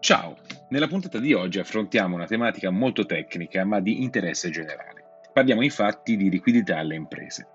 Ciao, 0.00 0.38
nella 0.70 0.86
puntata 0.86 1.18
di 1.18 1.34
oggi 1.34 1.58
affrontiamo 1.58 2.14
una 2.14 2.24
tematica 2.24 2.70
molto 2.70 3.04
tecnica 3.04 3.66
ma 3.66 3.80
di 3.80 4.02
interesse 4.02 4.48
generale. 4.48 5.04
Parliamo 5.30 5.62
infatti 5.62 6.16
di 6.16 6.30
liquidità 6.30 6.78
alle 6.78 6.94
imprese. 6.94 7.46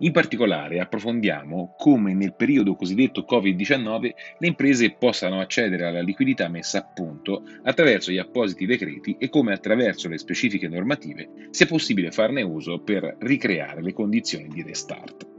In 0.00 0.12
particolare 0.12 0.80
approfondiamo 0.80 1.74
come 1.78 2.12
nel 2.12 2.34
periodo 2.34 2.74
cosiddetto 2.74 3.24
Covid-19 3.26 4.00
le 4.38 4.46
imprese 4.46 4.90
possano 4.92 5.40
accedere 5.40 5.86
alla 5.86 6.02
liquidità 6.02 6.46
messa 6.48 6.80
a 6.80 6.84
punto 6.84 7.44
attraverso 7.62 8.12
gli 8.12 8.18
appositi 8.18 8.66
decreti 8.66 9.16
e 9.18 9.30
come 9.30 9.54
attraverso 9.54 10.06
le 10.10 10.18
specifiche 10.18 10.68
normative 10.68 11.48
sia 11.52 11.64
possibile 11.64 12.10
farne 12.10 12.42
uso 12.42 12.80
per 12.80 13.16
ricreare 13.20 13.80
le 13.80 13.94
condizioni 13.94 14.48
di 14.48 14.62
restart. 14.62 15.33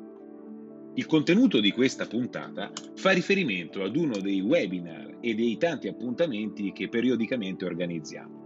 Il 0.98 1.08
contenuto 1.08 1.59
di 1.59 1.72
questa 1.72 2.05
puntata 2.05 2.71
fa 2.96 3.12
riferimento 3.12 3.84
ad 3.84 3.98
uno 3.98 4.18
dei 4.20 4.40
webinar 4.40 5.18
e 5.20 5.35
dei 5.35 5.57
tanti 5.57 5.90
appuntamenti 5.90 6.71
che 6.71 6.87
periodicamente 6.87 7.65
organizziamo. 7.65 8.43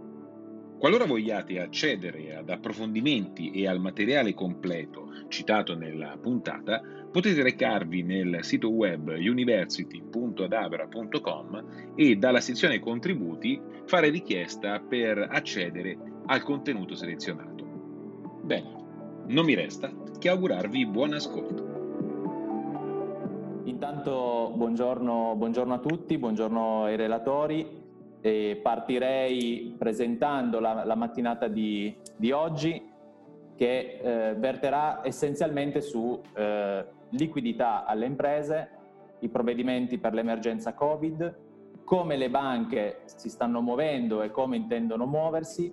Qualora 0.76 1.04
vogliate 1.04 1.60
accedere 1.60 2.34
ad 2.34 2.50
approfondimenti 2.50 3.52
e 3.52 3.68
al 3.68 3.78
materiale 3.78 4.34
completo 4.34 5.12
citato 5.28 5.76
nella 5.76 6.18
puntata, 6.20 6.82
potete 7.10 7.42
recarvi 7.42 8.02
nel 8.02 8.38
sito 8.40 8.68
web 8.70 9.08
university.adabra.com 9.08 11.92
e 11.94 12.16
dalla 12.16 12.40
sezione 12.40 12.80
contributi 12.80 13.60
fare 13.86 14.10
richiesta 14.10 14.80
per 14.80 15.24
accedere 15.30 15.96
al 16.26 16.42
contenuto 16.42 16.96
selezionato. 16.96 18.40
Bene, 18.42 18.74
non 19.28 19.44
mi 19.44 19.54
resta 19.54 19.94
che 20.18 20.28
augurarvi 20.28 20.84
buon 20.86 21.14
ascolto. 21.14 21.69
Intanto 23.70 24.52
buongiorno, 24.56 25.34
buongiorno 25.36 25.74
a 25.74 25.78
tutti, 25.78 26.18
buongiorno 26.18 26.86
ai 26.86 26.96
relatori. 26.96 27.78
E 28.20 28.58
partirei 28.60 29.76
presentando 29.78 30.58
la, 30.58 30.84
la 30.84 30.96
mattinata 30.96 31.46
di, 31.46 31.96
di, 32.16 32.32
oggi 32.32 32.90
che 33.54 34.00
eh, 34.02 34.34
verterà 34.34 35.02
essenzialmente 35.04 35.80
su 35.82 36.20
eh, 36.34 36.84
liquidità 37.10 37.86
alle 37.86 38.06
imprese, 38.06 38.70
i 39.20 39.28
provvedimenti 39.28 39.98
per 39.98 40.14
l'emergenza 40.14 40.74
Covid, 40.74 41.36
come 41.84 42.16
le 42.16 42.28
banche 42.28 43.02
si 43.04 43.28
stanno 43.28 43.62
muovendo 43.62 44.22
e 44.22 44.32
come 44.32 44.56
intendono 44.56 45.06
muoversi 45.06 45.72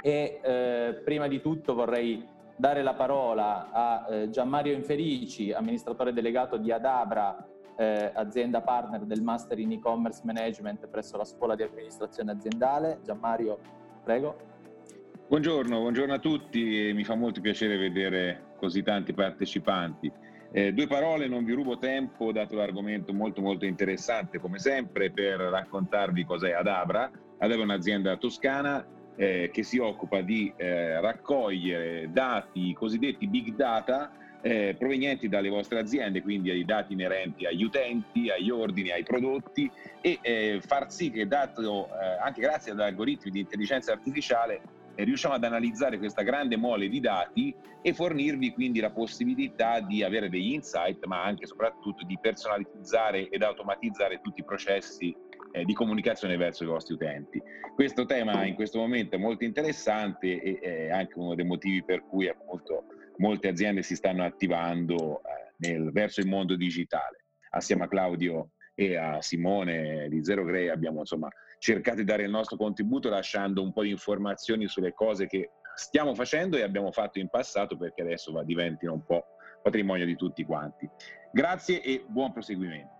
e 0.00 0.40
eh, 0.42 1.00
prima 1.04 1.26
di 1.26 1.40
tutto 1.40 1.74
vorrei 1.74 2.24
dare 2.60 2.82
la 2.82 2.92
parola 2.92 3.70
a 3.72 4.06
eh, 4.10 4.28
Gianmario 4.28 4.74
Infelici, 4.74 5.50
amministratore 5.50 6.12
delegato 6.12 6.58
di 6.58 6.70
Adabra, 6.70 7.48
eh, 7.74 8.10
azienda 8.14 8.60
partner 8.60 9.00
del 9.04 9.22
Master 9.22 9.58
in 9.58 9.72
E-Commerce 9.72 10.20
Management 10.24 10.86
presso 10.88 11.16
la 11.16 11.24
Scuola 11.24 11.56
di 11.56 11.62
Amministrazione 11.62 12.32
Aziendale. 12.32 13.00
Gianmario, 13.02 13.58
prego. 14.04 14.36
Buongiorno, 15.26 15.80
buongiorno 15.80 16.12
a 16.12 16.18
tutti, 16.18 16.92
mi 16.94 17.02
fa 17.02 17.14
molto 17.14 17.40
piacere 17.40 17.78
vedere 17.78 18.52
così 18.58 18.82
tanti 18.82 19.14
partecipanti. 19.14 20.12
Eh, 20.52 20.74
due 20.74 20.86
parole, 20.86 21.28
non 21.28 21.44
vi 21.44 21.54
rubo 21.54 21.78
tempo, 21.78 22.30
dato 22.30 22.56
l'argomento 22.56 23.14
molto 23.14 23.40
molto 23.40 23.64
interessante 23.64 24.38
come 24.38 24.58
sempre, 24.58 25.10
per 25.10 25.38
raccontarvi 25.38 26.26
cos'è 26.26 26.52
Adabra. 26.52 27.10
Adabra 27.38 27.62
è 27.62 27.62
un'azienda 27.62 28.16
toscana 28.18 28.84
eh, 29.20 29.50
che 29.52 29.62
si 29.62 29.76
occupa 29.76 30.22
di 30.22 30.50
eh, 30.56 30.98
raccogliere 30.98 32.08
dati 32.10 32.72
cosiddetti 32.72 33.26
big 33.26 33.54
data 33.54 34.10
eh, 34.40 34.74
provenienti 34.78 35.28
dalle 35.28 35.50
vostre 35.50 35.78
aziende, 35.78 36.22
quindi 36.22 36.48
ai 36.48 36.64
dati 36.64 36.94
inerenti 36.94 37.44
agli 37.44 37.62
utenti, 37.62 38.30
agli 38.30 38.48
ordini, 38.48 38.90
ai 38.90 39.02
prodotti 39.02 39.70
e 40.00 40.18
eh, 40.22 40.62
far 40.66 40.90
sì 40.90 41.10
che 41.10 41.26
dato, 41.26 41.88
eh, 41.88 42.16
anche 42.24 42.40
grazie 42.40 42.72
ad 42.72 42.80
algoritmi 42.80 43.30
di 43.30 43.40
intelligenza 43.40 43.92
artificiale 43.92 44.62
eh, 44.94 45.04
riusciamo 45.04 45.34
ad 45.34 45.44
analizzare 45.44 45.98
questa 45.98 46.22
grande 46.22 46.56
mole 46.56 46.88
di 46.88 47.00
dati 47.00 47.54
e 47.82 47.92
fornirvi 47.92 48.54
quindi 48.54 48.80
la 48.80 48.90
possibilità 48.90 49.80
di 49.80 50.02
avere 50.02 50.30
degli 50.30 50.52
insight, 50.52 51.04
ma 51.04 51.22
anche 51.22 51.44
e 51.44 51.46
soprattutto 51.46 52.06
di 52.06 52.18
personalizzare 52.18 53.28
ed 53.28 53.42
automatizzare 53.42 54.20
tutti 54.22 54.40
i 54.40 54.44
processi 54.44 55.14
eh, 55.52 55.64
di 55.64 55.72
comunicazione 55.72 56.36
verso 56.36 56.64
i 56.64 56.66
vostri 56.66 56.94
utenti. 56.94 57.42
Questo 57.74 58.04
tema 58.04 58.44
in 58.44 58.54
questo 58.54 58.78
momento 58.78 59.16
è 59.16 59.18
molto 59.18 59.44
interessante 59.44 60.40
e 60.40 60.58
è 60.58 60.90
anche 60.90 61.18
uno 61.18 61.34
dei 61.34 61.44
motivi 61.44 61.82
per 61.82 62.04
cui 62.06 62.28
appunto 62.28 62.84
molte 63.16 63.48
aziende 63.48 63.82
si 63.82 63.94
stanno 63.94 64.24
attivando 64.24 65.22
eh, 65.22 65.68
nel, 65.68 65.90
verso 65.92 66.20
il 66.20 66.26
mondo 66.26 66.56
digitale. 66.56 67.24
Assieme 67.50 67.84
a 67.84 67.88
Claudio 67.88 68.50
e 68.74 68.96
a 68.96 69.20
Simone 69.20 70.08
di 70.08 70.24
Zero 70.24 70.44
Grey 70.44 70.68
abbiamo 70.68 71.00
insomma 71.00 71.28
cercato 71.58 71.98
di 71.98 72.04
dare 72.04 72.22
il 72.22 72.30
nostro 72.30 72.56
contributo 72.56 73.08
lasciando 73.08 73.62
un 73.62 73.72
po' 73.72 73.82
di 73.82 73.90
informazioni 73.90 74.66
sulle 74.68 74.94
cose 74.94 75.26
che 75.26 75.50
stiamo 75.74 76.14
facendo 76.14 76.56
e 76.56 76.62
abbiamo 76.62 76.90
fatto 76.90 77.18
in 77.18 77.28
passato 77.28 77.76
perché 77.76 78.02
adesso 78.02 78.32
va, 78.32 78.42
diventino 78.42 78.92
un 78.92 79.04
po' 79.04 79.24
patrimonio 79.62 80.06
di 80.06 80.16
tutti 80.16 80.44
quanti. 80.44 80.88
Grazie 81.32 81.82
e 81.82 82.04
buon 82.06 82.32
proseguimento. 82.32 82.98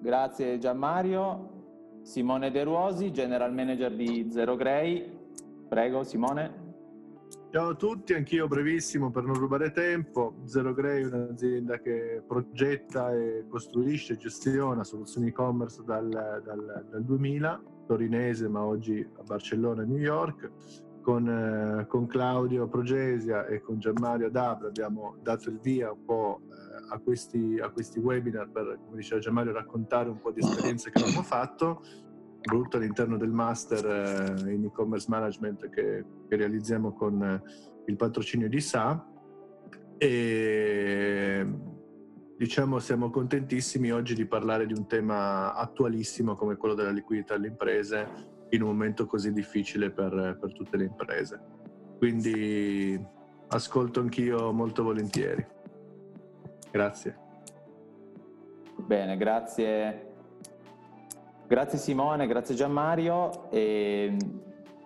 Grazie 0.00 0.58
Gianmario. 0.58 1.69
Simone 2.02 2.50
De 2.50 2.64
Ruosi, 2.64 3.10
General 3.12 3.52
Manager 3.52 3.94
di 3.94 4.28
Zero 4.30 4.56
Grey. 4.56 5.18
Prego 5.68 6.02
Simone. 6.02 6.68
Ciao 7.52 7.70
a 7.70 7.74
tutti, 7.74 8.14
anch'io 8.14 8.46
brevissimo 8.46 9.10
per 9.10 9.24
non 9.24 9.34
rubare 9.34 9.72
tempo. 9.72 10.36
Zero 10.44 10.72
Grey 10.72 11.02
è 11.02 11.06
un'azienda 11.06 11.78
che 11.78 12.22
progetta 12.26 13.12
e 13.12 13.44
costruisce 13.48 14.12
e 14.12 14.16
gestiona 14.16 14.84
soluzioni 14.84 15.28
e-commerce 15.28 15.82
dal, 15.84 16.08
dal, 16.08 16.86
dal 16.88 17.04
2000, 17.04 17.62
torinese 17.86 18.48
ma 18.48 18.64
oggi 18.64 19.04
a 19.18 19.22
Barcellona 19.22 19.82
e 19.82 19.86
New 19.86 19.98
York. 19.98 20.50
Con, 21.02 21.28
eh, 21.28 21.86
con, 21.86 22.06
Claudio 22.06 22.68
Progesia 22.68 23.46
e 23.46 23.60
con 23.60 23.78
Gianmario 23.78 24.30
Dabra 24.30 24.68
abbiamo 24.68 25.16
dato 25.22 25.48
il 25.48 25.58
via 25.58 25.90
un 25.90 26.04
po' 26.04 26.42
eh, 26.44 26.94
a, 26.94 26.98
questi, 26.98 27.58
a 27.58 27.70
questi 27.70 27.98
webinar 27.98 28.50
per, 28.50 28.78
come 28.84 28.98
diceva 28.98 29.20
Gianmario, 29.20 29.52
raccontare 29.52 30.10
un 30.10 30.18
po' 30.18 30.30
di 30.30 30.40
esperienze 30.40 30.90
che 30.90 31.00
abbiamo 31.00 31.22
fatto 31.22 31.82
soprattutto 32.40 32.76
all'interno 32.78 33.16
del 33.16 33.30
master 33.30 34.44
eh, 34.46 34.52
in 34.52 34.64
e-commerce 34.64 35.06
management 35.08 35.68
che, 35.68 36.04
che 36.28 36.36
realizziamo 36.36 36.92
con 36.92 37.22
eh, 37.22 37.42
il 37.86 37.96
patrocinio 37.96 38.48
di 38.48 38.60
SA 38.60 39.06
e 39.98 41.46
diciamo 42.36 42.78
siamo 42.78 43.10
contentissimi 43.10 43.92
oggi 43.92 44.14
di 44.14 44.24
parlare 44.24 44.64
di 44.64 44.72
un 44.72 44.86
tema 44.86 45.54
attualissimo 45.54 46.34
come 46.34 46.56
quello 46.56 46.74
della 46.74 46.90
liquidità 46.90 47.34
alle 47.34 47.48
imprese 47.48 48.38
in 48.50 48.62
un 48.62 48.68
momento 48.68 49.06
così 49.06 49.32
difficile 49.32 49.90
per, 49.90 50.38
per 50.40 50.52
tutte 50.52 50.76
le 50.76 50.84
imprese. 50.84 51.40
Quindi 51.98 53.02
ascolto 53.48 54.00
anch'io 54.00 54.52
molto 54.52 54.82
volentieri. 54.82 55.46
Grazie. 56.70 57.18
Bene, 58.76 59.16
grazie 59.16 60.08
Grazie 61.50 61.78
Simone, 61.78 62.28
grazie 62.28 62.54
Gianmario. 62.54 63.50
E 63.50 64.16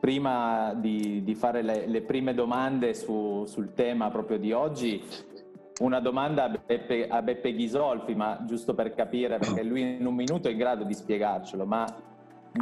prima 0.00 0.72
di, 0.72 1.22
di 1.22 1.34
fare 1.34 1.60
le, 1.60 1.86
le, 1.86 2.00
prime 2.00 2.32
domande 2.32 2.94
su, 2.94 3.44
sul 3.44 3.74
tema 3.74 4.08
proprio 4.08 4.38
di 4.38 4.50
oggi, 4.50 5.02
una 5.80 6.00
domanda 6.00 6.44
a 6.44 6.48
Beppe, 6.48 7.06
a 7.06 7.20
Beppe, 7.20 7.52
Ghisolfi, 7.52 8.14
ma 8.14 8.44
giusto 8.46 8.72
per 8.72 8.94
capire, 8.94 9.36
perché 9.36 9.62
lui 9.62 9.98
in 9.98 10.06
un 10.06 10.14
minuto 10.14 10.48
è 10.48 10.52
in 10.52 10.56
grado 10.56 10.84
di 10.84 10.94
spiegarcelo, 10.94 11.66
ma 11.66 11.84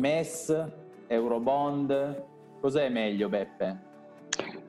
MES, 0.01 0.69
Eurobond, 1.13 2.25
cos'è 2.61 2.89
meglio 2.89 3.29
Beppe? 3.29 3.79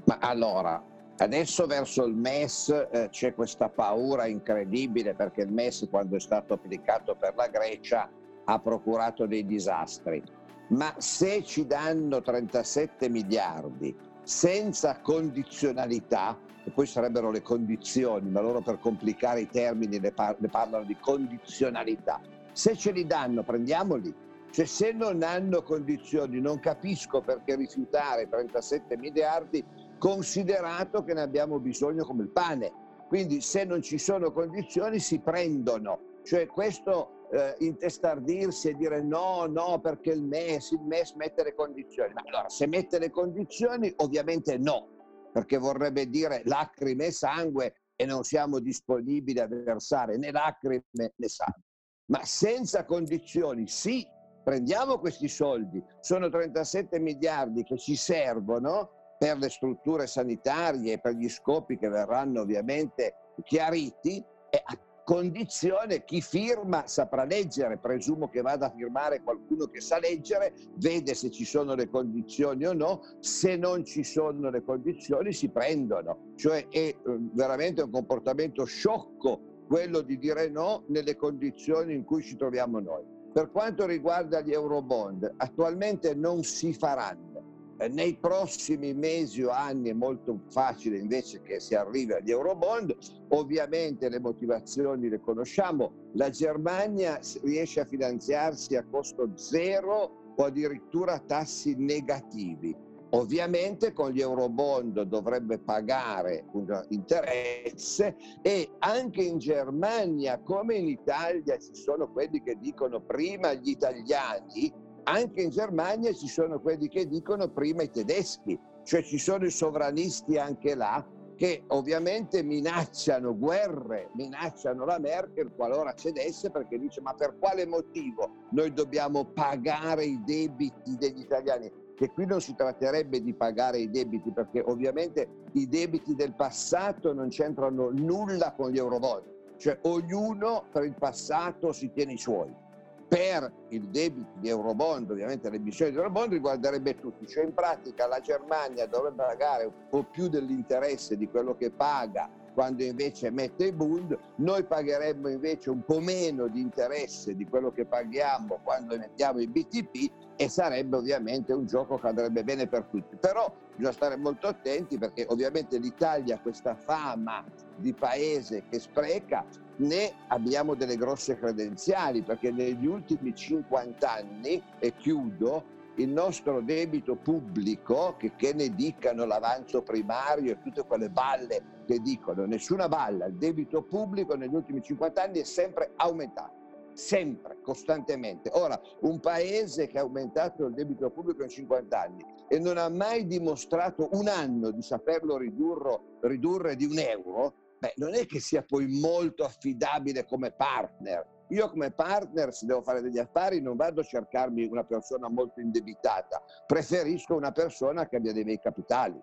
Ma 0.05 0.17
allora, 0.19 0.83
adesso 1.17 1.65
verso 1.65 2.03
il 2.05 2.15
MES 2.15 2.87
eh, 2.91 3.07
c'è 3.09 3.33
questa 3.33 3.69
paura 3.69 4.25
incredibile 4.25 5.13
perché 5.13 5.41
il 5.41 5.53
MES 5.53 5.87
quando 5.89 6.17
è 6.17 6.19
stato 6.19 6.53
applicato 6.53 7.15
per 7.15 7.33
la 7.35 7.47
Grecia 7.47 8.09
ha 8.43 8.59
procurato 8.59 9.25
dei 9.25 9.45
disastri. 9.45 10.21
Ma 10.69 10.93
se 10.97 11.43
ci 11.43 11.65
danno 11.65 12.21
37 12.21 13.07
miliardi 13.07 13.95
senza 14.23 14.99
condizionalità, 14.99 16.37
e 16.65 16.71
poi 16.71 16.85
sarebbero 16.85 17.31
le 17.31 17.41
condizioni, 17.41 18.29
ma 18.29 18.41
loro 18.41 18.61
per 18.61 18.79
complicare 18.79 19.41
i 19.41 19.49
termini 19.49 19.97
ne, 19.99 20.11
par- 20.11 20.37
ne 20.39 20.47
parlano 20.49 20.83
di 20.83 20.97
condizionalità. 20.99 22.19
Se 22.51 22.75
ce 22.75 22.91
li 22.91 23.05
danno, 23.05 23.43
prendiamoli. 23.43 24.13
Cioè, 24.53 24.65
se 24.65 24.91
non 24.91 25.23
hanno 25.23 25.63
condizioni, 25.63 26.39
non 26.39 26.59
capisco 26.59 27.21
perché 27.21 27.55
rifiutare 27.55 28.29
37 28.29 28.95
miliardi, 28.97 29.65
considerato 29.97 31.03
che 31.03 31.15
ne 31.15 31.21
abbiamo 31.21 31.59
bisogno 31.59 32.05
come 32.05 32.21
il 32.21 32.29
pane. 32.29 32.71
Quindi, 33.07 33.41
se 33.41 33.63
non 33.63 33.81
ci 33.81 33.97
sono 33.97 34.31
condizioni, 34.31 35.00
si 35.00 35.19
prendono. 35.21 36.19
Cioè, 36.21 36.45
questo 36.45 37.27
eh, 37.31 37.55
intestardirsi 37.65 38.69
e 38.69 38.75
dire 38.75 39.01
no, 39.01 39.47
no, 39.47 39.79
perché 39.79 40.11
il 40.11 40.23
MES, 40.23 40.69
il 40.69 40.83
MES 40.83 41.13
mette 41.13 41.41
le 41.41 41.55
condizioni. 41.55 42.13
Ma 42.13 42.21
allora, 42.23 42.47
se 42.47 42.67
mette 42.67 43.00
le 43.00 43.09
condizioni, 43.09 43.91
ovviamente 43.97 44.59
no, 44.59 45.31
perché 45.33 45.57
vorrebbe 45.57 46.07
dire 46.07 46.44
lacrime 46.45 47.07
e 47.07 47.11
sangue 47.11 47.73
e 47.95 48.05
non 48.05 48.21
siamo 48.21 48.59
disponibili 48.59 49.39
a 49.39 49.47
versare 49.47 50.15
né 50.15 50.29
lacrime 50.29 50.85
né 50.91 51.27
sangue. 51.27 51.63
Ma 52.11 52.23
senza 52.23 52.85
condizioni, 52.85 53.67
sì, 53.67 54.05
prendiamo 54.43 54.99
questi 54.99 55.27
soldi, 55.27 55.83
sono 55.99 56.29
37 56.29 56.99
miliardi 56.99 57.63
che 57.63 57.77
ci 57.77 57.95
servono 57.95 59.15
per 59.17 59.37
le 59.37 59.49
strutture 59.49 60.05
sanitarie, 60.05 60.99
per 60.99 61.13
gli 61.13 61.29
scopi 61.29 61.77
che 61.77 61.87
verranno 61.87 62.41
ovviamente 62.41 63.15
chiariti 63.43 64.23
e 64.49 64.61
a 64.63 64.77
condizione 65.03 66.03
chi 66.05 66.21
firma 66.21 66.87
saprà 66.87 67.25
leggere, 67.25 67.77
presumo 67.77 68.29
che 68.29 68.41
vada 68.41 68.67
a 68.67 68.73
firmare 68.75 69.21
qualcuno 69.21 69.65
che 69.65 69.81
sa 69.81 69.99
leggere, 69.99 70.53
vede 70.75 71.13
se 71.13 71.29
ci 71.29 71.45
sono 71.45 71.75
le 71.75 71.89
condizioni 71.89 72.65
o 72.65 72.73
no, 72.73 73.01
se 73.19 73.55
non 73.55 73.83
ci 73.83 74.03
sono 74.03 74.49
le 74.49 74.63
condizioni 74.63 75.33
si 75.33 75.49
prendono, 75.49 76.33
cioè 76.35 76.67
è 76.69 76.77
eh, 76.77 76.97
veramente 77.33 77.81
un 77.81 77.91
comportamento 77.91 78.63
sciocco 78.65 79.65
quello 79.67 80.01
di 80.01 80.17
dire 80.17 80.49
no 80.49 80.83
nelle 80.87 81.15
condizioni 81.15 81.93
in 81.93 82.03
cui 82.03 82.21
ci 82.21 82.35
troviamo 82.35 82.79
noi. 82.79 83.12
Per 83.33 83.50
quanto 83.50 83.88
riguarda 83.88 84.41
gli 84.41 84.51
Eurobond, 84.51 85.33
attualmente 85.38 86.13
non 86.13 86.44
si 86.44 86.71
faranno. 86.71 87.74
Eh, 87.80 87.88
nei 87.88 88.19
prossimi 88.19 88.94
mesi 88.94 89.41
o 89.41 89.50
anni 89.50 89.89
è 89.89 89.94
molto 89.94 90.44
facile 90.51 91.00
invece 91.00 91.41
che 91.41 91.59
si 91.59 91.74
arrivi 91.74 92.13
agli 92.13 92.30
Eurobond, 92.30 92.95
ovviamente 93.30 94.07
le 94.07 94.19
motivazioni 94.19 95.09
le 95.09 95.19
conosciamo, 95.19 96.12
la 96.13 96.30
Germania 96.30 97.19
riesce 97.41 97.80
a 97.80 97.85
finanziarsi 97.85 98.75
a 98.75 98.85
costo 98.85 99.31
zero 99.36 100.33
o 100.36 100.44
addirittura 100.44 101.18
tassi 101.18 101.74
negativi. 101.75 102.92
Ovviamente 103.15 103.94
con 103.94 104.10
gli 104.10 104.21
Eurobond 104.21 105.04
dovrebbe 105.04 105.60
pagare 105.60 106.45
un 106.54 106.65
interesse 106.89 108.15
e 108.42 108.71
anche 108.80 109.21
in 109.21 109.38
Germania 109.38 110.39
come 110.42 110.75
in 110.75 110.88
Italia 110.88 111.57
ci 111.57 111.75
sono 111.75 112.12
quelli 112.12 112.42
che 112.42 112.57
dicono 112.60 113.01
prima 113.01 113.54
gli 113.54 113.69
italiani 113.69 114.74
anche 115.04 115.42
in 115.42 115.50
Germania 115.50 116.12
ci 116.13 116.27
sono 116.27 116.60
quelli 116.60 116.88
che 116.88 117.07
dicono 117.07 117.50
prima 117.50 117.83
i 117.83 117.89
tedeschi, 117.89 118.57
cioè 118.83 119.04
ci 119.04 119.18
sono 119.18 119.45
i 119.45 119.51
sovranisti 119.51 120.38
anche 120.38 120.75
là 120.75 121.06
che 121.36 121.63
ovviamente 121.68 122.42
minacciano 122.42 123.38
guerre, 123.38 124.10
minacciano 124.15 124.86
la 124.86 125.00
Merkel 125.00 125.51
qualora 125.56 125.94
cedesse 125.94 126.51
perché 126.51 126.80
dice 126.80 127.01
ma 127.01 127.13
per 127.13 127.38
quale 127.38 127.65
motivo 127.65 128.48
noi 128.51 128.71
dobbiamo 128.71 129.25
pagare 129.25 130.06
i 130.06 130.21
debiti 130.24 130.95
degli 130.95 131.19
italiani? 131.19 131.82
Che 131.95 132.09
qui 132.09 132.25
non 132.25 132.41
si 132.41 132.55
tratterebbe 132.55 133.21
di 133.21 133.33
pagare 133.33 133.77
i 133.77 133.89
debiti 133.89 134.31
perché 134.31 134.61
ovviamente 134.65 135.27
i 135.53 135.67
debiti 135.67 136.15
del 136.15 136.33
passato 136.33 137.13
non 137.13 137.29
c'entrano 137.29 137.89
nulla 137.91 138.53
con 138.53 138.71
gli 138.71 138.77
eurobond, 138.77 139.55
cioè 139.57 139.77
ognuno 139.83 140.65
per 140.71 140.85
il 140.85 140.95
passato 140.97 141.71
si 141.71 141.91
tiene 141.91 142.13
i 142.13 142.17
suoi. 142.17 142.61
Per 143.07 143.51
il 143.69 143.89
debito 143.89 144.31
di 144.39 144.49
Eurobond, 144.49 145.11
ovviamente 145.11 145.47
l'emissione 145.47 145.91
di 145.91 145.97
Eurobond 145.97 146.31
riguarderebbe 146.31 146.95
tutti, 146.95 147.27
cioè 147.27 147.43
in 147.43 147.53
pratica 147.53 148.07
la 148.07 148.19
Germania 148.19 148.87
dovrebbe 148.87 149.23
pagare 149.23 149.65
un 149.65 149.73
po' 149.87 150.03
più 150.03 150.29
dell'interesse 150.29 151.15
di 151.15 151.29
quello 151.29 151.55
che 151.55 151.69
paga 151.69 152.27
quando 152.53 152.83
invece 152.83 153.27
emette 153.27 153.65
i 153.65 153.71
Bund, 153.71 154.17
noi 154.35 154.63
pagheremmo 154.63 155.27
invece 155.27 155.69
un 155.69 155.83
po' 155.83 156.00
meno 156.00 156.47
di 156.47 156.61
interesse 156.61 157.35
di 157.35 157.45
quello 157.45 157.71
che 157.71 157.85
paghiamo 157.85 158.59
quando 158.63 158.94
emettiamo 158.94 159.39
i 159.39 159.47
BTP 159.47 160.11
e 160.35 160.50
sarebbe 160.50 160.97
ovviamente 160.97 161.53
un 161.53 161.65
gioco 161.65 161.97
che 161.97 162.07
andrebbe 162.07 162.44
bene 162.44 162.67
per 162.67 162.83
tutti. 162.83 163.15
Però 163.17 163.51
bisogna 163.75 163.94
stare 163.94 164.15
molto 164.15 164.47
attenti 164.47 164.97
perché 164.97 165.25
ovviamente 165.29 165.77
l'Italia 165.77 166.35
ha 166.35 166.39
questa 166.39 166.75
fama 166.75 167.44
di 167.75 167.94
paese 167.94 168.63
che 168.69 168.79
spreca, 168.79 169.45
né 169.77 170.13
abbiamo 170.27 170.75
delle 170.75 170.95
grosse 170.95 171.38
credenziali 171.38 172.21
perché 172.21 172.51
negli 172.51 172.85
ultimi 172.85 173.33
50 173.33 174.11
anni, 174.11 174.63
e 174.79 174.94
chiudo, 174.95 175.81
il 175.95 176.09
nostro 176.09 176.61
debito 176.61 177.15
pubblico, 177.15 178.15
che, 178.17 178.35
che, 178.35 178.53
ne 178.53 178.73
dicano 178.73 179.25
l'avanzo 179.25 179.83
primario 179.83 180.53
e 180.53 180.59
tutte 180.59 180.83
quelle 180.83 181.09
balle 181.09 181.81
che 181.85 181.99
dicono, 181.99 182.45
nessuna 182.45 182.87
balla, 182.87 183.25
il 183.25 183.35
debito 183.35 183.83
pubblico 183.83 184.35
negli 184.35 184.55
ultimi 184.55 184.81
50 184.81 185.21
anni 185.21 185.39
è 185.39 185.43
sempre 185.43 185.91
aumentato, 185.97 186.91
sempre, 186.93 187.59
costantemente. 187.61 188.49
Ora, 188.53 188.79
un 189.01 189.19
paese 189.19 189.87
che 189.87 189.99
ha 189.99 190.01
aumentato 190.01 190.65
il 190.65 190.73
debito 190.73 191.11
pubblico 191.11 191.43
in 191.43 191.49
50 191.49 191.99
anni 191.99 192.25
e 192.47 192.57
non 192.59 192.77
ha 192.77 192.89
mai 192.89 193.27
dimostrato 193.27 194.09
un 194.13 194.27
anno 194.27 194.71
di 194.71 194.81
saperlo 194.81 195.37
ridurre, 195.37 195.99
ridurre 196.21 196.75
di 196.75 196.85
un 196.85 196.97
euro, 196.97 197.53
beh, 197.77 197.93
non 197.97 198.15
è 198.15 198.25
che 198.25 198.39
sia 198.39 198.63
poi 198.63 198.87
molto 198.87 199.43
affidabile 199.43 200.25
come 200.25 200.51
partner 200.51 201.41
io 201.49 201.69
come 201.69 201.91
partner, 201.91 202.53
se 202.53 202.65
devo 202.65 202.81
fare 202.81 203.01
degli 203.01 203.19
affari, 203.19 203.61
non 203.61 203.75
vado 203.75 204.01
a 204.01 204.03
cercarmi 204.03 204.65
una 204.65 204.83
persona 204.83 205.29
molto 205.29 205.59
indebitata, 205.59 206.41
preferisco 206.65 207.35
una 207.35 207.51
persona 207.51 208.07
che 208.07 208.15
abbia 208.15 208.33
dei 208.33 208.43
bei 208.43 208.59
capitali. 208.59 209.19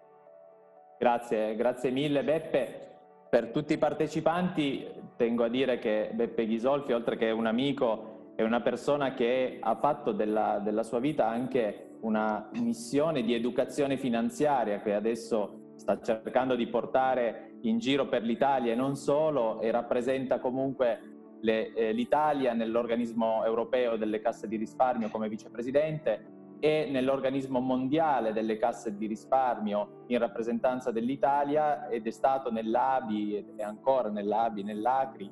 Grazie, 0.98 1.56
grazie 1.56 1.90
mille 1.90 2.22
Beppe. 2.22 2.88
Per 3.30 3.50
tutti 3.50 3.72
i 3.72 3.78
partecipanti 3.78 5.12
tengo 5.16 5.44
a 5.44 5.48
dire 5.48 5.78
che 5.78 6.10
Beppe 6.12 6.46
Ghisolfi, 6.46 6.92
oltre 6.92 7.16
che 7.16 7.30
un 7.30 7.46
amico, 7.46 8.32
è 8.34 8.42
una 8.42 8.60
persona 8.60 9.14
che 9.14 9.58
ha 9.60 9.76
fatto 9.76 10.12
della, 10.12 10.60
della 10.62 10.82
sua 10.82 10.98
vita 10.98 11.28
anche 11.28 11.96
una 12.00 12.48
missione 12.54 13.22
di 13.22 13.34
educazione 13.34 13.98
finanziaria 13.98 14.80
che 14.80 14.94
adesso 14.94 15.74
sta 15.76 16.00
cercando 16.00 16.56
di 16.56 16.66
portare 16.66 17.56
in 17.62 17.78
giro 17.78 18.08
per 18.08 18.22
l'Italia 18.22 18.72
e 18.72 18.76
non 18.76 18.96
solo 18.96 19.60
e 19.60 19.70
rappresenta 19.70 20.38
comunque 20.38 21.09
le, 21.40 21.72
eh, 21.72 21.92
l'Italia 21.92 22.52
nell'organismo 22.52 23.44
europeo 23.44 23.96
delle 23.96 24.20
casse 24.20 24.48
di 24.48 24.56
risparmio 24.56 25.08
come 25.08 25.28
vicepresidente 25.28 26.38
e 26.60 26.88
nell'organismo 26.90 27.58
mondiale 27.58 28.32
delle 28.32 28.58
casse 28.58 28.96
di 28.96 29.06
risparmio 29.06 30.04
in 30.08 30.18
rappresentanza 30.18 30.90
dell'Italia 30.90 31.88
ed 31.88 32.06
è 32.06 32.10
stato 32.10 32.50
nell'ABI 32.50 33.54
e 33.56 33.62
ancora 33.62 34.10
nell'ABI, 34.10 34.62
nell'ACRI 34.62 35.30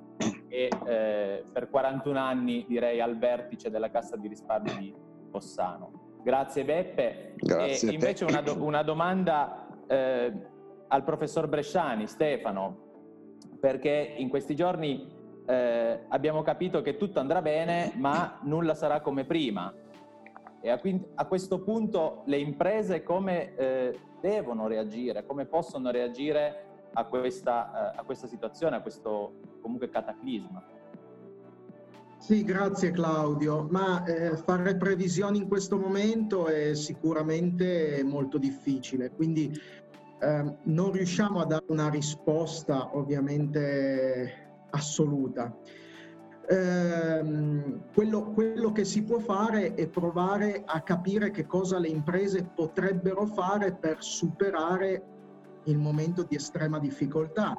e 0.48 0.70
eh, 0.86 1.44
per 1.52 1.68
41 1.68 2.18
anni 2.18 2.64
direi 2.66 3.00
al 3.00 3.18
vertice 3.18 3.68
della 3.68 3.90
cassa 3.90 4.16
di 4.16 4.26
risparmio 4.26 4.74
di 4.78 4.94
Fossano. 5.30 6.20
Grazie 6.22 6.64
Beppe. 6.64 7.34
Grazie 7.36 7.90
e 7.90 7.92
invece 7.92 8.24
una, 8.24 8.40
do, 8.40 8.56
una, 8.62 8.82
domanda 8.82 9.68
eh, 9.86 10.32
al 10.88 11.04
professor 11.04 11.46
Bresciani, 11.46 12.06
Stefano, 12.06 12.86
perché 13.60 14.14
in 14.16 14.30
questi 14.30 14.56
giorni 14.56 15.17
eh, 15.48 16.00
abbiamo 16.08 16.42
capito 16.42 16.82
che 16.82 16.98
tutto 16.98 17.20
andrà 17.20 17.40
bene, 17.40 17.92
ma 17.96 18.38
nulla 18.42 18.74
sarà 18.74 19.00
come 19.00 19.24
prima. 19.24 19.72
E 20.60 20.68
a, 20.68 20.78
a 21.14 21.26
questo 21.26 21.62
punto 21.62 22.22
le 22.26 22.38
imprese 22.38 23.02
come 23.02 23.54
eh, 23.56 23.98
devono 24.20 24.66
reagire, 24.66 25.24
come 25.24 25.46
possono 25.46 25.90
reagire 25.90 26.66
a 26.92 27.04
questa, 27.04 27.94
eh, 27.94 27.98
a 27.98 28.02
questa 28.04 28.26
situazione, 28.26 28.76
a 28.76 28.82
questo 28.82 29.40
comunque 29.62 29.88
cataclisma? 29.88 30.62
Sì, 32.18 32.44
grazie 32.44 32.90
Claudio, 32.90 33.68
ma 33.70 34.04
eh, 34.04 34.36
fare 34.36 34.76
previsioni 34.76 35.38
in 35.38 35.48
questo 35.48 35.78
momento 35.78 36.46
è 36.46 36.74
sicuramente 36.74 38.02
molto 38.04 38.36
difficile, 38.36 39.12
quindi 39.12 39.50
eh, 40.20 40.56
non 40.64 40.92
riusciamo 40.92 41.40
a 41.40 41.46
dare 41.46 41.64
una 41.68 41.88
risposta 41.88 42.94
ovviamente 42.96 44.47
assoluta. 44.70 45.56
Eh, 46.50 47.80
quello, 47.92 48.30
quello, 48.32 48.72
che 48.72 48.84
si 48.84 49.02
può 49.02 49.18
fare 49.18 49.74
è 49.74 49.86
provare 49.86 50.62
a 50.64 50.80
capire 50.80 51.30
che 51.30 51.44
cosa 51.44 51.78
le 51.78 51.88
imprese 51.88 52.42
potrebbero 52.54 53.26
fare 53.26 53.74
per 53.74 53.96
superare 53.98 55.02
il 55.64 55.76
momento 55.76 56.22
di 56.22 56.36
estrema 56.36 56.78
difficoltà. 56.78 57.58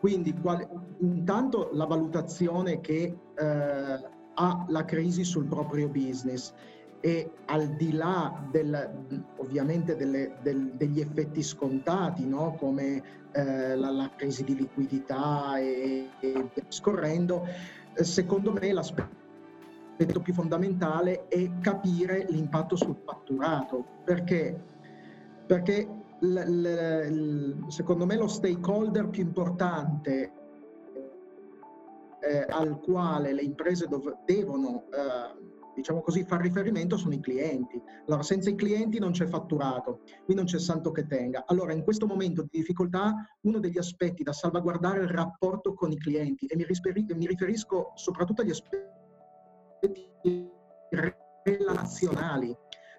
Quindi 0.00 0.32
qual, 0.40 0.66
intanto 1.00 1.70
la 1.72 1.84
valutazione 1.84 2.80
che 2.80 3.14
eh, 3.34 4.08
ha 4.34 4.64
la 4.68 4.84
crisi 4.84 5.24
sul 5.24 5.46
proprio 5.46 5.88
business 5.88 6.54
e 7.06 7.30
al 7.44 7.68
di 7.76 7.92
là 7.92 8.36
del, 8.50 9.22
ovviamente 9.36 9.94
delle, 9.94 10.38
del, 10.42 10.72
degli 10.72 10.98
effetti 10.98 11.40
scontati 11.40 12.26
no? 12.26 12.56
come 12.58 13.00
eh, 13.30 13.76
la, 13.76 13.90
la, 13.90 14.10
crisi 14.16 14.42
di 14.42 14.56
liquidità 14.56 15.56
e, 15.56 16.08
e 16.18 16.50
scorrendo, 16.66 17.46
eh, 17.94 18.02
secondo 18.02 18.50
me 18.50 18.72
l'aspetto 18.72 20.20
più 20.20 20.34
fondamentale 20.34 21.28
è 21.28 21.48
capire 21.60 22.26
l'impatto 22.28 22.74
sul 22.74 22.96
fatturato 23.04 23.84
perché, 24.02 24.60
perché 25.46 25.88
l, 26.18 26.26
l, 26.26 26.62
l, 27.08 27.64
secondo 27.68 28.04
me 28.04 28.16
lo 28.16 28.26
stakeholder 28.26 29.10
più 29.10 29.22
importante 29.22 30.32
eh, 32.18 32.46
al 32.48 32.80
quale 32.80 33.32
le 33.32 33.42
imprese 33.42 33.86
dov- 33.86 34.24
devono 34.24 34.86
eh, 34.90 35.45
diciamo 35.76 36.00
così, 36.00 36.24
far 36.24 36.40
riferimento 36.40 36.96
sono 36.96 37.14
i 37.14 37.20
clienti. 37.20 37.80
Allora, 38.06 38.22
senza 38.22 38.50
i 38.50 38.54
clienti 38.54 38.98
non 38.98 39.12
c'è 39.12 39.26
fatturato, 39.26 40.00
qui 40.24 40.34
non 40.34 40.46
c'è 40.46 40.58
santo 40.58 40.90
che 40.90 41.06
tenga. 41.06 41.44
Allora, 41.46 41.72
in 41.72 41.84
questo 41.84 42.06
momento 42.06 42.42
di 42.42 42.48
difficoltà, 42.50 43.14
uno 43.42 43.60
degli 43.60 43.78
aspetti 43.78 44.22
da 44.22 44.32
salvaguardare 44.32 45.00
è 45.00 45.02
il 45.02 45.10
rapporto 45.10 45.74
con 45.74 45.92
i 45.92 45.98
clienti 45.98 46.46
e 46.46 46.56
mi, 46.56 46.64
risperi- 46.64 47.06
mi 47.14 47.26
riferisco 47.26 47.92
soprattutto 47.94 48.42
agli 48.42 48.50
aspetti 48.50 48.94
relazionali. 51.44 52.56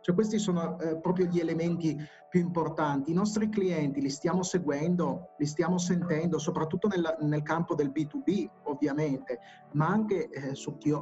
Cioè 0.08 0.16
questi 0.16 0.40
sono 0.40 0.80
eh, 0.80 0.98
proprio 1.00 1.26
gli 1.26 1.40
elementi 1.40 1.98
più 2.30 2.40
importanti. 2.40 3.12
I 3.12 3.14
nostri 3.14 3.50
clienti 3.50 4.00
li 4.00 4.10
stiamo 4.10 4.42
seguendo, 4.42 5.34
li 5.38 5.46
stiamo 5.46 5.78
sentendo, 5.78 6.40
soprattutto 6.40 6.88
nel, 6.88 7.18
nel 7.22 7.42
campo 7.42 7.76
del 7.76 7.90
B2B 7.90 8.50
ovviamente, 8.64 9.40
ma 9.74 9.88
anche 9.88 10.30
eh, 10.30 10.56
su 10.56 10.78
chi, 10.78 10.94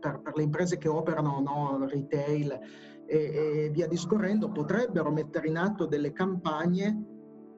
per, 0.00 0.20
per, 0.20 0.36
le 0.36 0.42
imprese 0.42 0.78
che 0.78 0.88
operano 0.88 1.40
no, 1.40 1.86
retail 1.86 2.58
e, 3.06 3.16
e 3.16 3.70
via 3.70 3.86
discorrendo, 3.86 4.50
potrebbero 4.50 5.10
mettere 5.10 5.48
in 5.48 5.56
atto 5.56 5.86
delle 5.86 6.12
campagne 6.12 7.04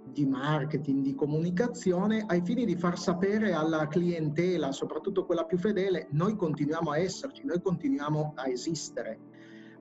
di 0.04 0.26
marketing, 0.26 1.02
di 1.02 1.14
comunicazione 1.14 2.24
ai 2.26 2.42
fini 2.42 2.66
di 2.66 2.76
far 2.76 2.98
sapere 2.98 3.52
alla 3.52 3.86
clientela, 3.86 4.72
soprattutto 4.72 5.24
quella 5.24 5.44
più 5.44 5.56
fedele, 5.56 6.08
noi 6.10 6.36
continuiamo 6.36 6.90
a 6.90 6.98
esserci, 6.98 7.44
noi 7.44 7.62
continuiamo 7.62 8.32
a 8.34 8.48
esistere. 8.48 9.18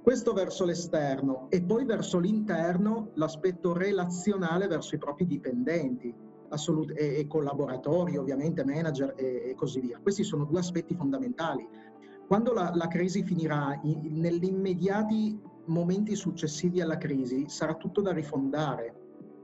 Questo 0.02 0.34
verso 0.34 0.66
l'esterno 0.66 1.48
e 1.50 1.62
poi 1.62 1.86
verso 1.86 2.18
l'interno 2.18 3.12
l'aspetto 3.16 3.74
relazionale 3.74 4.68
verso 4.68 4.96
i 4.96 4.98
propri 4.98 5.28
dipendenti 5.28 6.14
assolut- 6.50 6.98
e, 6.98 7.20
e, 7.20 7.28
collaboratori, 7.28 8.18
ovviamente 8.18 8.64
manager 8.64 9.14
e, 9.16 9.50
e, 9.50 9.56
così 9.56 9.80
via. 9.80 10.00
Questi 10.02 10.24
sono 10.24 10.46
due 10.46 10.60
aspetti 10.60 10.96
fondamentali. 10.96 11.68
Quando 12.32 12.54
la, 12.54 12.72
la 12.74 12.88
crisi 12.88 13.24
finirà, 13.24 13.78
in, 13.84 14.22
negli 14.22 14.46
immediati 14.46 15.38
momenti 15.66 16.16
successivi 16.16 16.80
alla 16.80 16.96
crisi, 16.96 17.50
sarà 17.50 17.76
tutto 17.76 18.00
da 18.00 18.14
rifondare. 18.14 18.96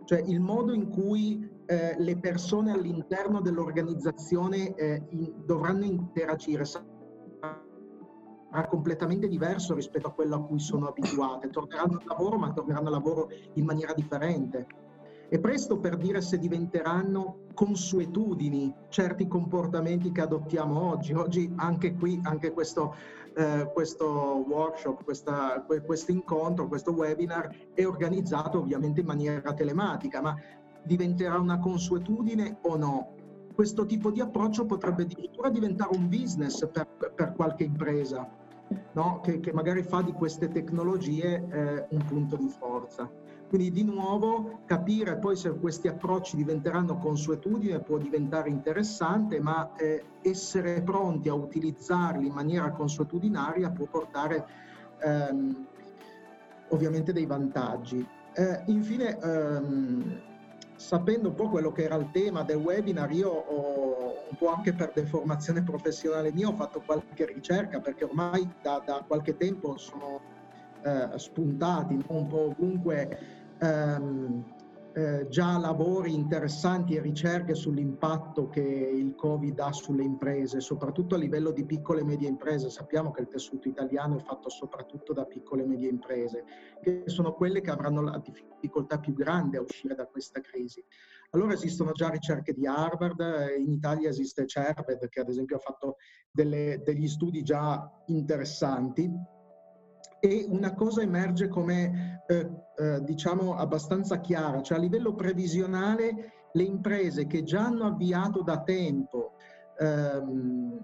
Cioè 0.05 0.21
il 0.25 0.39
modo 0.39 0.71
in 0.71 0.87
cui 0.87 1.45
eh, 1.65 1.95
le 1.97 2.17
persone 2.17 2.71
all'interno 2.71 3.41
dell'organizzazione 3.41 4.73
eh, 4.75 5.03
in, 5.09 5.33
dovranno 5.43 5.83
interagire 5.83 6.63
sarà 6.63 6.87
completamente 8.69 9.27
diverso 9.27 9.73
rispetto 9.73 10.07
a 10.07 10.13
quello 10.13 10.35
a 10.35 10.43
cui 10.45 10.59
sono 10.61 10.87
abituate. 10.87 11.49
Torneranno 11.49 11.97
al 11.97 12.05
lavoro, 12.05 12.37
ma 12.37 12.53
torneranno 12.53 12.87
al 12.87 12.93
lavoro 12.93 13.27
in 13.55 13.65
maniera 13.65 13.91
differente. 13.93 14.65
È 15.29 15.39
presto 15.39 15.77
per 15.77 15.97
dire 15.97 16.21
se 16.21 16.37
diventeranno 16.37 17.39
consuetudini 17.53 18.73
certi 18.87 19.27
comportamenti 19.27 20.11
che 20.13 20.21
adottiamo 20.21 20.81
oggi. 20.81 21.11
Oggi 21.11 21.51
anche 21.57 21.95
qui, 21.95 22.17
anche 22.23 22.53
questo, 22.53 22.95
eh, 23.35 23.69
questo 23.73 24.45
workshop, 24.47 25.03
questo 25.03 26.11
incontro, 26.11 26.69
questo 26.69 26.91
webinar 26.91 27.53
è 27.73 27.85
organizzato 27.85 28.59
ovviamente 28.59 29.01
in 29.01 29.05
maniera 29.05 29.53
telematica, 29.53 30.21
ma 30.21 30.33
diventerà 30.83 31.37
una 31.37 31.59
consuetudine 31.59 32.59
o 32.61 32.77
no? 32.77 33.13
Questo 33.53 33.85
tipo 33.85 34.11
di 34.11 34.21
approccio 34.21 34.65
potrebbe 34.65 35.01
addirittura 35.01 35.49
diventare 35.49 35.93
un 35.93 36.07
business 36.07 36.65
per, 36.69 36.87
per 37.13 37.33
qualche 37.33 37.63
impresa 37.63 38.29
no? 38.93 39.19
che, 39.21 39.41
che, 39.41 39.51
magari 39.51 39.83
fa 39.83 40.01
di 40.01 40.13
queste 40.13 40.47
tecnologie 40.47 41.45
eh, 41.49 41.85
un 41.89 42.05
punto 42.05 42.37
di 42.37 42.47
forza. 42.47 43.09
Quindi 43.47 43.71
di 43.71 43.83
nuovo 43.83 44.59
capire 44.65 45.17
poi 45.17 45.37
se 45.37 45.57
questi 45.57 45.87
approcci 45.87 46.35
diventeranno 46.35 46.97
consuetudine 46.97 47.79
può 47.79 47.97
diventare 47.97 48.49
interessante, 48.49 49.39
ma 49.39 49.73
eh, 49.77 50.03
essere 50.21 50.81
pronti 50.81 51.29
a 51.29 51.33
utilizzarli 51.33 52.27
in 52.27 52.33
maniera 52.33 52.71
consuetudinaria 52.71 53.71
può 53.71 53.85
portare 53.85 54.45
ehm, 55.01 55.65
ovviamente 56.69 57.13
dei 57.13 57.25
vantaggi. 57.25 58.05
Eh, 58.33 58.63
infine, 58.65 59.17
ehm, 59.17 60.21
sapendo 60.75 61.29
un 61.29 61.35
po' 61.35 61.49
quello 61.49 61.71
che 61.71 61.83
era 61.83 61.95
il 61.95 62.09
tema 62.11 62.43
del 62.43 62.57
webinar, 62.57 63.11
io 63.11 63.29
ho, 63.29 64.25
un 64.29 64.37
po' 64.37 64.49
anche 64.49 64.73
per 64.73 64.91
deformazione 64.93 65.63
professionale 65.63 66.33
mia, 66.33 66.49
ho 66.49 66.53
fatto 66.53 66.83
qualche 66.85 67.25
ricerca 67.25 67.79
perché 67.79 68.03
ormai 68.03 68.47
da, 68.61 68.83
da 68.85 69.05
qualche 69.07 69.37
tempo 69.37 69.77
sono 69.77 70.35
eh, 70.83 71.17
spuntati 71.17 71.95
no? 71.95 72.03
un 72.07 72.27
po' 72.27 72.49
ovunque 72.49 73.17
ehm, 73.59 74.55
eh, 74.97 75.27
già 75.27 75.59
lavori 75.59 76.11
interessanti 76.11 76.95
e 76.95 77.01
ricerche 77.01 77.53
sull'impatto 77.53 78.49
che 78.49 78.61
il 78.61 79.13
Covid 79.13 79.59
ha 79.59 79.71
sulle 79.71 80.01
imprese, 80.01 80.59
soprattutto 80.59 81.13
a 81.13 81.19
livello 81.19 81.51
di 81.51 81.65
piccole 81.65 82.01
e 82.01 82.03
medie 82.03 82.27
imprese. 82.27 82.71
Sappiamo 82.71 83.11
che 83.11 83.21
il 83.21 83.27
tessuto 83.27 83.67
italiano 83.67 84.17
è 84.17 84.23
fatto 84.23 84.49
soprattutto 84.49 85.13
da 85.13 85.25
piccole 85.25 85.61
e 85.61 85.67
medie 85.67 85.89
imprese, 85.89 86.45
che 86.81 87.03
sono 87.05 87.33
quelle 87.33 87.61
che 87.61 87.69
avranno 87.69 88.01
la 88.01 88.17
difficoltà 88.17 88.97
più 88.97 89.13
grande 89.13 89.57
a 89.57 89.61
uscire 89.61 89.93
da 89.93 90.07
questa 90.07 90.41
crisi. 90.41 90.83
Allora 91.29 91.53
esistono 91.53 91.91
già 91.91 92.09
ricerche 92.09 92.53
di 92.53 92.65
Harvard, 92.65 93.19
in 93.55 93.71
Italia 93.71 94.09
esiste 94.09 94.47
CERVED 94.47 95.09
che 95.09 95.19
ad 95.19 95.29
esempio 95.29 95.57
ha 95.57 95.59
fatto 95.59 95.97
delle, 96.31 96.81
degli 96.83 97.07
studi 97.07 97.43
già 97.43 97.87
interessanti 98.07 99.35
e 100.19 100.45
una 100.49 100.73
cosa 100.73 101.01
emerge 101.01 101.47
come 101.47 102.23
eh, 102.27 102.49
eh, 102.75 103.03
diciamo 103.03 103.55
abbastanza 103.55 104.19
chiara, 104.19 104.61
cioè 104.61 104.77
a 104.77 104.81
livello 104.81 105.13
previsionale 105.13 106.31
le 106.51 106.63
imprese 106.63 107.27
che 107.27 107.43
già 107.43 107.65
hanno 107.65 107.85
avviato 107.85 108.41
da 108.41 108.61
tempo 108.61 109.33
ehm, 109.79 110.79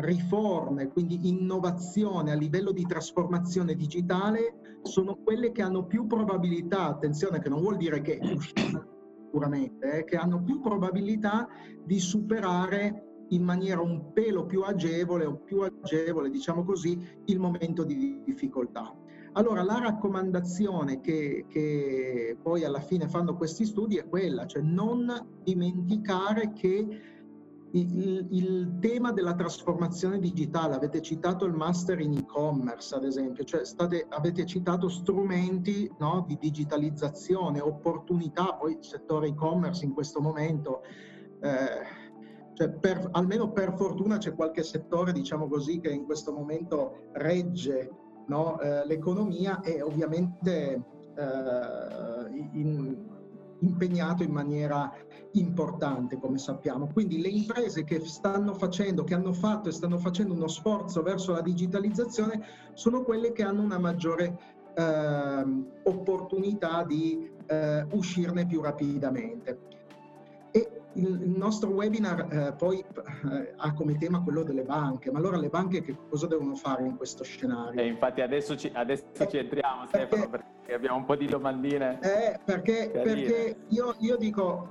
riforme, 0.00 0.88
quindi 0.88 1.28
innovazione 1.28 2.32
a 2.32 2.34
livello 2.34 2.72
di 2.72 2.84
trasformazione 2.84 3.74
digitale, 3.74 4.78
sono 4.82 5.16
quelle 5.16 5.50
che 5.52 5.62
hanno 5.62 5.86
più 5.86 6.06
probabilità, 6.06 6.86
attenzione 6.86 7.40
che 7.40 7.48
non 7.48 7.60
vuol 7.60 7.76
dire 7.76 8.02
che 8.02 8.20
sicuramente, 9.24 9.98
eh, 9.98 10.04
che 10.04 10.16
hanno 10.16 10.42
più 10.42 10.60
probabilità 10.60 11.48
di 11.84 11.98
superare 11.98 13.07
in 13.28 13.42
maniera 13.42 13.80
un 13.80 14.12
pelo 14.12 14.46
più 14.46 14.62
agevole 14.62 15.24
o 15.24 15.36
più 15.36 15.60
agevole, 15.60 16.30
diciamo 16.30 16.64
così, 16.64 16.98
il 17.26 17.38
momento 17.38 17.84
di 17.84 18.22
difficoltà. 18.24 18.94
Allora 19.32 19.62
la 19.62 19.78
raccomandazione 19.78 21.00
che, 21.00 21.44
che 21.48 22.36
poi 22.42 22.64
alla 22.64 22.80
fine 22.80 23.08
fanno 23.08 23.36
questi 23.36 23.64
studi 23.64 23.96
è 23.96 24.08
quella, 24.08 24.46
cioè 24.46 24.62
non 24.62 25.40
dimenticare 25.42 26.52
che 26.52 27.16
il, 27.72 28.26
il, 28.30 28.78
tema 28.80 29.12
della 29.12 29.34
trasformazione 29.34 30.18
digitale, 30.18 30.74
avete 30.74 31.02
citato 31.02 31.44
il 31.44 31.52
master 31.52 32.00
in 32.00 32.16
e-commerce 32.16 32.94
ad 32.94 33.04
esempio, 33.04 33.44
cioè 33.44 33.64
state, 33.66 34.06
avete 34.08 34.46
citato 34.46 34.88
strumenti 34.88 35.90
no, 35.98 36.24
di 36.26 36.38
digitalizzazione, 36.40 37.60
opportunità, 37.60 38.54
poi 38.54 38.72
il 38.78 38.84
settore 38.84 39.28
e-commerce 39.28 39.84
in 39.84 39.92
questo 39.92 40.20
momento 40.20 40.82
eh, 41.40 41.97
cioè 42.58 42.70
per, 42.70 43.08
almeno 43.12 43.52
per 43.52 43.74
fortuna 43.76 44.18
c'è 44.18 44.34
qualche 44.34 44.64
settore, 44.64 45.12
diciamo 45.12 45.46
così, 45.46 45.78
che 45.78 45.90
in 45.90 46.04
questo 46.04 46.32
momento 46.32 47.10
regge 47.12 47.88
no, 48.26 48.58
eh, 48.58 48.84
l'economia 48.84 49.60
e 49.60 49.80
ovviamente 49.80 50.72
eh, 51.16 52.48
in, 52.54 52.96
impegnato 53.60 54.24
in 54.24 54.32
maniera 54.32 54.92
importante, 55.34 56.18
come 56.18 56.38
sappiamo. 56.38 56.88
Quindi 56.92 57.20
le 57.20 57.28
imprese 57.28 57.84
che 57.84 58.00
stanno 58.00 58.54
facendo, 58.54 59.04
che 59.04 59.14
hanno 59.14 59.32
fatto 59.32 59.68
e 59.68 59.72
stanno 59.72 59.98
facendo 59.98 60.34
uno 60.34 60.48
sforzo 60.48 61.00
verso 61.00 61.30
la 61.30 61.42
digitalizzazione 61.42 62.44
sono 62.72 63.04
quelle 63.04 63.30
che 63.30 63.44
hanno 63.44 63.62
una 63.62 63.78
maggiore 63.78 64.36
eh, 64.74 65.44
opportunità 65.84 66.82
di 66.82 67.30
eh, 67.46 67.86
uscirne 67.92 68.46
più 68.46 68.60
rapidamente 68.62 69.76
il, 70.94 71.20
il 71.22 71.34
nostro 71.36 71.70
webinar 71.70 72.26
eh, 72.30 72.52
poi 72.52 72.78
eh, 72.78 73.54
ha 73.56 73.72
come 73.74 73.96
tema 73.96 74.22
quello 74.22 74.42
delle 74.42 74.62
banche, 74.62 75.10
ma 75.10 75.18
allora 75.18 75.36
le 75.36 75.48
banche 75.48 75.82
che 75.82 75.96
cosa 76.08 76.26
devono 76.26 76.54
fare 76.54 76.84
in 76.84 76.96
questo 76.96 77.24
scenario? 77.24 77.80
E 77.80 77.84
eh, 77.84 77.88
infatti 77.88 78.20
adesso 78.20 78.56
ci, 78.56 78.70
adesso 78.72 79.04
ci 79.28 79.36
entriamo 79.36 79.86
perché, 79.90 80.06
Stefano 80.06 80.30
perché 80.30 80.74
abbiamo 80.74 80.96
un 80.96 81.04
po' 81.04 81.16
di 81.16 81.26
domandine. 81.26 81.98
Eh, 82.00 82.38
perché, 82.44 82.90
perché 82.92 83.56
io, 83.68 83.94
io, 83.98 84.16
dico, 84.16 84.66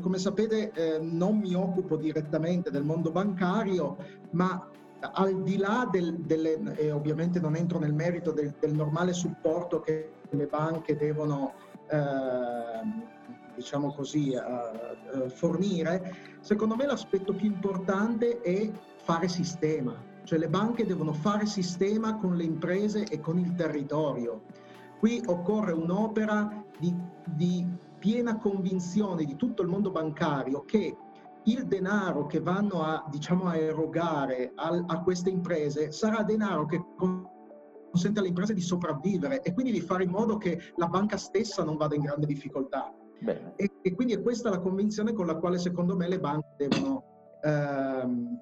come 0.00 0.18
sapete 0.18 0.70
eh, 0.72 0.98
non 1.00 1.38
mi 1.38 1.54
occupo 1.54 1.96
direttamente 1.96 2.70
del 2.70 2.84
mondo 2.84 3.10
bancario, 3.10 3.96
ma 4.30 4.68
al 5.00 5.42
di 5.42 5.56
là 5.56 5.88
del, 5.90 6.14
delle, 6.20 6.76
e 6.76 6.92
ovviamente 6.92 7.40
non 7.40 7.56
entro 7.56 7.78
nel 7.78 7.92
merito 7.92 8.30
del, 8.30 8.54
del 8.58 8.72
normale 8.72 9.12
supporto 9.12 9.80
che 9.80 10.12
le 10.30 10.46
banche 10.46 10.96
devono 10.96 11.54
eh, 11.88 13.20
diciamo 13.54 13.92
così, 13.92 14.34
uh, 14.34 15.18
uh, 15.18 15.28
fornire, 15.28 16.14
secondo 16.40 16.76
me 16.76 16.86
l'aspetto 16.86 17.32
più 17.34 17.46
importante 17.46 18.40
è 18.40 18.70
fare 18.96 19.28
sistema, 19.28 19.94
cioè 20.24 20.38
le 20.38 20.48
banche 20.48 20.86
devono 20.86 21.12
fare 21.12 21.46
sistema 21.46 22.16
con 22.16 22.36
le 22.36 22.44
imprese 22.44 23.04
e 23.04 23.20
con 23.20 23.38
il 23.38 23.54
territorio. 23.54 24.42
Qui 24.98 25.22
occorre 25.26 25.72
un'opera 25.72 26.64
di, 26.78 26.94
di 27.24 27.66
piena 27.98 28.38
convinzione 28.38 29.24
di 29.24 29.36
tutto 29.36 29.62
il 29.62 29.68
mondo 29.68 29.90
bancario 29.90 30.64
che 30.64 30.96
il 31.44 31.66
denaro 31.66 32.26
che 32.26 32.40
vanno 32.40 32.82
a, 32.82 33.04
diciamo, 33.10 33.46
a 33.46 33.56
erogare 33.56 34.52
a, 34.54 34.84
a 34.86 35.02
queste 35.02 35.30
imprese 35.30 35.90
sarà 35.90 36.22
denaro 36.22 36.66
che 36.66 36.84
consente 37.90 38.20
alle 38.20 38.28
imprese 38.28 38.54
di 38.54 38.60
sopravvivere 38.60 39.42
e 39.42 39.52
quindi 39.52 39.72
di 39.72 39.80
fare 39.80 40.04
in 40.04 40.10
modo 40.10 40.36
che 40.36 40.58
la 40.76 40.86
banca 40.86 41.16
stessa 41.16 41.64
non 41.64 41.76
vada 41.76 41.94
in 41.94 42.02
grande 42.02 42.26
difficoltà. 42.26 42.92
E, 43.56 43.70
e, 43.82 43.94
quindi 43.94 44.14
è 44.14 44.22
questa 44.22 44.50
la 44.50 44.58
convinzione 44.58 45.12
con 45.12 45.26
la 45.26 45.36
quale 45.36 45.58
secondo 45.58 45.96
me 45.96 46.08
le 46.08 46.18
banche 46.18 46.54
devono 46.56 47.38
ehm, 47.42 48.38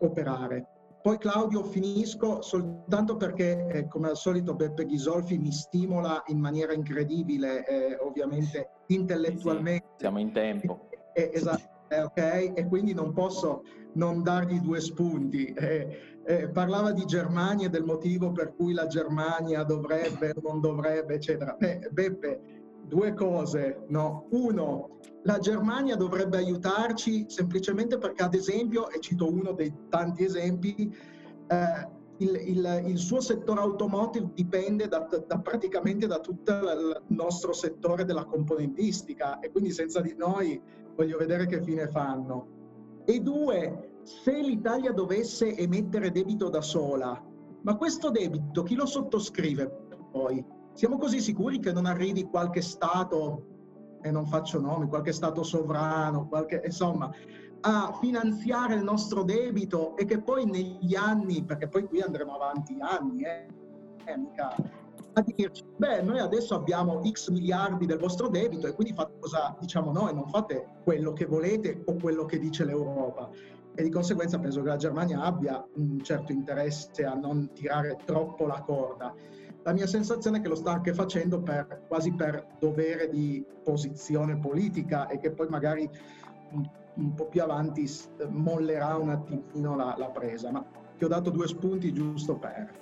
operare. 0.00 0.66
Poi 1.02 1.18
Claudio 1.18 1.62
finisco 1.62 2.42
soltanto 2.42 3.16
perché 3.16 3.66
eh, 3.68 3.86
come 3.86 4.08
al 4.08 4.16
solito 4.16 4.54
Beppe 4.54 4.86
Ghisolfi 4.86 5.38
mi 5.38 5.52
stimola 5.52 6.22
in 6.26 6.40
maniera 6.40 6.72
incredibile, 6.72 7.64
eh, 7.64 7.96
ovviamente 8.00 8.70
intellettualmente. 8.88 9.84
Sì, 9.86 9.92
sì, 9.92 10.00
siamo 10.00 10.18
in 10.18 10.32
tempo. 10.32 10.88
Eh, 11.12 11.30
esatto. 11.32 11.74
Eh, 11.88 12.02
ok, 12.02 12.52
e 12.56 12.66
quindi 12.66 12.92
non 12.92 13.12
posso 13.12 13.62
non 13.92 14.22
dargli 14.22 14.58
due 14.58 14.80
spunti. 14.80 15.44
Eh, 15.52 16.16
eh, 16.26 16.48
parlava 16.48 16.90
di 16.90 17.04
Germania 17.04 17.66
e 17.66 17.70
del 17.70 17.84
motivo 17.84 18.32
per 18.32 18.54
cui 18.56 18.72
la 18.72 18.88
Germania 18.88 19.62
dovrebbe 19.62 20.32
o 20.34 20.40
non 20.42 20.60
dovrebbe, 20.60 21.14
eccetera. 21.14 21.54
Beh, 21.56 21.88
Beppe, 21.92 22.55
due 22.86 23.14
cose, 23.14 23.84
no? 23.88 24.26
Uno, 24.30 24.98
la 25.22 25.38
Germania 25.38 25.96
dovrebbe 25.96 26.38
aiutarci 26.38 27.26
semplicemente 27.28 27.98
perché, 27.98 28.22
ad 28.22 28.34
esempio, 28.34 28.88
e 28.90 29.00
cito 29.00 29.28
uno 29.30 29.52
dei 29.52 29.72
tanti 29.88 30.24
esempi, 30.24 30.94
eh, 31.48 31.94
il, 32.18 32.34
il, 32.34 32.82
il, 32.86 32.98
suo 32.98 33.20
settore 33.20 33.60
automotive 33.60 34.30
dipende 34.32 34.88
da, 34.88 35.00
da, 35.26 35.38
praticamente 35.38 36.06
da 36.06 36.18
tutto 36.20 36.52
il 36.52 37.02
nostro 37.08 37.52
settore 37.52 38.04
della 38.04 38.24
componentistica 38.24 39.38
e 39.40 39.50
quindi 39.50 39.70
senza 39.70 40.00
di 40.00 40.14
noi 40.16 40.60
voglio 40.94 41.18
vedere 41.18 41.46
che 41.46 41.62
fine 41.62 41.88
fanno. 41.88 42.54
E 43.04 43.20
due, 43.20 44.00
se 44.02 44.40
l'Italia 44.40 44.92
dovesse 44.92 45.54
emettere 45.56 46.10
debito 46.10 46.48
da 46.48 46.62
sola, 46.62 47.22
ma 47.62 47.76
questo 47.76 48.10
debito 48.10 48.62
chi 48.62 48.74
lo 48.74 48.86
sottoscrive 48.86 49.84
poi? 50.10 50.44
Siamo 50.76 50.98
così 50.98 51.20
sicuri 51.22 51.58
che 51.58 51.72
non 51.72 51.86
arrivi 51.86 52.24
qualche 52.24 52.60
Stato, 52.60 53.46
e 54.02 54.10
non 54.10 54.26
faccio 54.26 54.60
nomi, 54.60 54.86
qualche 54.88 55.10
Stato 55.10 55.42
sovrano, 55.42 56.28
qualche, 56.28 56.60
insomma, 56.62 57.10
a 57.62 57.96
finanziare 57.98 58.74
il 58.74 58.82
nostro 58.82 59.22
debito 59.22 59.96
e 59.96 60.04
che 60.04 60.20
poi 60.20 60.44
negli 60.44 60.94
anni, 60.94 61.42
perché 61.42 61.66
poi 61.66 61.86
qui 61.86 62.02
andremo 62.02 62.34
avanti 62.34 62.76
anni, 62.78 63.22
eh, 63.22 63.46
eh 64.04 64.18
mica, 64.18 64.54
a 65.14 65.22
dirci, 65.22 65.64
beh, 65.78 66.02
noi 66.02 66.18
adesso 66.18 66.54
abbiamo 66.54 67.00
X 67.10 67.30
miliardi 67.30 67.86
del 67.86 67.98
vostro 67.98 68.28
debito 68.28 68.66
e 68.66 68.74
quindi 68.74 68.92
fate 68.92 69.14
cosa 69.18 69.56
diciamo 69.58 69.92
noi, 69.92 70.12
non 70.12 70.28
fate 70.28 70.74
quello 70.84 71.14
che 71.14 71.24
volete 71.24 71.82
o 71.86 71.94
quello 71.94 72.26
che 72.26 72.38
dice 72.38 72.66
l'Europa. 72.66 73.30
E 73.74 73.82
di 73.82 73.90
conseguenza 73.90 74.38
penso 74.38 74.60
che 74.60 74.68
la 74.68 74.76
Germania 74.76 75.22
abbia 75.22 75.66
un 75.76 76.02
certo 76.02 76.32
interesse 76.32 77.02
a 77.06 77.14
non 77.14 77.50
tirare 77.54 77.96
troppo 78.04 78.46
la 78.46 78.60
corda 78.60 79.14
la 79.66 79.72
mia 79.72 79.86
sensazione 79.88 80.38
è 80.38 80.40
che 80.40 80.48
lo 80.48 80.54
sta 80.54 80.70
anche 80.70 80.94
facendo 80.94 81.40
per, 81.40 81.82
quasi 81.88 82.12
per 82.12 82.46
dovere 82.60 83.08
di 83.08 83.44
posizione 83.64 84.36
politica 84.36 85.08
e 85.08 85.18
che 85.18 85.32
poi 85.32 85.48
magari 85.48 85.90
un, 86.52 86.64
un 86.94 87.14
po' 87.14 87.26
più 87.26 87.42
avanti 87.42 87.90
mollerà 88.28 88.96
un 88.96 89.10
attimino 89.10 89.74
la, 89.74 89.96
la, 89.98 90.06
presa. 90.10 90.52
Ma 90.52 90.64
ti 90.96 91.02
ho 91.02 91.08
dato 91.08 91.30
due 91.30 91.48
spunti 91.48 91.92
giusto 91.92 92.36
per. 92.36 92.72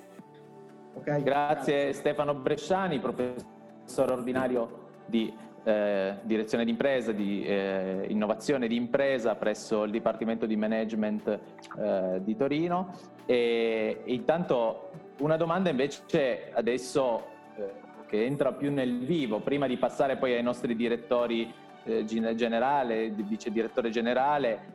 Okay? 0.93 1.23
Grazie, 1.23 1.73
Grazie 1.73 1.93
Stefano 1.93 2.35
Bresciani, 2.35 2.99
professore 2.99 4.11
ordinario 4.11 4.83
di 5.07 5.33
eh, 5.63 6.17
direzione 6.21 6.65
di 6.65 6.69
impresa, 6.69 7.11
di 7.11 7.43
eh, 7.45 8.05
innovazione 8.09 8.67
di 8.67 8.75
impresa 8.75 9.33
presso 9.33 9.85
il 9.85 9.91
Dipartimento 9.91 10.45
di 10.45 10.55
Management 10.55 11.39
eh, 11.79 12.21
di 12.23 12.35
Torino. 12.35 12.93
E, 13.25 14.01
e 14.05 14.13
intanto 14.13 14.91
una 15.19 15.37
domanda 15.37 15.69
invece 15.69 16.51
adesso 16.53 17.25
eh, 17.57 17.73
che 18.07 18.25
entra 18.25 18.51
più 18.51 18.71
nel 18.71 19.05
vivo, 19.05 19.39
prima 19.39 19.67
di 19.67 19.77
passare 19.77 20.17
poi 20.17 20.33
ai 20.33 20.43
nostri 20.43 20.75
direttori 20.75 21.53
eh, 21.83 22.03
generale, 22.03 23.09
vice 23.09 23.51
direttore 23.51 23.89
generale 23.89 24.73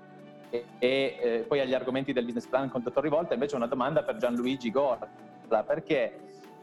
e, 0.50 0.64
e 0.78 1.18
eh, 1.20 1.44
poi 1.46 1.60
agli 1.60 1.74
argomenti 1.74 2.12
del 2.12 2.24
business 2.24 2.46
plan 2.46 2.68
con 2.70 2.82
dottor 2.82 3.02
Rivolta, 3.02 3.34
invece 3.34 3.56
una 3.56 3.66
domanda 3.66 4.02
per 4.02 4.16
Gianluigi 4.16 4.70
Gorla, 4.70 5.08
perché 5.64 6.18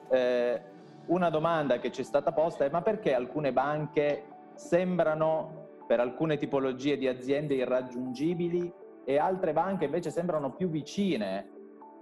eh, 0.10 0.62
una 1.08 1.30
domanda 1.30 1.80
che 1.80 1.92
ci 1.92 2.02
è 2.02 2.04
stata 2.04 2.32
posta 2.32 2.66
è 2.66 2.70
ma 2.70 2.82
perché 2.82 3.14
alcune 3.14 3.54
banche 3.54 4.26
sembrano 4.56 5.66
per 5.88 6.00
alcune 6.00 6.38
tipologie 6.38 6.98
di 6.98 7.08
aziende 7.08 7.54
irraggiungibili 7.54 8.74
e 9.06 9.18
altre 9.18 9.54
banche 9.54 9.86
invece 9.86 10.10
sembrano 10.12 10.52
più 10.52 10.68
vicine 10.68 11.57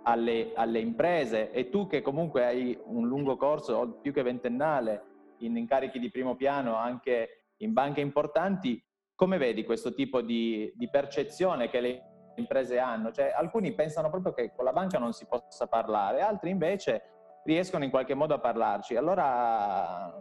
alle, 0.08 0.52
alle, 0.56 0.80
imprese 0.80 1.52
e 1.52 1.70
tu 1.70 1.88
che 1.88 2.02
comunque 2.02 2.46
hai 2.46 2.80
un 2.86 3.08
lungo 3.08 3.38
corso, 3.38 4.00
più 4.02 4.14
che 4.14 4.22
ventennale, 4.22 5.04
in 5.40 5.58
incarichi 5.58 6.00
di 6.00 6.12
primo 6.12 6.36
piano 6.36 6.76
anche 6.76 7.46
in 7.58 7.74
banche 7.74 8.02
importanti, 8.02 8.82
come 9.16 9.38
vedi 9.38 9.64
questo 9.64 9.94
tipo 9.94 10.22
di, 10.22 10.72
di 10.76 10.90
percezione 10.90 11.70
che 11.70 11.80
le 11.80 12.02
imprese 12.36 12.78
hanno? 12.78 13.12
Cioè, 13.12 13.34
alcuni 13.36 13.74
pensano 13.74 14.10
proprio 14.10 14.34
che 14.34 14.52
con 14.56 14.66
la 14.66 14.74
banca 14.74 15.00
non 15.00 15.14
si 15.14 15.26
possa 15.26 15.68
parlare, 15.68 16.22
altri 16.22 16.50
invece 16.50 17.02
riescono 17.44 17.84
in 17.84 17.90
qualche 17.90 18.14
modo 18.14 18.34
a 18.34 18.40
parlarci. 18.40 18.96
Allora, 18.96 20.14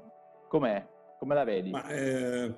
com'è? 0.49 0.87
Come 1.18 1.35
la 1.35 1.44
vedi? 1.44 1.70
Ma, 1.70 1.87
eh, 1.88 2.55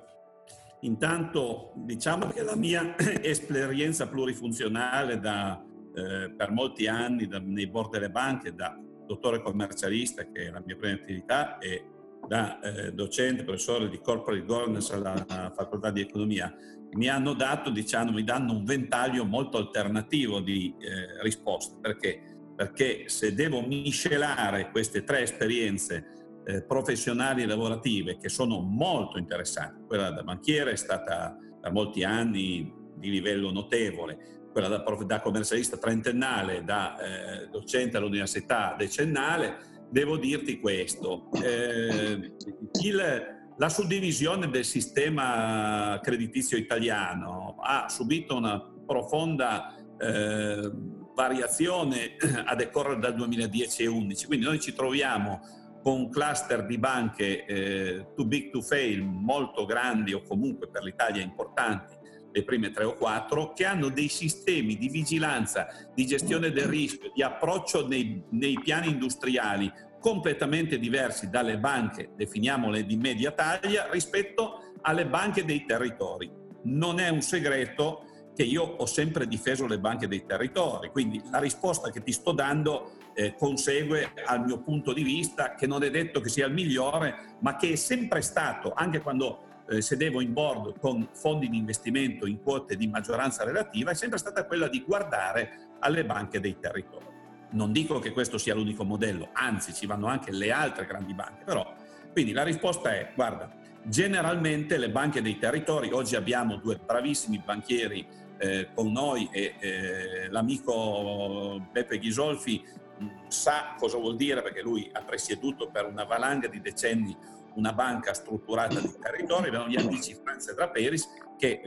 intanto 0.81 1.71
diciamo 1.75 2.27
che 2.27 2.43
la 2.43 2.55
mia 2.55 2.95
esperienza 3.21 4.07
plurifunzionale 4.07 5.19
da 5.19 5.61
eh, 5.97 6.29
per 6.29 6.51
molti 6.51 6.87
anni 6.87 7.27
da, 7.27 7.39
nei 7.39 7.67
board 7.67 7.91
delle 7.91 8.11
banche, 8.11 8.53
da 8.53 8.79
dottore 9.07 9.41
commercialista, 9.41 10.29
che 10.29 10.47
è 10.47 10.51
la 10.51 10.61
mia 10.63 10.75
prima 10.75 10.93
attività, 10.93 11.57
e 11.57 11.83
da 12.27 12.59
eh, 12.59 12.93
docente, 12.93 13.43
professore 13.43 13.89
di 13.89 13.99
corporate 13.99 14.45
governance 14.45 14.93
alla 14.93 15.51
facoltà 15.55 15.89
di 15.89 16.01
economia, 16.01 16.53
mi 16.91 17.07
hanno 17.07 17.33
dato, 17.33 17.71
diciamo, 17.71 18.11
mi 18.11 18.23
danno 18.23 18.53
un 18.53 18.63
ventaglio 18.63 19.25
molto 19.25 19.57
alternativo 19.57 20.39
di 20.39 20.73
eh, 20.77 21.21
risposte. 21.23 21.77
Perché? 21.81 22.21
Perché 22.55 23.03
se 23.07 23.33
devo 23.33 23.61
miscelare 23.61 24.69
queste 24.69 25.03
tre 25.03 25.21
esperienze 25.21 26.41
eh, 26.45 26.63
professionali 26.63 27.41
e 27.41 27.45
lavorative, 27.45 28.17
che 28.17 28.29
sono 28.29 28.59
molto 28.59 29.17
interessanti, 29.17 29.83
quella 29.87 30.11
da 30.11 30.23
banchiere 30.23 30.71
è 30.71 30.75
stata 30.75 31.35
per 31.59 31.71
molti 31.71 32.03
anni 32.03 32.71
di 32.95 33.09
livello 33.09 33.51
notevole, 33.51 34.36
quella 34.57 34.69
da, 34.69 34.83
da 35.05 35.21
commercialista 35.21 35.77
trentennale, 35.77 36.63
da 36.63 36.97
eh, 36.97 37.47
docente 37.49 37.97
all'università 37.97 38.73
decennale, 38.75 39.85
devo 39.87 40.17
dirti 40.17 40.59
questo. 40.59 41.29
Eh, 41.43 42.33
il, 42.81 43.35
la 43.55 43.69
suddivisione 43.69 44.49
del 44.49 44.65
sistema 44.65 45.99
creditizio 46.01 46.57
italiano 46.57 47.57
ha 47.61 47.87
subito 47.87 48.35
una 48.35 48.59
profonda 48.83 49.75
eh, 49.99 50.71
variazione 51.13 52.15
a 52.43 52.55
decorrere 52.55 52.99
dal 52.99 53.13
2010 53.13 53.83
e 53.83 53.85
2011, 53.85 54.25
quindi 54.25 54.45
noi 54.45 54.59
ci 54.59 54.73
troviamo 54.73 55.39
con 55.83 55.99
un 55.99 56.09
cluster 56.09 56.65
di 56.65 56.79
banche 56.79 57.45
eh, 57.45 58.07
too 58.15 58.25
big 58.25 58.49
to 58.49 58.63
fail 58.63 59.03
molto 59.03 59.65
grandi 59.65 60.13
o 60.13 60.23
comunque 60.23 60.67
per 60.67 60.81
l'Italia 60.81 61.21
importanti 61.21 61.96
le 62.31 62.43
prime 62.43 62.71
tre 62.71 62.83
o 62.83 62.95
quattro, 62.95 63.53
che 63.53 63.65
hanno 63.65 63.89
dei 63.89 64.07
sistemi 64.07 64.77
di 64.77 64.89
vigilanza, 64.89 65.67
di 65.93 66.05
gestione 66.05 66.51
del 66.51 66.65
rischio, 66.65 67.11
di 67.13 67.23
approccio 67.23 67.87
nei, 67.87 68.23
nei 68.31 68.59
piani 68.61 68.89
industriali 68.89 69.71
completamente 69.99 70.79
diversi 70.79 71.29
dalle 71.29 71.57
banche, 71.57 72.11
definiamole 72.15 72.85
di 72.85 72.95
media 72.97 73.31
taglia, 73.31 73.89
rispetto 73.91 74.73
alle 74.81 75.07
banche 75.07 75.43
dei 75.43 75.65
territori. 75.65 76.31
Non 76.63 76.99
è 76.99 77.09
un 77.09 77.21
segreto 77.21 78.03
che 78.35 78.43
io 78.43 78.61
ho 78.61 78.85
sempre 78.85 79.27
difeso 79.27 79.65
le 79.65 79.79
banche 79.79 80.07
dei 80.07 80.23
territori, 80.23 80.89
quindi 80.91 81.19
la 81.31 81.39
risposta 81.39 81.89
che 81.89 82.03
ti 82.03 82.11
sto 82.11 82.33
dando 82.33 82.91
eh, 83.15 83.33
consegue 83.35 84.13
al 84.25 84.45
mio 84.45 84.61
punto 84.61 84.93
di 84.93 85.01
vista, 85.01 85.55
che 85.55 85.65
non 85.65 85.83
è 85.83 85.89
detto 85.89 86.21
che 86.21 86.29
sia 86.29 86.45
il 86.45 86.53
migliore, 86.53 87.37
ma 87.41 87.55
che 87.55 87.71
è 87.71 87.75
sempre 87.75 88.21
stato, 88.21 88.73
anche 88.75 89.01
quando 89.01 89.46
eh, 89.69 89.81
sedevo 89.81 90.21
in 90.21 90.33
board 90.33 90.79
con 90.79 91.09
fondi 91.13 91.49
di 91.49 91.57
investimento 91.57 92.25
in 92.25 92.41
quote 92.41 92.75
di 92.75 92.87
maggioranza 92.87 93.43
relativa 93.43 93.91
è 93.91 93.95
sempre 93.95 94.17
stata 94.17 94.45
quella 94.45 94.67
di 94.67 94.83
guardare 94.83 95.75
alle 95.79 96.05
banche 96.05 96.39
dei 96.39 96.57
territori. 96.59 97.05
Non 97.49 97.71
dico 97.71 97.99
che 97.99 98.11
questo 98.11 98.37
sia 98.37 98.53
l'unico 98.55 98.83
modello, 98.83 99.29
anzi 99.33 99.73
ci 99.73 99.85
vanno 99.85 100.07
anche 100.07 100.31
le 100.31 100.51
altre 100.51 100.85
grandi 100.85 101.13
banche, 101.13 101.43
però 101.43 101.75
quindi 102.11 102.33
la 102.33 102.43
risposta 102.43 102.93
è, 102.93 103.11
guarda, 103.15 103.55
generalmente 103.83 104.77
le 104.77 104.89
banche 104.89 105.21
dei 105.21 105.37
territori, 105.37 105.91
oggi 105.91 106.15
abbiamo 106.15 106.57
due 106.57 106.77
bravissimi 106.77 107.41
banchieri 107.43 108.05
eh, 108.37 108.69
con 108.73 108.91
noi 108.91 109.29
e 109.31 109.55
eh, 109.59 110.29
l'amico 110.29 111.65
Beppe 111.71 111.97
Ghisolfi 111.97 112.63
mh, 112.97 113.27
sa 113.27 113.75
cosa 113.77 113.97
vuol 113.97 114.15
dire 114.15 114.41
perché 114.41 114.61
lui 114.61 114.89
ha 114.91 115.01
presieduto 115.01 115.69
per 115.69 115.85
una 115.85 116.03
valanga 116.03 116.47
di 116.47 116.59
decenni 116.59 117.15
una 117.55 117.73
banca 117.73 118.13
strutturata 118.13 118.79
di 118.79 118.93
territorio, 118.99 119.47
abbiamo 119.47 119.67
gli 119.67 119.77
amici 119.77 120.15
Franz 120.15 120.47
e 120.47 120.53
Draperis 120.53 121.07
che 121.37 121.61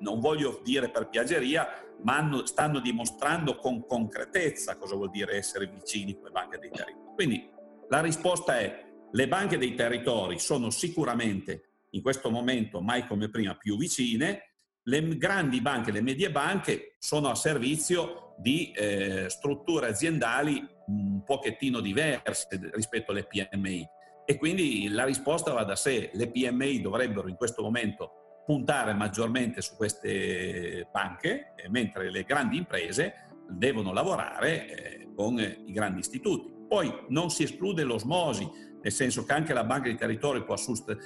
non 0.00 0.20
voglio 0.20 0.60
dire 0.62 0.90
per 0.90 1.08
piaggeria, 1.08 1.66
ma 2.02 2.16
hanno, 2.16 2.46
stanno 2.46 2.80
dimostrando 2.80 3.56
con 3.56 3.84
concretezza 3.84 4.76
cosa 4.76 4.94
vuol 4.94 5.10
dire 5.10 5.36
essere 5.36 5.66
vicini 5.66 6.16
alle 6.20 6.30
banche 6.30 6.58
dei 6.58 6.70
territori. 6.70 7.06
Quindi 7.14 7.50
la 7.88 8.00
risposta 8.00 8.58
è 8.58 8.86
le 9.10 9.28
banche 9.28 9.58
dei 9.58 9.74
territori 9.74 10.38
sono 10.38 10.70
sicuramente 10.70 11.86
in 11.90 12.02
questo 12.02 12.30
momento 12.30 12.80
mai 12.80 13.06
come 13.06 13.30
prima 13.30 13.54
più 13.54 13.76
vicine, 13.76 14.42
le 14.82 15.16
grandi 15.16 15.60
banche, 15.60 15.90
le 15.90 16.02
medie 16.02 16.30
banche 16.30 16.96
sono 16.98 17.28
a 17.28 17.34
servizio 17.34 18.34
di 18.38 18.70
eh, 18.72 19.26
strutture 19.28 19.88
aziendali 19.88 20.66
un 20.86 21.22
pochettino 21.24 21.80
diverse 21.80 22.46
rispetto 22.72 23.10
alle 23.10 23.24
PMI 23.24 23.86
e 24.30 24.36
quindi 24.36 24.88
la 24.88 25.06
risposta 25.06 25.54
va 25.54 25.64
da 25.64 25.74
sé, 25.74 26.10
le 26.12 26.30
PMI 26.30 26.82
dovrebbero 26.82 27.28
in 27.28 27.36
questo 27.36 27.62
momento 27.62 28.42
puntare 28.44 28.92
maggiormente 28.92 29.62
su 29.62 29.74
queste 29.74 30.86
banche, 30.92 31.54
eh, 31.56 31.70
mentre 31.70 32.10
le 32.10 32.24
grandi 32.24 32.58
imprese 32.58 33.14
devono 33.48 33.90
lavorare 33.90 34.68
eh, 34.68 35.08
con 35.16 35.38
i 35.38 35.72
grandi 35.72 36.00
istituti. 36.00 36.52
Poi 36.68 37.06
non 37.08 37.30
si 37.30 37.44
esclude 37.44 37.84
l'osmosi, 37.84 38.46
nel 38.82 38.92
senso 38.92 39.24
che 39.24 39.32
anche 39.32 39.54
la 39.54 39.64
banca 39.64 39.88
di 39.88 39.96
territorio 39.96 40.44
può 40.44 40.56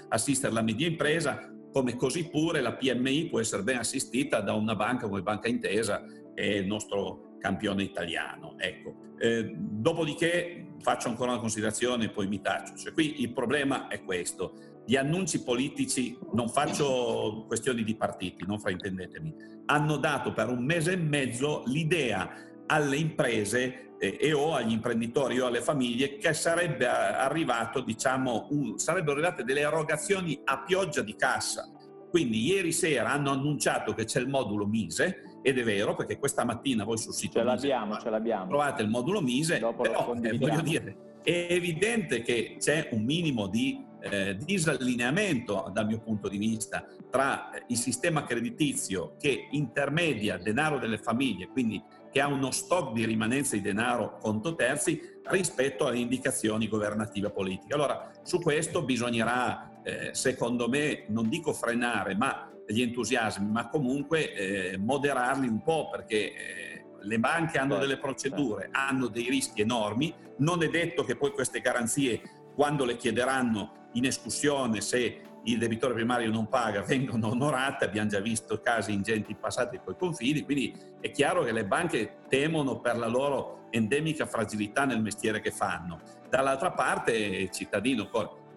assistere 0.08 0.52
la 0.52 0.62
media 0.62 0.88
impresa, 0.88 1.48
come 1.70 1.94
così 1.94 2.28
pure 2.28 2.60
la 2.60 2.72
PMI 2.72 3.28
può 3.28 3.38
essere 3.38 3.62
ben 3.62 3.78
assistita 3.78 4.40
da 4.40 4.54
una 4.54 4.74
banca 4.74 5.06
come 5.06 5.22
Banca 5.22 5.46
Intesa, 5.46 6.02
che 6.34 6.42
è 6.42 6.56
il 6.56 6.66
nostro 6.66 7.31
campione 7.42 7.82
italiano. 7.82 8.54
Ecco. 8.56 8.94
Eh, 9.18 9.54
dopodiché 9.56 10.74
faccio 10.80 11.08
ancora 11.08 11.32
una 11.32 11.40
considerazione 11.40 12.04
e 12.04 12.10
poi 12.10 12.28
mi 12.28 12.40
taccio. 12.40 12.76
Cioè, 12.76 12.92
qui 12.92 13.20
il 13.20 13.32
problema 13.32 13.88
è 13.88 14.02
questo. 14.02 14.80
Gli 14.86 14.96
annunci 14.96 15.42
politici, 15.42 16.18
non 16.32 16.48
faccio 16.48 17.44
questioni 17.46 17.84
di 17.84 17.94
partiti, 17.94 18.44
non 18.46 18.58
fraintendetemi, 18.58 19.34
hanno 19.66 19.96
dato 19.96 20.32
per 20.32 20.48
un 20.48 20.64
mese 20.64 20.92
e 20.92 20.96
mezzo 20.96 21.62
l'idea 21.66 22.30
alle 22.66 22.96
imprese 22.96 23.94
eh, 23.98 24.18
e 24.20 24.32
o 24.32 24.54
agli 24.54 24.72
imprenditori 24.72 25.38
o 25.38 25.46
alle 25.46 25.60
famiglie 25.60 26.16
che 26.16 26.32
sarebbe 26.32 26.86
arrivato, 26.86 27.80
diciamo, 27.80 28.48
un, 28.50 28.78
sarebbero 28.78 29.12
arrivate 29.12 29.44
delle 29.44 29.60
erogazioni 29.60 30.40
a 30.44 30.62
pioggia 30.62 31.02
di 31.02 31.14
cassa. 31.14 31.70
Quindi 32.10 32.44
ieri 32.44 32.72
sera 32.72 33.12
hanno 33.12 33.30
annunciato 33.30 33.94
che 33.94 34.04
c'è 34.04 34.20
il 34.20 34.28
modulo 34.28 34.66
Mise, 34.66 35.31
ed 35.42 35.58
è 35.58 35.64
vero 35.64 35.94
perché 35.94 36.18
questa 36.18 36.44
mattina 36.44 36.84
voi 36.84 36.98
sul 36.98 37.12
sito 37.12 37.38
ce 37.38 37.44
l'abbiamo, 37.44 37.98
ce 37.98 38.10
l'abbiamo. 38.10 38.46
trovate 38.46 38.82
il 38.82 38.88
modulo 38.88 39.20
Mise, 39.20 39.58
Dopo 39.58 39.82
però 39.82 40.14
eh, 40.14 40.38
voglio 40.38 40.60
dire, 40.60 40.96
è 41.22 41.48
evidente 41.50 42.22
che 42.22 42.56
c'è 42.58 42.88
un 42.92 43.04
minimo 43.04 43.48
di 43.48 43.84
eh, 44.02 44.36
disallineamento 44.36 45.70
dal 45.72 45.86
mio 45.86 46.00
punto 46.00 46.28
di 46.28 46.36
vista 46.36 46.84
tra 47.08 47.50
il 47.68 47.76
sistema 47.76 48.24
creditizio 48.24 49.14
che 49.18 49.48
intermedia 49.50 50.38
denaro 50.38 50.78
delle 50.78 50.98
famiglie, 50.98 51.48
quindi 51.48 51.82
che 52.10 52.20
ha 52.20 52.26
uno 52.26 52.50
stock 52.50 52.92
di 52.92 53.04
rimanenza 53.06 53.56
di 53.56 53.62
denaro 53.62 54.18
conto 54.18 54.54
terzi 54.54 55.00
rispetto 55.24 55.86
alle 55.86 55.98
indicazioni 55.98 56.68
governative 56.68 57.30
politiche. 57.30 57.74
Allora, 57.74 58.10
su 58.22 58.40
questo 58.40 58.82
bisognerà, 58.82 59.80
eh, 59.82 60.10
secondo 60.12 60.68
me, 60.68 61.04
non 61.08 61.28
dico 61.28 61.52
frenare, 61.52 62.14
ma 62.14 62.51
gli 62.66 62.80
entusiasmi, 62.80 63.50
ma 63.50 63.68
comunque 63.68 64.32
eh, 64.32 64.78
moderarli 64.78 65.48
un 65.48 65.62
po' 65.62 65.88
perché 65.90 66.16
eh, 66.16 66.84
le 67.02 67.18
banche 67.18 67.58
hanno 67.58 67.72
certo, 67.72 67.86
delle 67.86 67.98
procedure, 67.98 68.62
certo. 68.62 68.78
hanno 68.78 69.08
dei 69.08 69.28
rischi 69.28 69.60
enormi, 69.60 70.14
non 70.38 70.62
è 70.62 70.68
detto 70.68 71.04
che 71.04 71.16
poi 71.16 71.32
queste 71.32 71.60
garanzie, 71.60 72.20
quando 72.54 72.84
le 72.84 72.96
chiederanno 72.96 73.88
in 73.94 74.04
escussione, 74.06 74.80
se 74.80 75.20
il 75.44 75.58
debitore 75.58 75.94
primario 75.94 76.30
non 76.30 76.48
paga, 76.48 76.82
vengono 76.82 77.28
onorate, 77.28 77.84
abbiamo 77.84 78.08
già 78.08 78.20
visto 78.20 78.60
casi 78.60 78.92
ingenti 78.92 79.34
passati 79.34 79.80
con 79.82 79.94
i 79.94 79.98
confini, 79.98 80.42
quindi 80.42 80.74
è 81.00 81.10
chiaro 81.10 81.42
che 81.42 81.52
le 81.52 81.64
banche 81.64 82.18
temono 82.28 82.80
per 82.80 82.96
la 82.96 83.08
loro 83.08 83.66
endemica 83.70 84.26
fragilità 84.26 84.84
nel 84.84 85.00
mestiere 85.00 85.40
che 85.40 85.50
fanno. 85.50 86.00
Dall'altra 86.28 86.70
parte, 86.72 87.12
il 87.12 87.50
cittadino 87.50 88.08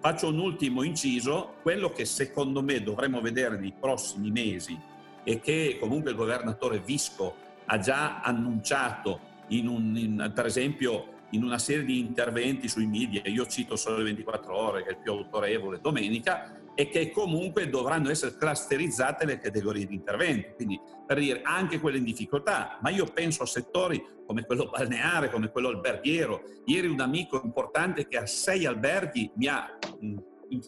Faccio 0.06 0.28
un 0.28 0.38
ultimo 0.38 0.84
inciso, 0.84 1.56
quello 1.64 1.90
che 1.90 2.06
secondo 2.06 2.62
me 2.62 2.84
dovremmo 2.84 3.22
vedere 3.22 3.58
nei 3.58 3.74
prossimi 3.74 4.30
mesi 4.30 4.80
e 5.24 5.40
che 5.40 5.80
comunque 5.80 6.12
il 6.12 6.16
governatore 6.16 6.78
Visco 6.78 7.36
ha 7.66 7.80
già 7.80 8.22
annunciato 8.22 9.20
in 9.48 9.68
un, 9.68 9.98
in, 9.98 10.32
per 10.32 10.46
esempio 10.46 11.08
in 11.32 11.44
una 11.44 11.58
serie 11.58 11.86
di 11.86 11.98
interventi 11.98 12.68
sui 12.68 12.86
media, 12.86 13.24
io 13.26 13.48
cito 13.48 13.76
solo 13.76 13.98
le 13.98 14.04
24 14.04 14.56
ore 14.56 14.84
che 14.84 14.90
è 14.90 14.92
il 14.92 15.00
più 15.00 15.12
autorevole 15.12 15.80
domenica, 15.82 16.56
e 16.76 16.90
che 16.90 17.10
comunque 17.10 17.70
dovranno 17.70 18.10
essere 18.10 18.36
clusterizzate 18.36 19.26
le 19.26 19.40
categorie 19.40 19.86
di 19.86 19.96
intervento, 19.96 20.56
quindi 20.56 20.80
per 21.08 21.20
dire 21.20 21.42
anche 21.42 21.80
quelle 21.80 21.98
in 21.98 22.04
difficoltà, 22.04 22.78
ma 22.82 22.90
io 22.90 23.06
penso 23.06 23.44
a 23.44 23.46
settori 23.46 24.04
come 24.26 24.46
quello 24.46 24.70
balneare, 24.70 25.30
come 25.30 25.50
quello 25.50 25.70
alberghiero. 25.70 26.42
Ieri 26.66 26.88
un 26.88 27.00
amico 27.00 27.42
importante 27.44 28.08
che 28.08 28.18
ha 28.18 28.26
sei 28.26 28.66
alberghi 28.66 29.32
mi 29.36 29.48
ha 29.48 29.78
mh, 30.00 30.16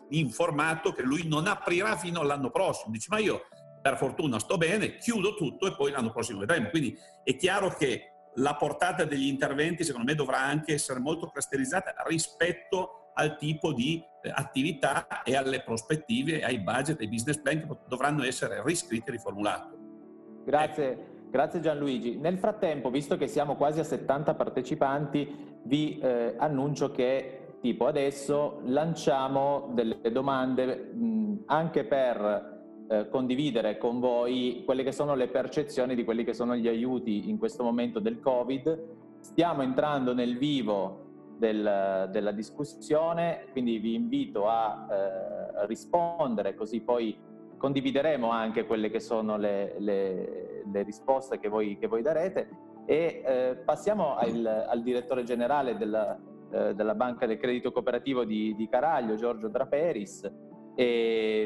informato 0.09 0.93
che 0.93 1.03
lui 1.03 1.27
non 1.27 1.47
aprirà 1.47 1.97
fino 1.97 2.21
all'anno 2.21 2.49
prossimo, 2.49 2.91
dice 2.91 3.07
ma 3.09 3.17
io 3.19 3.41
per 3.81 3.97
fortuna 3.97 4.39
sto 4.39 4.57
bene, 4.57 4.97
chiudo 4.97 5.35
tutto 5.35 5.67
e 5.67 5.75
poi 5.75 5.91
l'anno 5.91 6.11
prossimo 6.11 6.39
vedremo. 6.39 6.69
Quindi 6.69 6.97
è 7.23 7.35
chiaro 7.35 7.69
che 7.69 8.11
la 8.35 8.55
portata 8.55 9.03
degli 9.03 9.27
interventi 9.27 9.83
secondo 9.83 10.07
me 10.07 10.15
dovrà 10.15 10.39
anche 10.39 10.73
essere 10.73 10.99
molto 10.99 11.27
clusterizzata 11.27 11.93
rispetto 12.05 13.06
al 13.17 13.37
tipo 13.37 13.73
di 13.73 14.01
eh, 14.21 14.31
attività 14.33 15.23
e 15.23 15.35
alle 15.35 15.61
prospettive, 15.61 16.43
ai 16.43 16.59
budget, 16.59 16.99
ai 17.01 17.07
business 17.07 17.39
plan 17.39 17.59
che 17.59 17.67
dovranno 17.87 18.23
essere 18.23 18.61
riscritti 18.63 19.09
e 19.09 19.11
riformulati. 19.11 19.75
Grazie. 20.45 21.15
Grazie 21.29 21.59
Gianluigi. 21.59 22.17
Nel 22.17 22.37
frattempo, 22.37 22.89
visto 22.89 23.17
che 23.17 23.27
siamo 23.27 23.55
quasi 23.55 23.81
a 23.81 23.83
70 23.83 24.33
partecipanti, 24.35 25.59
vi 25.63 25.99
eh, 25.99 26.35
annuncio 26.37 26.91
che 26.91 27.55
tipo 27.59 27.85
adesso 27.85 28.61
lanciamo 28.63 29.71
delle 29.73 30.09
domande 30.11 30.91
mh, 30.93 31.43
anche 31.47 31.83
per 31.83 32.85
eh, 32.87 33.09
condividere 33.09 33.77
con 33.77 33.99
voi 33.99 34.61
quelle 34.63 34.83
che 34.83 34.93
sono 34.93 35.15
le 35.15 35.27
percezioni 35.27 35.95
di 35.95 36.05
quelli 36.05 36.23
che 36.23 36.33
sono 36.33 36.55
gli 36.55 36.69
aiuti 36.69 37.29
in 37.29 37.37
questo 37.37 37.61
momento 37.61 37.99
del 37.99 38.21
Covid. 38.21 38.85
Stiamo 39.19 39.63
entrando 39.63 40.13
nel 40.13 40.37
vivo 40.37 41.06
del, 41.37 42.09
della 42.11 42.31
discussione, 42.31 43.45
quindi 43.51 43.77
vi 43.77 43.93
invito 43.93 44.47
a 44.47 44.87
eh, 44.89 45.65
rispondere 45.67 46.55
così 46.55 46.81
poi 46.81 47.17
condivideremo 47.57 48.29
anche 48.29 48.65
quelle 48.65 48.89
che 48.89 48.99
sono 48.99 49.37
le, 49.37 49.75
le, 49.79 50.63
le 50.71 50.83
risposte 50.83 51.39
che 51.39 51.49
voi, 51.49 51.77
che 51.77 51.87
voi, 51.87 52.01
darete 52.01 52.49
e 52.85 53.23
eh, 53.25 53.55
passiamo 53.65 54.15
al, 54.15 54.45
al, 54.45 54.81
direttore 54.81 55.23
generale 55.23 55.75
della, 55.75 56.17
eh, 56.51 56.73
della, 56.73 56.95
Banca 56.95 57.25
del 57.25 57.37
Credito 57.37 57.71
Cooperativo 57.71 58.23
di, 58.23 58.55
di 58.55 58.67
Caraglio, 58.69 59.15
Giorgio 59.15 59.47
Draperis. 59.47 60.31
E, 60.75 61.43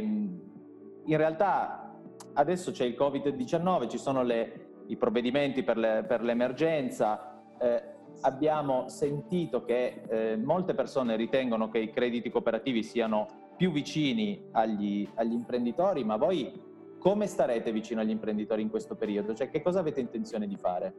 in 1.04 1.18
realtà 1.18 2.00
adesso 2.34 2.72
c'è 2.72 2.86
il 2.86 2.96
Covid-19, 2.98 3.90
ci 3.90 3.98
sono 3.98 4.22
le, 4.22 4.84
i 4.88 4.98
provvedimenti 4.98 5.64
per, 5.64 6.06
per 6.08 6.22
l'emergenza, 6.22 7.42
eh, 7.58 7.84
abbiamo 8.22 8.88
sentito 8.90 9.64
che 9.64 10.02
eh, 10.08 10.38
molte 10.38 10.74
persone 10.74 11.16
ritengono 11.16 11.70
che 11.70 11.80
i 11.80 11.92
crediti 11.92 12.30
cooperativi 12.30 12.84
siano 12.84 13.54
più 13.58 13.72
vicini 13.72 14.48
agli, 14.52 15.08
agli, 15.16 15.34
imprenditori, 15.34 16.04
ma 16.04 16.18
voi 16.18 16.70
come 17.00 17.28
starete 17.28 17.72
vicino 17.72 18.02
agli 18.02 18.10
imprenditori 18.10 18.62
in 18.62 18.70
questo 18.70 18.96
periodo? 18.96 19.34
Cioè 19.34 19.50
che 19.50 19.62
cosa 19.62 19.80
avete 19.80 20.00
intenzione 20.00 20.48
di 20.48 20.56
fare? 20.56 20.94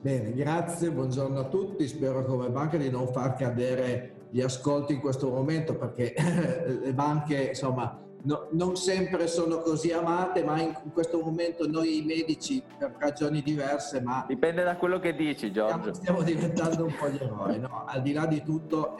Bene, 0.00 0.32
grazie, 0.32 0.90
buongiorno 0.90 1.38
a 1.38 1.44
tutti. 1.44 1.86
Spero 1.88 2.24
come 2.24 2.48
banca 2.50 2.76
di 2.76 2.90
non 2.90 3.08
far 3.08 3.34
cadere 3.34 4.28
gli 4.30 4.40
ascolti 4.40 4.92
in 4.92 5.00
questo 5.00 5.30
momento 5.30 5.76
perché 5.76 6.14
le 6.82 6.92
banche, 6.92 7.48
insomma, 7.48 8.05
no, 8.26 8.48
non 8.50 8.76
sempre 8.76 9.26
sono 9.26 9.60
così 9.60 9.92
amate, 9.92 10.44
ma 10.44 10.60
in 10.60 10.74
questo 10.92 11.20
momento 11.20 11.66
noi 11.68 12.02
medici, 12.04 12.62
per 12.78 12.94
ragioni 12.98 13.40
diverse, 13.40 14.00
ma... 14.00 14.24
Dipende 14.28 14.62
da 14.62 14.76
quello 14.76 14.98
che 14.98 15.14
dici, 15.14 15.50
Giorgio. 15.52 15.94
Stiamo, 15.94 15.94
stiamo 15.94 16.22
diventando 16.22 16.84
un 16.84 16.94
po' 16.98 17.08
gli 17.08 17.18
eroi, 17.20 17.58
no? 17.58 17.84
Al 17.86 18.02
di 18.02 18.12
là 18.12 18.26
di 18.26 18.42
tutto, 18.42 18.96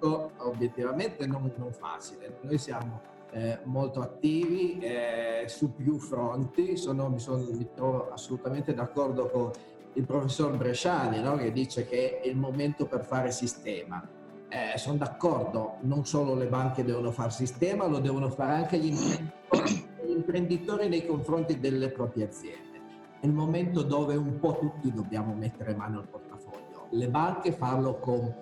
molto, 0.00 0.32
obiettivamente 0.38 1.26
non, 1.26 1.50
non 1.56 1.72
facile. 1.72 2.38
Noi 2.42 2.58
siamo 2.58 3.00
eh, 3.30 3.60
molto 3.64 4.00
attivi 4.00 4.78
eh, 4.78 5.44
su 5.46 5.74
più 5.74 5.98
fronti, 5.98 6.76
sono, 6.76 7.08
mi, 7.08 7.20
sono, 7.20 7.44
mi 7.52 7.68
trovo 7.74 8.10
assolutamente 8.10 8.74
d'accordo 8.74 9.28
con 9.28 9.50
il 9.94 10.04
professor 10.04 10.56
Bresciani 10.56 11.20
no? 11.20 11.36
che 11.36 11.52
dice 11.52 11.86
che 11.86 12.20
è 12.20 12.26
il 12.26 12.36
momento 12.36 12.86
per 12.86 13.04
fare 13.04 13.30
sistema. 13.30 14.18
Eh, 14.52 14.76
sono 14.78 14.96
d'accordo, 14.96 15.76
non 15.82 16.04
solo 16.04 16.34
le 16.34 16.46
banche 16.46 16.84
devono 16.84 17.12
fare 17.12 17.30
sistema, 17.30 17.86
lo 17.86 18.00
devono 18.00 18.28
fare 18.30 18.54
anche 18.54 18.78
gli 18.78 18.88
imprenditori, 18.88 19.88
gli 20.04 20.10
imprenditori 20.10 20.88
nei 20.88 21.06
confronti 21.06 21.60
delle 21.60 21.88
proprie 21.90 22.24
aziende. 22.24 22.80
È 23.20 23.26
il 23.26 23.32
momento 23.32 23.82
dove 23.82 24.16
un 24.16 24.40
po' 24.40 24.58
tutti 24.58 24.92
dobbiamo 24.92 25.34
mettere 25.34 25.72
mano 25.76 26.00
al 26.00 26.08
portafoglio. 26.08 26.88
Le 26.90 27.08
banche 27.08 27.52
farlo 27.52 28.00
con, 28.00 28.34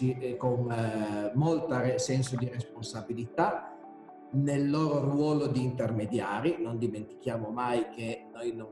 eh, 0.00 0.36
con 0.36 0.72
eh, 0.72 1.30
molto 1.34 1.98
senso 1.98 2.34
di 2.34 2.48
responsabilità, 2.48 3.76
nel 4.30 4.68
loro 4.68 5.08
ruolo 5.08 5.46
di 5.46 5.62
intermediari. 5.62 6.56
Non 6.58 6.78
dimentichiamo 6.78 7.50
mai 7.50 7.90
che 7.90 8.26
non, 8.54 8.70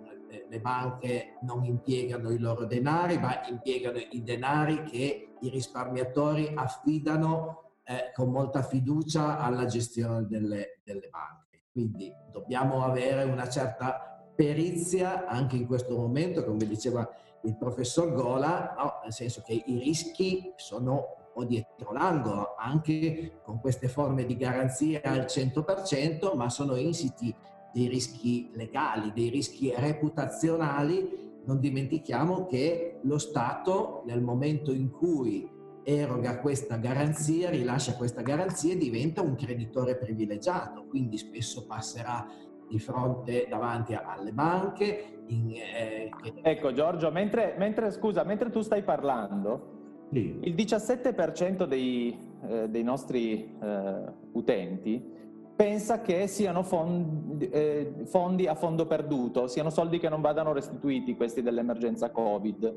le 0.49 0.61
banche 0.61 1.35
non 1.43 1.65
impiegano 1.65 2.31
i 2.31 2.39
loro 2.39 2.65
denari, 2.65 3.19
ma 3.19 3.41
impiegano 3.49 3.99
i 3.99 4.23
denari 4.25 4.83
che 4.83 5.32
i 5.43 5.49
risparmiatori 5.49 6.53
affidano 6.55 7.63
eh, 7.85 8.13
con 8.15 8.31
molta 8.31 8.63
fiducia 8.63 9.39
alla 9.39 9.67
gestione 9.67 10.27
delle, 10.27 10.81
delle 10.85 11.09
banche. 11.11 11.65
Quindi 11.71 12.13
dobbiamo 12.31 12.85
avere 12.85 13.25
una 13.25 13.49
certa 13.49 14.13
perizia 14.35 15.27
anche 15.27 15.57
in 15.57 15.67
questo 15.67 15.97
momento, 15.97 16.45
come 16.45 16.67
diceva 16.67 17.09
il 17.43 17.57
professor 17.57 18.13
Gola, 18.13 18.75
no? 18.77 19.01
nel 19.03 19.13
senso 19.13 19.43
che 19.45 19.63
i 19.67 19.79
rischi 19.79 20.53
sono 20.57 21.17
o 21.35 21.45
dietro 21.45 21.93
l'angolo, 21.93 22.55
anche 22.59 23.41
con 23.43 23.59
queste 23.61 23.89
forme 23.89 24.25
di 24.25 24.37
garanzia 24.37 25.01
al 25.03 25.25
100%, 25.25 26.37
ma 26.37 26.51
sono 26.51 26.77
insiti 26.77 27.35
dei 27.73 27.89
rischi 27.89 28.51
legali, 28.55 29.13
dei 29.13 29.31
rischi 29.31 29.73
reputazionali. 29.75 31.31
Non 31.45 31.59
dimentichiamo 31.59 32.47
che 32.47 33.01
lo 33.03 33.19
Stato 33.19 34.03
nel 34.07 34.23
momento 34.23 34.73
in 34.73 34.91
cui 34.91 35.49
eroga 35.85 36.39
questa 36.39 36.77
garanzia, 36.77 37.51
rilascia 37.51 37.97
questa 37.97 38.23
garanzia, 38.23 38.77
diventa 38.77 39.21
un 39.21 39.35
creditore 39.35 39.97
privilegiato, 39.97 40.85
quindi 40.89 41.19
spesso 41.19 41.67
passerà 41.67 42.27
di 42.69 42.79
fronte 42.79 43.47
davanti 43.49 43.95
alle 43.95 44.33
banche. 44.33 45.25
In, 45.27 45.51
eh. 45.53 46.11
Ecco 46.43 46.73
Giorgio, 46.73 47.11
mentre, 47.11 47.55
mentre, 47.59 47.91
scusa, 47.91 48.23
mentre 48.25 48.51
tu 48.51 48.61
stai 48.61 48.83
parlando, 48.83 49.81
il 50.11 50.55
17% 50.55 51.65
dei, 51.65 52.19
eh, 52.47 52.69
dei 52.69 52.83
nostri 52.83 53.57
eh, 53.61 54.13
utenti 54.33 55.21
pensa 55.63 56.01
che 56.01 56.27
siano 56.27 56.65
fondi, 56.65 57.49
eh, 57.49 57.93
fondi, 58.07 58.49
a 58.49 58.57
fondo 58.57 58.85
perduto, 58.85 59.47
siano 59.47 59.71
soldi 59.71 60.01
che 60.01 60.09
non 60.09 60.21
vadano 60.21 60.53
restituiti, 60.53 61.15
questi 61.15 61.41
dell'emergenza 61.41 62.11
Covid. 62.11 62.75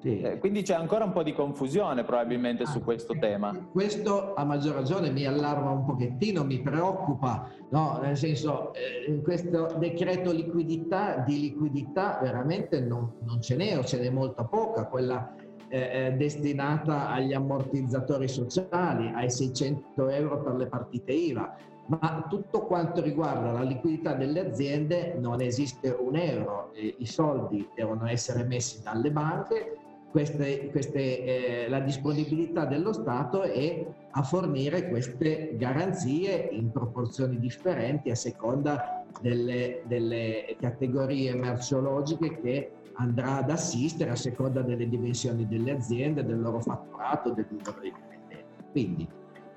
Sì. 0.00 0.20
Eh, 0.20 0.38
quindi 0.38 0.60
c'è 0.60 0.74
ancora 0.74 1.04
un 1.04 1.12
po' 1.12 1.22
di 1.22 1.32
confusione 1.32 2.04
probabilmente 2.04 2.64
ah, 2.64 2.66
su 2.66 2.84
questo 2.84 3.16
tema. 3.18 3.56
Questo 3.72 4.34
a 4.34 4.44
maggior 4.44 4.74
ragione 4.74 5.10
mi 5.10 5.24
allarma 5.24 5.70
un 5.70 5.86
pochettino, 5.86 6.44
mi 6.44 6.60
preoccupa, 6.60 7.48
no? 7.70 7.98
nel 8.02 8.16
senso 8.16 8.74
eh, 8.74 9.10
in 9.10 9.22
questo 9.22 9.74
decreto 9.78 10.30
liquidità, 10.30 11.24
di 11.26 11.40
liquidità 11.40 12.18
veramente 12.20 12.78
non, 12.80 13.10
non 13.22 13.40
ce 13.40 13.56
n'è 13.56 13.78
o 13.78 13.82
ce 13.84 14.00
n'è 14.00 14.10
molta 14.10 14.44
poca, 14.44 14.84
quella 14.84 15.34
eh, 15.70 16.06
eh, 16.06 16.12
destinata 16.12 17.08
agli 17.08 17.32
ammortizzatori 17.32 18.28
sociali, 18.28 19.12
ai 19.14 19.30
600 19.30 20.08
euro 20.10 20.42
per 20.42 20.56
le 20.56 20.66
partite 20.66 21.12
IVA, 21.12 21.56
ma 21.88 22.26
tutto 22.28 22.66
quanto 22.66 23.00
riguarda 23.00 23.50
la 23.50 23.62
liquidità 23.62 24.14
delle 24.14 24.40
aziende 24.40 25.14
non 25.18 25.40
esiste 25.40 25.88
un 25.88 26.16
euro, 26.16 26.72
i 26.74 27.06
soldi 27.06 27.66
devono 27.74 28.06
essere 28.06 28.44
messi 28.44 28.82
dalle 28.82 29.10
banche, 29.10 29.76
queste, 30.10 30.70
queste, 30.70 31.64
eh, 31.64 31.68
la 31.68 31.80
disponibilità 31.80 32.64
dello 32.64 32.92
Stato 32.92 33.42
è 33.42 33.86
a 34.10 34.22
fornire 34.22 34.88
queste 34.88 35.54
garanzie 35.56 36.48
in 36.50 36.70
proporzioni 36.70 37.38
differenti 37.38 38.10
a 38.10 38.14
seconda 38.14 39.04
delle, 39.20 39.82
delle 39.84 40.56
categorie 40.58 41.34
merceologiche 41.34 42.40
che 42.40 42.72
andrà 42.94 43.36
ad 43.36 43.50
assistere 43.50 44.10
a 44.10 44.16
seconda 44.16 44.62
delle 44.62 44.88
dimensioni 44.88 45.46
delle 45.46 45.72
aziende, 45.72 46.24
del 46.24 46.40
loro 46.40 46.60
fatturato, 46.60 47.30
del 47.30 47.46
numero 47.48 47.78
di 47.80 47.92
dipendenti. 47.92 48.62
Quindi 48.72 49.08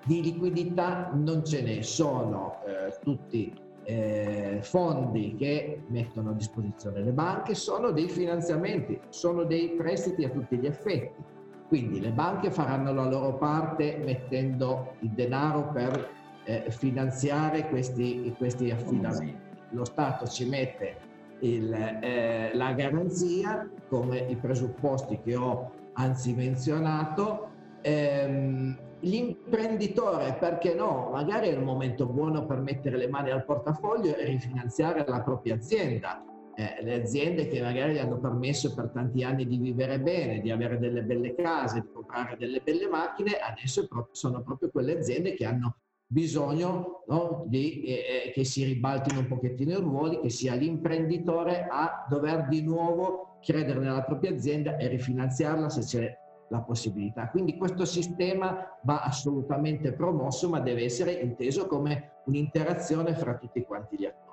di 0.06 0.22
liquidità 0.22 1.12
non 1.14 1.46
ce 1.46 1.62
ne 1.62 1.84
sono 1.84 2.58
eh, 2.66 2.98
tutti 3.02 3.54
eh, 3.84 4.60
fondi 4.62 5.36
che 5.38 5.84
mettono 5.88 6.32
a 6.32 6.34
disposizione 6.34 7.04
le 7.04 7.12
banche, 7.12 7.56
sono 7.56 7.92
dei 7.92 8.10
finanziamenti, 8.10 9.00
sono 9.10 9.44
dei 9.44 9.70
prestiti 9.72 10.24
a 10.24 10.30
tutti 10.30 10.58
gli 10.58 10.66
effetti. 10.66 11.22
Quindi 11.68 12.02
le 12.02 12.12
banche 12.12 12.52
faranno 12.52 12.94
la 12.94 13.06
loro 13.06 13.36
parte 13.36 13.98
mettendo 14.04 14.96
il 15.00 15.12
denaro 15.12 15.70
per 15.72 16.10
eh, 16.44 16.66
finanziare 16.70 17.70
questi, 17.70 18.34
questi 18.38 18.72
affidamenti. 18.72 19.50
Lo 19.70 19.86
Stato 19.86 20.28
ci 20.28 20.46
mette 20.50 20.98
il, 21.40 21.74
eh, 21.74 22.52
la 22.54 22.74
garanzia 22.74 23.70
come 23.88 24.18
i 24.20 24.36
presupposti 24.36 25.20
che 25.24 25.36
ho 25.36 25.72
anzi 25.94 26.34
menzionato. 26.34 27.50
Ehm, 27.82 28.78
l'imprenditore, 29.02 30.36
perché 30.40 30.74
no, 30.74 31.10
magari 31.12 31.48
è 31.48 31.52
il 31.52 31.62
momento 31.62 32.06
buono 32.06 32.46
per 32.46 32.60
mettere 32.60 32.98
le 32.98 33.08
mani 33.08 33.32
al 33.32 33.46
portafoglio 33.46 34.16
e 34.16 34.26
rifinanziare 34.26 35.06
la 35.08 35.22
propria 35.22 35.56
azienda. 35.56 36.24
Eh, 36.54 36.84
le 36.84 37.02
aziende 37.02 37.48
che 37.48 37.62
magari 37.62 37.94
gli 37.94 37.98
hanno 37.98 38.20
permesso 38.20 38.74
per 38.74 38.90
tanti 38.90 39.24
anni 39.24 39.48
di 39.48 39.58
vivere 39.58 40.00
bene, 40.00 40.42
di 40.42 40.52
avere 40.52 40.78
delle 40.78 41.02
belle 41.02 41.34
case, 41.34 41.82
di 41.82 41.88
comprare 41.92 42.36
delle 42.38 42.60
belle 42.62 42.88
macchine, 42.88 43.38
adesso 43.38 43.88
sono 44.12 44.42
proprio 44.42 44.70
quelle 44.70 44.98
aziende 44.98 45.34
che 45.34 45.46
hanno 45.46 45.78
bisogno 46.06 47.04
no, 47.08 47.46
di, 47.48 47.84
eh, 47.84 48.26
eh, 48.26 48.32
che 48.32 48.44
si 48.44 48.66
ribaltino 48.66 49.22
un 49.22 49.28
pochettino 49.28 49.72
i 49.72 49.82
ruoli, 49.82 50.20
che 50.20 50.30
sia 50.30 50.54
l'imprenditore 50.56 51.68
a 51.70 52.06
dover 52.10 52.48
di 52.50 52.62
nuovo 52.62 53.38
credere 53.42 53.80
nella 53.80 54.04
propria 54.04 54.32
azienda 54.32 54.76
e 54.76 54.88
rifinanziarla 54.90 55.70
se 55.70 55.82
c'è 55.82 56.18
la 56.52 56.60
possibilità. 56.60 57.30
Quindi 57.30 57.58
questo 57.58 57.86
sistema 57.86 58.78
va 58.84 59.02
assolutamente 59.02 59.94
promosso, 59.94 60.50
ma 60.50 60.60
deve 60.60 60.84
essere 60.84 61.14
inteso 61.14 61.66
come 61.66 62.22
un'interazione 62.26 63.16
fra 63.16 63.38
tutti 63.38 63.64
quanti 63.64 63.96
gli 63.98 64.06
attori. 64.06 64.30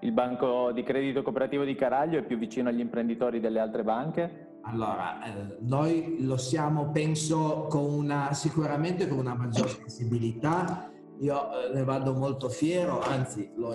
Il 0.00 0.12
banco 0.12 0.70
di 0.70 0.84
credito 0.84 1.24
cooperativo 1.24 1.64
di 1.64 1.74
Caraglio 1.74 2.20
è 2.20 2.22
più 2.22 2.38
vicino 2.38 2.68
agli 2.68 2.78
imprenditori 2.78 3.40
delle 3.40 3.58
altre 3.58 3.82
banche? 3.82 4.46
Allora, 4.62 5.24
eh, 5.24 5.56
noi 5.60 6.24
lo 6.24 6.36
siamo, 6.36 6.90
penso, 6.90 7.66
con 7.68 7.92
una, 7.92 8.32
sicuramente 8.32 9.08
con 9.08 9.18
una 9.18 9.34
maggior 9.34 9.68
sensibilità. 9.68 10.88
Io 11.18 11.34
eh, 11.34 11.74
ne 11.74 11.82
vado 11.82 12.14
molto 12.14 12.48
fiero, 12.48 13.00
anzi, 13.00 13.50
lo, 13.56 13.74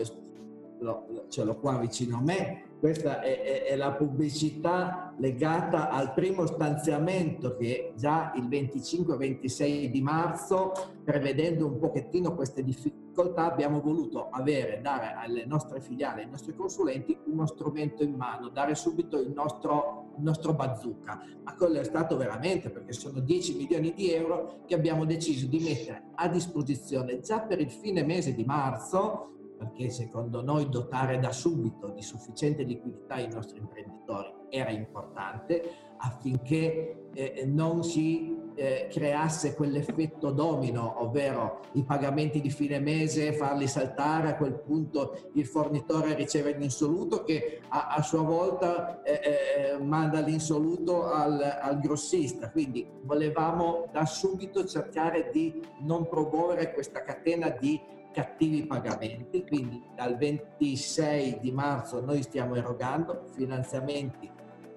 lo, 0.80 1.26
ce 1.28 1.44
l'ho 1.44 1.60
qua 1.60 1.78
vicino 1.78 2.18
a 2.18 2.22
me. 2.22 2.64
Questa 2.84 3.22
è, 3.22 3.42
è, 3.42 3.64
è, 3.64 3.76
la 3.78 3.94
pubblicità 3.94 5.14
legata 5.18 5.90
al 5.90 6.14
primo 6.14 6.46
stanziamento 6.46 7.56
che 7.56 7.94
già 7.96 8.34
il 8.36 8.50
25-26 8.50 9.86
di 9.86 10.02
marzo, 10.02 10.74
prevedendo 11.02 11.66
un 11.66 11.80
pochettino 11.80 12.36
queste 12.36 12.62
difficoltà, 12.62 13.50
abbiamo 13.50 13.80
voluto 13.80 14.28
avere, 14.30 14.82
dare 14.82 15.14
alle 15.16 15.46
nostre 15.46 15.80
filiali, 15.80 16.24
ai 16.24 16.30
nostri 16.30 16.54
consulenti, 16.54 17.18
uno 17.28 17.46
strumento 17.46 18.04
in 18.04 18.16
mano, 18.16 18.50
dare 18.50 18.76
subito 18.76 19.18
il 19.18 19.32
nostro, 19.32 20.10
il 20.18 20.24
nostro 20.24 20.54
bazooka. 20.54 21.26
Ma 21.42 21.56
quello 21.56 21.80
è 21.80 21.86
stato 21.86 22.18
veramente 22.18 22.70
perché 22.70 22.92
sono 22.92 23.22
10 23.22 23.56
milioni 23.56 23.94
di 23.94 24.12
euro 24.12 24.64
che 24.66 24.76
abbiamo 24.76 25.06
deciso 25.06 25.48
di 25.48 25.60
mettere 25.60 26.08
a 26.16 26.28
disposizione 26.28 27.22
già 27.22 27.40
per 27.40 27.62
il 27.62 27.72
fine 27.72 28.04
mese 28.04 28.36
di 28.36 28.44
marzo 28.44 29.30
perché 29.58 29.90
secondo 29.90 30.42
noi 30.42 30.70
dotare 30.70 31.20
da 31.20 31.32
subito 31.32 31.90
di 31.90 32.02
sufficiente 32.02 32.64
liquidità 32.64 33.18
i 33.20 33.30
nostri 33.30 33.60
imprenditori 33.60 34.34
era 34.50 34.70
importante 34.70 35.64
affinché 35.98 37.08
eh, 37.14 37.46
non 37.46 37.84
si 37.84 38.38
eh, 38.56 38.88
creasse 38.92 39.56
quell'effetto 39.56 40.32
domino, 40.32 41.02
ovvero 41.02 41.62
i 41.74 41.84
pagamenti 41.84 42.42
di 42.42 42.50
fine 42.50 42.80
mese, 42.80 43.34
farli 43.34 43.68
saltare, 43.68 44.30
a 44.30 44.36
quel 44.36 44.60
punto 44.60 45.30
il 45.34 45.46
fornitore 45.46 46.14
riceve 46.14 46.56
l'insoluto 46.58 47.24
che 47.24 47.62
a, 47.70 47.88
a 47.88 48.02
sua 48.02 48.22
volta 48.22 49.02
eh, 49.02 49.12
eh 49.14 49.84
manda 49.84 50.20
l'insoluto 50.20 51.06
al, 51.06 51.42
al 51.42 51.80
grossista. 51.80 52.52
Quindi 52.52 52.88
volevamo 53.04 53.90
da 53.92 54.06
subito 54.06 54.66
cercare 54.66 55.30
di 55.32 55.62
non 55.82 56.08
promuovere 56.08 56.74
questa 56.74 57.02
catena 57.02 57.50
di 57.50 57.80
cattivi 58.14 58.66
pagamenti, 58.66 59.44
quindi 59.46 59.84
dal 59.96 60.16
26 60.16 61.40
di 61.42 61.52
marzo 61.52 62.00
noi 62.00 62.22
stiamo 62.22 62.56
erogando 62.56 63.26
finanziamenti 63.34 64.30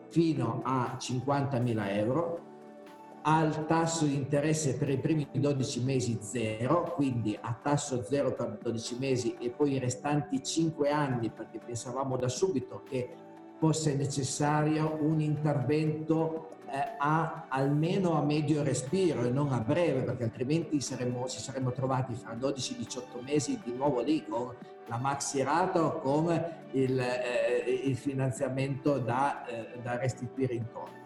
fino 0.09 0.62
a 0.64 0.96
50.000 0.99 1.96
euro 1.99 2.40
al 3.22 3.66
tasso 3.66 4.05
di 4.05 4.14
interesse 4.14 4.77
per 4.77 4.88
i 4.88 4.99
primi 4.99 5.29
12 5.33 5.83
mesi 5.83 6.18
zero, 6.20 6.92
quindi 6.94 7.37
a 7.40 7.59
tasso 7.61 8.03
zero 8.05 8.33
per 8.33 8.59
12 8.62 8.99
mesi 8.99 9.37
e 9.40 9.51
poi 9.51 9.72
i 9.72 9.79
restanti 9.79 10.42
5 10.42 10.90
anni, 10.90 11.31
perché 11.31 11.59
pensavamo 11.59 12.16
da 12.16 12.29
subito 12.29 12.83
che 12.85 13.11
fosse 13.59 13.96
necessario 13.96 14.96
un 15.01 15.20
intervento 15.20 16.56
eh, 16.71 16.97
a, 16.99 17.47
almeno 17.49 18.15
a 18.15 18.23
medio 18.23 18.63
respiro 18.63 19.25
e 19.25 19.31
non 19.31 19.53
a 19.53 19.61
breve, 19.61 20.03
perché 20.03 20.25
altrimenti 20.25 20.81
saremmo, 20.81 21.27
ci 21.29 21.41
saremmo 21.41 21.73
trovati 21.73 22.15
fra 22.15 22.35
12-18 22.35 23.23
mesi 23.25 23.61
di 23.65 23.73
nuovo 23.73 24.01
lì 24.01 24.25
con 24.27 24.55
la 24.89 24.99
maxi 24.99 25.43
rata 25.43 25.85
o 25.85 25.99
con 25.99 26.27
il, 26.73 26.99
eh, 26.99 27.83
il 27.85 27.97
finanziamento 27.97 28.99
da, 28.99 29.45
eh, 29.47 29.79
da 29.83 29.99
restituire 29.99 30.55
intorno 30.55 30.97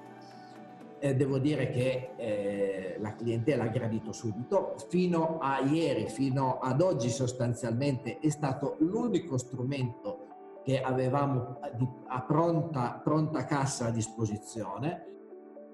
eh, 1.00 1.16
devo 1.16 1.38
dire 1.38 1.70
che 1.70 2.10
eh, 2.16 2.96
la 3.00 3.14
clientela 3.14 3.64
ha 3.64 3.68
gradito 3.68 4.12
subito. 4.12 4.74
Fino 4.88 5.38
a 5.40 5.60
ieri, 5.60 6.06
fino 6.08 6.58
ad 6.60 6.80
oggi 6.82 7.08
sostanzialmente 7.08 8.18
è 8.18 8.28
stato 8.28 8.76
l'unico 8.80 9.38
strumento 9.38 10.26
che 10.62 10.80
avevamo 10.80 11.58
a 12.06 12.20
pronta, 12.20 13.00
pronta 13.02 13.44
cassa 13.46 13.86
a 13.86 13.90
disposizione. 13.90 15.06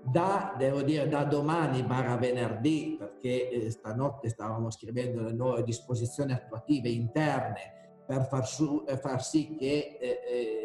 Da, 0.08 0.54
devo 0.56 0.82
dire, 0.82 1.08
da 1.08 1.24
domani 1.24 1.82
barra 1.82 2.16
venerdì, 2.16 2.96
perché 2.98 3.50
eh, 3.50 3.70
stanotte 3.70 4.28
stavamo 4.28 4.70
scrivendo 4.70 5.22
le 5.22 5.32
nuove 5.32 5.64
disposizioni 5.64 6.32
attuative 6.32 6.88
interne 6.88 7.74
per 8.06 8.26
far, 8.26 8.46
su, 8.46 8.84
eh, 8.86 8.96
far 8.96 9.22
sì 9.22 9.56
che 9.56 9.98
eh, 10.00 10.20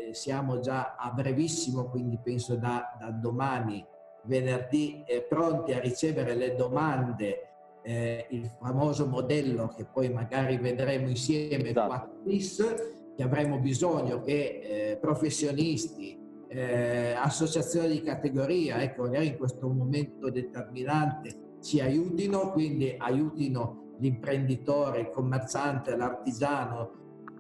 eh, 0.10 0.14
siamo 0.14 0.60
già 0.60 0.96
a 0.96 1.10
brevissimo, 1.12 1.90
quindi 1.90 2.20
penso 2.22 2.56
da, 2.56 2.96
da 3.00 3.10
domani 3.10 3.84
venerdì 4.26 5.04
eh, 5.08 5.24
pronti 5.24 5.74
a 5.74 5.80
ricevere 5.80 6.36
le 6.36 6.56
domande, 6.56 7.48
eh, 7.82 8.28
il 8.30 8.46
famoso 8.46 9.08
modello 9.08 9.70
che 9.76 9.86
poi 9.86 10.10
magari 10.10 10.58
vedremo 10.58 11.10
insieme 11.10 11.70
esatto. 11.70 11.88
4 11.88 12.12
bis, 12.24 12.76
che 13.16 13.24
avremo 13.24 13.58
bisogno 13.58 14.22
che 14.22 14.92
eh, 14.92 14.98
professionisti, 14.98 16.21
eh, 16.54 17.14
associazioni 17.14 17.88
di 17.88 18.02
categoria, 18.02 18.82
ecco, 18.82 19.04
magari 19.04 19.28
in 19.28 19.38
questo 19.38 19.70
momento 19.70 20.30
determinante 20.30 21.58
ci 21.62 21.80
aiutino, 21.80 22.52
quindi 22.52 22.94
aiutino 22.98 23.94
l'imprenditore, 24.00 25.00
il 25.00 25.10
commerciante, 25.10 25.96
l'artigiano 25.96 26.92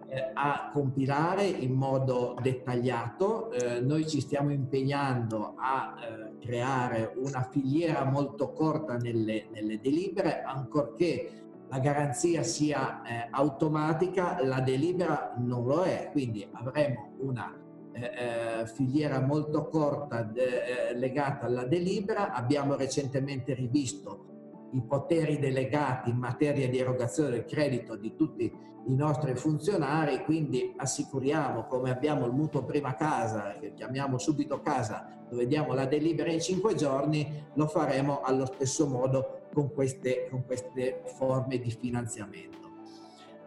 eh, 0.07 0.31
a 0.33 0.69
compilare 0.71 1.45
in 1.45 1.73
modo 1.73 2.35
dettagliato. 2.41 3.51
Eh, 3.51 3.81
noi 3.81 4.07
ci 4.07 4.21
stiamo 4.21 4.51
impegnando 4.51 5.55
a 5.57 5.95
eh, 5.99 6.37
creare 6.39 7.13
una 7.17 7.47
filiera 7.51 8.05
molto 8.05 8.53
corta 8.53 8.95
nelle, 8.95 9.47
nelle 9.51 9.79
delibere, 9.81 10.41
ancorché 10.41 11.31
la 11.67 11.79
garanzia 11.79 12.43
sia 12.43 13.01
eh, 13.01 13.27
automatica, 13.29 14.41
la 14.41 14.61
delibera 14.61 15.33
non 15.37 15.65
lo 15.65 15.83
è, 15.83 16.09
quindi 16.11 16.47
avremo 16.51 17.13
una 17.19 17.60
eh, 17.93 18.65
filiera 18.67 19.19
molto 19.19 19.67
corta 19.67 20.23
de, 20.23 20.93
legata 20.95 21.45
alla 21.45 21.65
delibera. 21.65 22.33
Abbiamo 22.33 22.75
recentemente 22.75 23.53
rivisto 23.53 24.29
i 24.73 24.81
poteri 24.81 25.37
delegati 25.37 26.09
in 26.09 26.17
materia 26.17 26.69
di 26.69 26.79
erogazione 26.79 27.29
del 27.29 27.45
credito 27.45 27.95
di 27.95 28.15
tutti 28.15 28.69
i 28.87 28.95
nostri 28.95 29.35
funzionari, 29.35 30.23
quindi 30.23 30.73
assicuriamo 30.75 31.65
come 31.67 31.91
abbiamo 31.91 32.25
il 32.25 32.31
mutuo 32.31 32.63
prima 32.63 32.95
casa, 32.95 33.55
che 33.59 33.73
chiamiamo 33.73 34.17
subito 34.17 34.61
casa, 34.61 35.25
dove 35.29 35.45
diamo 35.45 35.73
la 35.73 35.85
delibera 35.85 36.31
in 36.31 36.41
cinque 36.41 36.73
giorni, 36.73 37.45
lo 37.53 37.67
faremo 37.67 38.21
allo 38.21 38.45
stesso 38.45 38.87
modo 38.87 39.41
con 39.53 39.71
queste, 39.71 40.27
con 40.29 40.45
queste 40.45 41.01
forme 41.17 41.59
di 41.59 41.69
finanziamento. 41.69 42.69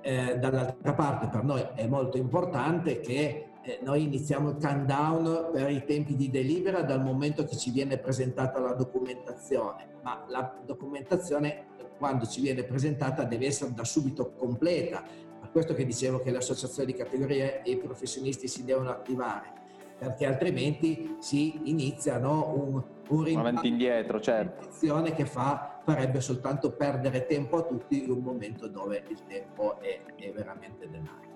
Eh, 0.03 0.39
dall'altra 0.39 0.93
parte 0.93 1.29
per 1.29 1.43
noi 1.43 1.67
è 1.75 1.87
molto 1.87 2.19
importante 2.19 3.01
che 3.01 3.49
eh, 3.65 3.79
noi 3.83 4.03
iniziamo 4.03 4.51
il 4.51 4.57
countdown 4.61 5.49
per 5.51 5.71
i 5.71 5.85
tempi 5.85 6.17
di 6.17 6.29
delibera 6.29 6.83
dal 6.83 7.03
momento 7.03 7.45
che 7.45 7.57
ci 7.57 7.71
viene 7.71 7.97
presentata 7.97 8.61
la 8.61 8.75
documentazione, 8.75 9.87
ma 10.03 10.23
la 10.29 10.55
documentazione 10.65 11.73
quando 11.97 12.27
ci 12.27 12.43
viene 12.43 12.65
presentata 12.65 13.25
deve 13.25 13.47
essere 13.47 13.73
da 13.73 13.85
subito 13.85 14.33
completa. 14.33 15.03
Per 15.41 15.51
questo 15.51 15.73
che 15.73 15.87
dicevo 15.87 16.21
che 16.21 16.31
le 16.31 16.39
associazioni 16.39 16.93
di 16.93 16.99
categoria 16.99 17.63
e 17.63 17.71
i 17.71 17.77
professionisti 17.79 18.49
si 18.49 18.65
devono 18.65 18.91
attivare, 18.91 19.53
perché 19.99 20.27
altrimenti 20.27 21.17
si 21.21 21.61
inizia 21.65 22.19
no, 22.19 22.53
un, 22.55 22.83
un 23.09 23.37
avanti 23.39 23.69
indietro, 23.69 24.21
certo. 24.21 24.69
che 25.15 25.25
fa, 25.25 25.81
farebbe 25.83 26.21
soltanto 26.21 26.73
perdere 26.73 27.25
tempo 27.25 27.57
a 27.57 27.63
tutti 27.63 28.05
in 28.05 28.11
un 28.11 28.19
momento 28.19 28.69
dove 28.69 29.05
il 29.09 29.25
tempo 29.27 29.81
è, 29.81 30.03
è 30.17 30.33
veramente 30.33 30.87
denaro. 30.91 31.34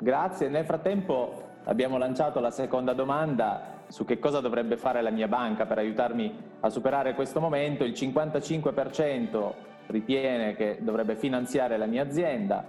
Grazie. 0.00 0.48
Nel 0.48 0.64
frattempo 0.64 1.42
abbiamo 1.64 1.98
lanciato 1.98 2.38
la 2.38 2.52
seconda 2.52 2.92
domanda 2.92 3.82
su 3.88 4.04
che 4.04 4.20
cosa 4.20 4.40
dovrebbe 4.40 4.76
fare 4.76 5.02
la 5.02 5.10
mia 5.10 5.26
banca 5.26 5.66
per 5.66 5.78
aiutarmi 5.78 6.32
a 6.60 6.70
superare 6.70 7.14
questo 7.14 7.40
momento. 7.40 7.82
Il 7.82 7.92
55% 7.92 9.52
ritiene 9.86 10.54
che 10.54 10.78
dovrebbe 10.80 11.16
finanziare 11.16 11.76
la 11.76 11.86
mia 11.86 12.02
azienda, 12.02 12.64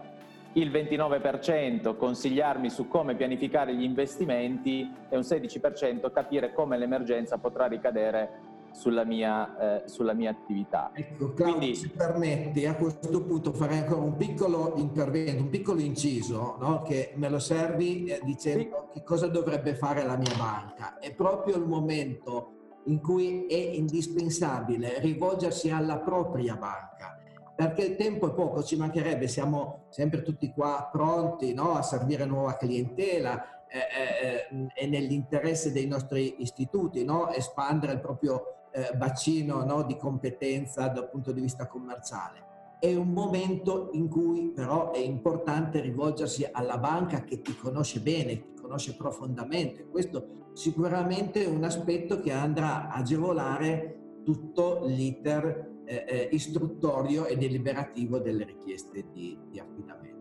il 0.53 0.71
29% 0.71 1.95
consigliarmi 1.95 2.71
su 2.71 2.87
come 2.87 3.13
pianificare 3.13 3.75
gli 3.75 3.83
investimenti 3.83 4.91
e 5.07 5.15
un 5.15 5.21
16% 5.21 6.11
capire 6.11 6.51
come 6.53 6.77
l'emergenza 6.77 7.37
potrà 7.37 7.67
ricadere 7.67 8.48
sulla 8.71 9.03
mia, 9.03 9.83
eh, 9.83 9.87
sulla 9.87 10.13
mia 10.13 10.31
attività. 10.31 10.91
Ecco, 10.93 11.33
Claudio, 11.33 11.57
Quindi, 11.57 11.75
se 11.75 11.89
permetti, 11.89 12.65
a 12.65 12.75
questo 12.75 13.23
punto 13.23 13.53
farei 13.53 13.79
ancora 13.79 14.01
un 14.01 14.15
piccolo 14.15 14.73
intervento, 14.77 15.43
un 15.43 15.49
piccolo 15.49 15.79
inciso, 15.79 16.57
no? 16.59 16.81
che 16.83 17.13
me 17.15 17.29
lo 17.29 17.39
servi 17.39 18.05
eh, 18.05 18.19
dicendo 18.23 18.87
sì. 18.91 18.99
che 18.99 19.03
cosa 19.03 19.27
dovrebbe 19.27 19.75
fare 19.75 20.03
la 20.05 20.17
mia 20.17 20.35
banca. 20.37 20.97
È 20.97 21.13
proprio 21.13 21.57
il 21.57 21.65
momento 21.65 22.53
in 22.85 23.01
cui 23.01 23.45
è 23.47 23.55
indispensabile 23.55 24.99
rivolgersi 24.99 25.69
alla 25.69 25.99
propria 25.99 26.55
banca, 26.55 27.19
perché 27.55 27.83
il 27.83 27.95
tempo 27.95 28.29
è 28.29 28.33
poco, 28.33 28.63
ci 28.63 28.77
mancherebbe, 28.77 29.27
siamo 29.27 29.85
sempre 29.89 30.21
tutti 30.21 30.51
qua 30.51 30.89
pronti 30.91 31.53
no? 31.53 31.73
a 31.73 31.81
servire 31.81 32.25
nuova 32.25 32.55
clientela, 32.55 33.65
eh, 33.67 34.47
eh, 34.47 34.69
è 34.73 34.87
nell'interesse 34.87 35.71
dei 35.71 35.85
nostri 35.85 36.41
istituti 36.41 37.03
no? 37.03 37.29
espandere 37.31 37.93
il 37.93 37.99
proprio 37.99 38.58
eh, 38.71 38.95
bacino 38.95 39.63
no, 39.63 39.83
di 39.83 39.97
competenza 39.97 40.87
dal 40.87 41.09
punto 41.09 41.31
di 41.31 41.41
vista 41.41 41.67
commerciale. 41.67 42.47
È 42.79 42.93
un 42.95 43.09
momento 43.09 43.89
in 43.93 44.07
cui 44.07 44.51
però 44.55 44.91
è 44.91 44.99
importante 44.99 45.81
rivolgersi 45.81 46.47
alla 46.49 46.77
banca 46.77 47.23
che 47.23 47.41
ti 47.41 47.55
conosce 47.55 47.99
bene, 47.99 48.37
ti 48.37 48.61
conosce 48.61 48.95
profondamente. 48.95 49.85
Questo 49.87 50.51
sicuramente 50.53 51.43
è 51.43 51.47
un 51.47 51.63
aspetto 51.63 52.19
che 52.19 52.31
andrà 52.31 52.89
a 52.89 52.95
agevolare 52.95 54.21
tutto 54.23 54.81
l'iter 54.85 55.81
eh, 55.85 56.05
eh, 56.07 56.29
istruttorio 56.31 57.25
e 57.25 57.35
deliberativo 57.35 58.19
delle 58.19 58.45
richieste 58.45 59.05
di, 59.11 59.37
di 59.49 59.59
affidamento. 59.59 60.17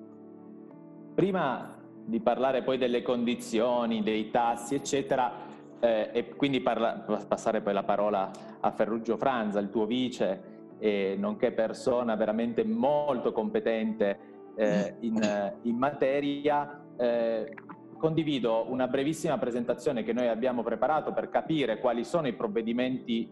Prima 1.14 1.78
di 2.06 2.20
parlare 2.20 2.62
poi 2.62 2.78
delle 2.78 3.02
condizioni, 3.02 4.02
dei 4.02 4.30
tassi, 4.30 4.74
eccetera, 4.74 5.47
eh, 5.80 6.10
e 6.12 6.28
quindi 6.34 6.60
parla, 6.60 7.04
passare 7.26 7.60
poi 7.60 7.72
la 7.72 7.84
parola 7.84 8.30
a 8.60 8.70
Ferruggio 8.70 9.16
Franza, 9.16 9.58
il 9.58 9.70
tuo 9.70 9.86
vice, 9.86 10.56
e 10.78 11.16
nonché 11.18 11.52
persona 11.52 12.14
veramente 12.14 12.64
molto 12.64 13.32
competente 13.32 14.18
eh, 14.56 14.96
in, 15.00 15.52
in, 15.62 15.76
materia. 15.76 16.82
Eh, 16.96 17.54
condivido 17.98 18.66
una 18.68 18.86
brevissima 18.86 19.38
presentazione 19.38 20.04
che 20.04 20.12
noi 20.12 20.28
abbiamo 20.28 20.62
preparato 20.62 21.12
per 21.12 21.28
capire 21.28 21.80
quali 21.80 22.04
sono 22.04 22.28
i 22.28 22.32
provvedimenti 22.32 23.28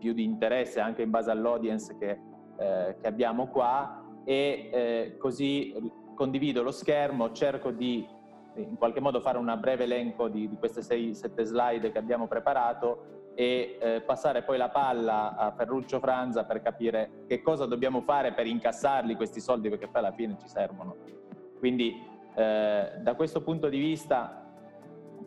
più 0.00 0.12
di 0.12 0.24
interesse 0.24 0.80
anche 0.80 1.02
in 1.02 1.10
base 1.10 1.30
all'audience 1.30 1.96
che, 1.96 2.18
eh, 2.58 2.96
che 3.00 3.06
abbiamo 3.06 3.46
qua 3.46 4.04
e 4.24 4.70
eh, 4.72 5.16
così 5.16 5.72
condivido 6.14 6.62
lo 6.62 6.72
schermo, 6.72 7.32
cerco 7.32 7.70
di 7.70 8.04
in 8.54 8.76
qualche 8.76 9.00
modo 9.00 9.20
fare 9.20 9.38
un 9.38 9.56
breve 9.60 9.84
elenco 9.84 10.28
di, 10.28 10.48
di 10.48 10.56
queste 10.56 10.80
6-7 10.80 11.42
slide 11.42 11.92
che 11.92 11.98
abbiamo 11.98 12.26
preparato 12.26 13.32
e 13.34 13.78
eh, 13.80 14.00
passare 14.02 14.42
poi 14.42 14.58
la 14.58 14.68
palla 14.68 15.36
a 15.36 15.52
Ferruccio 15.52 15.98
Franza 16.00 16.44
per 16.44 16.60
capire 16.60 17.24
che 17.26 17.40
cosa 17.42 17.66
dobbiamo 17.66 18.00
fare 18.02 18.32
per 18.32 18.46
incassarli 18.46 19.14
questi 19.14 19.40
soldi 19.40 19.68
perché 19.68 19.86
poi 19.86 20.02
alla 20.02 20.12
fine 20.12 20.36
ci 20.40 20.48
servono. 20.48 20.96
Quindi 21.58 21.94
eh, 22.34 22.92
da 22.98 23.14
questo 23.14 23.42
punto 23.42 23.68
di 23.68 23.78
vista 23.78 24.46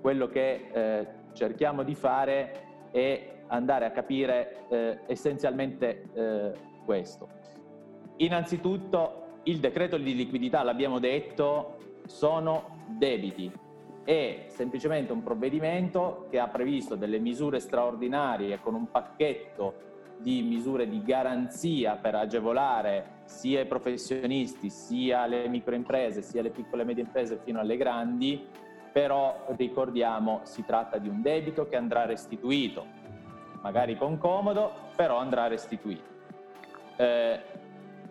quello 0.01 0.28
che 0.28 0.69
eh, 0.71 1.07
cerchiamo 1.34 1.84
di 1.84 1.95
fare 1.95 2.89
è 2.91 3.41
andare 3.47 3.86
a 3.86 3.91
capire 3.91 4.65
eh, 4.69 4.99
essenzialmente 5.07 6.09
eh, 6.13 6.51
questo. 6.86 7.30
Innanzitutto 8.17 9.39
il 9.43 9.59
decreto 9.59 9.97
di 9.97 10.15
liquidità, 10.15 10.63
l'abbiamo 10.63 10.99
detto, 10.99 11.78
sono 12.05 12.72
debiti. 12.88 13.51
È 14.03 14.45
semplicemente 14.47 15.13
un 15.13 15.23
provvedimento 15.23 16.27
che 16.29 16.39
ha 16.39 16.47
previsto 16.47 16.95
delle 16.95 17.19
misure 17.19 17.59
straordinarie 17.59 18.59
con 18.59 18.75
un 18.75 18.91
pacchetto 18.91 19.91
di 20.17 20.41
misure 20.41 20.88
di 20.88 21.01
garanzia 21.03 21.95
per 21.95 22.15
agevolare 22.15 23.21
sia 23.25 23.61
i 23.61 23.65
professionisti, 23.65 24.69
sia 24.69 25.25
le 25.25 25.47
microimprese, 25.47 26.21
sia 26.21 26.41
le 26.41 26.49
piccole 26.49 26.84
e 26.84 26.86
medie 26.86 27.03
imprese 27.03 27.39
fino 27.43 27.59
alle 27.59 27.77
grandi, 27.77 28.45
però 28.91 29.45
ricordiamo 29.55 30.41
si 30.43 30.63
tratta 30.65 30.97
di 30.97 31.09
un 31.09 31.21
debito 31.21 31.67
che 31.67 31.75
andrà 31.75 32.05
restituito, 32.05 32.86
magari 33.61 33.97
con 33.97 34.17
comodo, 34.17 34.71
però 34.95 35.17
andrà 35.17 35.47
restituito. 35.47 36.11
Eh, 36.95 37.41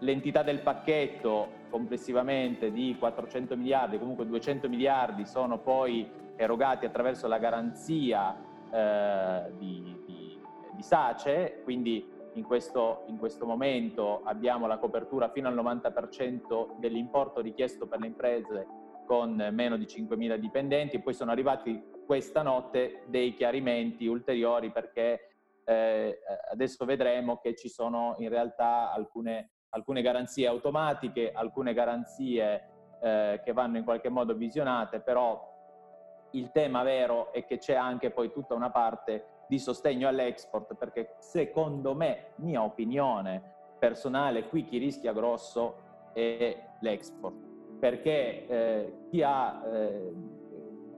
l'entità 0.03 0.43
del 0.43 0.61
pacchetto 0.61 1.61
complessivamente 1.71 2.71
di 2.71 2.97
400 2.99 3.57
miliardi, 3.57 3.99
comunque 3.99 4.27
200 4.27 4.69
miliardi 4.69 5.25
sono 5.25 5.59
poi 5.59 6.09
erogati 6.37 6.85
attraverso 6.87 7.27
la 7.27 7.39
garanzia 7.39 8.37
eh, 8.71 9.53
di, 9.57 9.97
di, 10.07 10.41
di, 10.75 10.83
SACE, 10.83 11.61
quindi 11.65 12.07
in 12.35 12.45
questo, 12.45 13.05
in 13.07 13.19
questo 13.19 13.47
momento 13.47 14.23
abbiamo 14.25 14.67
la 14.67 14.79
copertura 14.79 15.31
fino 15.31 15.49
al 15.49 15.55
90% 15.55 16.79
dell'importo 16.79 17.41
richiesto 17.41 17.87
per 17.87 18.01
le 18.01 18.07
imprese 18.07 18.67
con 19.07 19.49
meno 19.53 19.77
di 19.77 19.85
5.000 19.85 20.37
dipendenti. 20.37 21.01
Poi 21.01 21.15
sono 21.15 21.31
arrivati 21.31 21.83
questa 22.07 22.43
notte 22.43 23.03
dei 23.07 23.35
chiarimenti 23.35 24.07
ulteriori 24.07 24.71
perché 24.71 25.33
eh, 25.65 26.19
adesso 26.51 26.85
vedremo 26.85 27.39
che 27.39 27.55
ci 27.55 27.69
sono 27.69 28.17
in 28.19 28.29
realtà 28.29 28.93
alcune, 28.93 29.51
alcune 29.75 30.03
garanzie 30.03 30.47
automatiche, 30.47 31.33
alcune 31.33 31.73
garanzie 31.73 32.69
eh, 33.01 33.41
che 33.45 33.53
vanno 33.53 33.79
in 33.79 33.85
qualche 33.85 34.09
modo 34.09 34.35
visionate, 34.35 35.01
però 35.01 35.51
il 36.33 36.51
tema 36.51 36.83
vero 36.83 37.33
è 37.33 37.45
che 37.45 37.59
c'è 37.59 37.75
anche 37.75 38.11
poi 38.11 38.31
tutta 38.33 38.55
una 38.55 38.71
parte 38.71 39.27
di 39.49 39.59
sostegno 39.59 40.09
all'export 40.09 40.75
perché 40.75 41.17
secondo 41.19 41.95
me, 41.95 42.33
mia 42.37 42.63
opinione 42.63 43.51
personale, 43.79 44.49
qui 44.49 44.65
chi 44.65 44.79
rischia 44.79 45.13
grosso 45.13 46.11
è 46.13 46.57
l'export 46.81 47.51
perché 47.79 48.47
eh, 48.47 48.95
chi 49.11 49.23
ha 49.23 49.61
eh, 49.67 50.13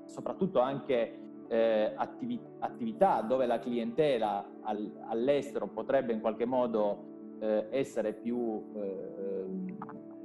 soprattutto 0.04 0.60
anche 0.60 1.18
eh, 1.48 1.92
attivi- 1.96 2.40
attività 2.58 3.22
dove 3.22 3.46
la 3.46 3.58
clientela 3.58 4.46
al- 4.62 4.92
all'estero 5.08 5.66
potrebbe 5.66 6.12
in 6.12 6.20
qualche 6.20 6.44
modo 6.44 7.13
eh, 7.40 7.66
essere 7.70 8.12
più 8.12 8.72
eh, 8.76 9.74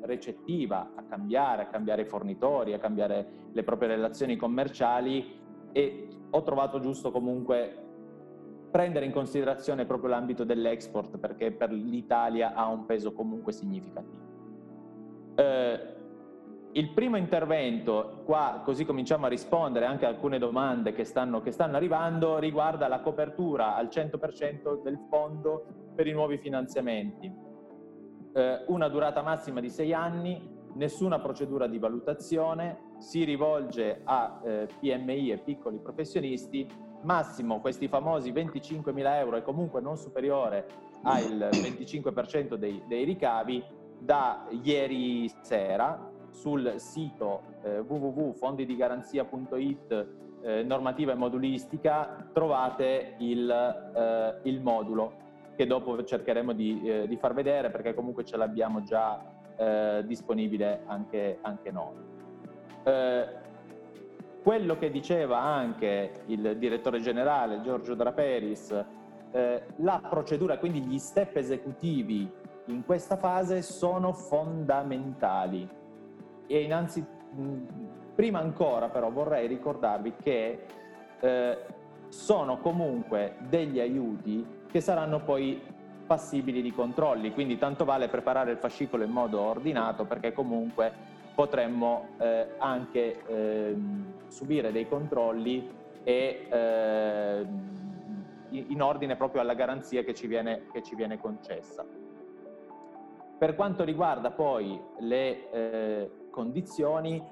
recettiva 0.02 0.92
a 0.96 1.04
cambiare, 1.04 1.64
a 1.64 1.68
cambiare 1.68 2.04
i 2.04 2.06
fornitori, 2.06 2.74
a 2.74 2.80
cambiare 2.80 3.28
le 3.52 3.64
proprie 3.64 3.90
relazioni 3.90 4.36
commerciali 4.36 5.38
e 5.72 6.08
ho 6.30 6.44
trovato 6.44 6.80
giusto 6.80 7.12
comunque 7.12 7.86
prendere 8.72 9.06
in 9.06 9.12
considerazione 9.12 9.86
proprio 9.86 10.10
l'ambito 10.10 10.44
dell'export 10.44 11.18
perché 11.18 11.52
per 11.52 11.72
l'Italia 11.72 12.54
ha 12.54 12.68
un 12.68 12.86
peso 12.86 13.14
comunque 13.14 13.52
significativo. 13.52 14.28
Eh, 15.36 15.98
il 16.74 16.92
primo 16.92 17.18
intervento, 17.18 18.22
qua 18.26 18.62
così 18.64 18.86
cominciamo 18.86 19.26
a 19.26 19.30
rispondere 19.30 19.86
anche 19.86 20.06
a 20.06 20.10
alcune 20.10 20.38
domande 20.38 20.94
che 20.94 21.04
stanno, 21.04 21.42
che 21.42 21.52
stanno 21.52 21.78
arrivando, 21.78 22.38
riguarda 22.38 22.88
la 22.88 23.00
copertura 23.00 23.76
al 23.76 23.88
100% 23.88 24.84
del 24.84 25.00
fondo 25.10 25.66
per 26.00 26.08
i 26.08 26.14
nuovi 26.14 26.38
finanziamenti. 26.38 27.30
Eh, 28.32 28.64
una 28.68 28.88
durata 28.88 29.22
massima 29.22 29.60
di 29.60 29.70
sei 29.70 29.92
anni, 29.92 30.50
nessuna 30.76 31.20
procedura 31.20 31.68
di 31.68 31.78
valutazione, 31.78 32.94
si 33.00 33.26
rivolge 33.26 34.00
a 34.06 34.40
eh, 34.42 34.70
PMI 34.80 35.32
e 35.32 35.40
piccoli 35.40 35.78
professionisti, 35.80 36.66
massimo 37.02 37.60
questi 37.60 37.90
famosi 37.90 38.32
25 38.32 38.94
mila 38.94 39.20
euro 39.20 39.36
e 39.36 39.42
comunque 39.42 39.82
non 39.82 39.98
superiore 39.98 40.68
al 41.04 41.50
25% 41.52 42.54
dei, 42.54 42.82
dei 42.88 43.04
ricavi 43.04 43.62
da 44.00 44.48
ieri 44.64 45.30
sera 45.42 46.10
sul 46.30 46.76
sito 46.78 47.42
eh, 47.62 47.80
www.fondidigaranzia.it 47.80 50.08
eh, 50.44 50.64
normativa 50.64 51.12
e 51.12 51.16
modulistica 51.16 52.30
trovate 52.32 53.16
il, 53.18 53.50
eh, 53.50 54.40
il, 54.50 54.62
modulo 54.62 55.28
che 55.60 55.68
dopo 55.68 56.02
cercheremo 56.02 56.54
di, 56.54 56.82
eh, 56.86 57.06
di, 57.06 57.18
far 57.18 57.34
vedere 57.34 57.70
perché 57.70 57.94
comunque 57.94 58.24
ce 58.24 58.38
l'abbiamo 58.38 58.82
già 58.82 59.22
eh, 59.58 60.04
disponibile 60.06 60.84
anche, 60.86 61.40
anche 61.42 61.70
noi. 61.70 61.96
Eh, 62.86 63.28
quello 64.42 64.78
che 64.78 64.90
diceva 64.90 65.42
anche 65.42 66.22
il 66.28 66.56
direttore 66.58 67.02
generale 67.02 67.60
Giorgio 67.60 67.94
Draperis, 67.94 68.86
la 69.32 70.02
procedura, 70.10 70.58
quindi 70.58 70.80
gli 70.80 70.98
step 70.98 71.36
esecutivi 71.36 72.32
in 72.68 72.86
questa 72.86 73.18
fase 73.18 73.62
sono 73.62 74.14
fondamentali 74.14 75.70
e 76.48 76.62
innanzi, 76.62 77.06
prima 78.16 78.40
ancora 78.40 78.88
però 78.88 79.12
vorrei 79.12 79.46
ricordarvi 79.48 80.14
che 80.24 80.66
eh, 81.20 81.58
sono 82.08 82.60
comunque 82.60 83.36
degli 83.50 83.82
aiuti 83.82 84.58
che 84.72 84.82
saranno 84.82 85.22
poi 85.22 85.62
passibili 86.06 86.62
di 86.62 86.72
controlli, 86.72 87.32
quindi 87.34 87.58
tanto 87.58 87.86
vale 87.86 88.08
preparare 88.08 88.52
il 88.52 88.58
fascicolo 88.58 89.04
in 89.04 89.12
modo 89.12 89.40
ordinato 89.40 90.06
perché 90.06 90.34
comunque 90.34 90.92
potremmo 91.36 92.10
eh, 92.18 92.48
anche 92.58 93.26
eh, 93.26 93.76
subire 94.28 94.72
dei 94.72 94.88
controlli 94.88 95.70
e, 96.04 96.48
eh, 96.50 97.46
in 98.50 98.82
ordine 98.82 99.16
proprio 99.16 99.42
alla 99.42 99.54
garanzia 99.54 100.04
che 100.04 100.14
ci 100.14 100.28
viene, 100.28 100.66
che 100.72 100.82
ci 100.82 100.96
viene 100.96 101.20
concessa. 101.20 101.86
Per 103.38 103.56
quanto 103.56 103.84
riguarda 103.84 104.32
poi 104.32 104.80
le 105.00 105.52
eh, 105.52 106.12
condizioni, 106.30 107.24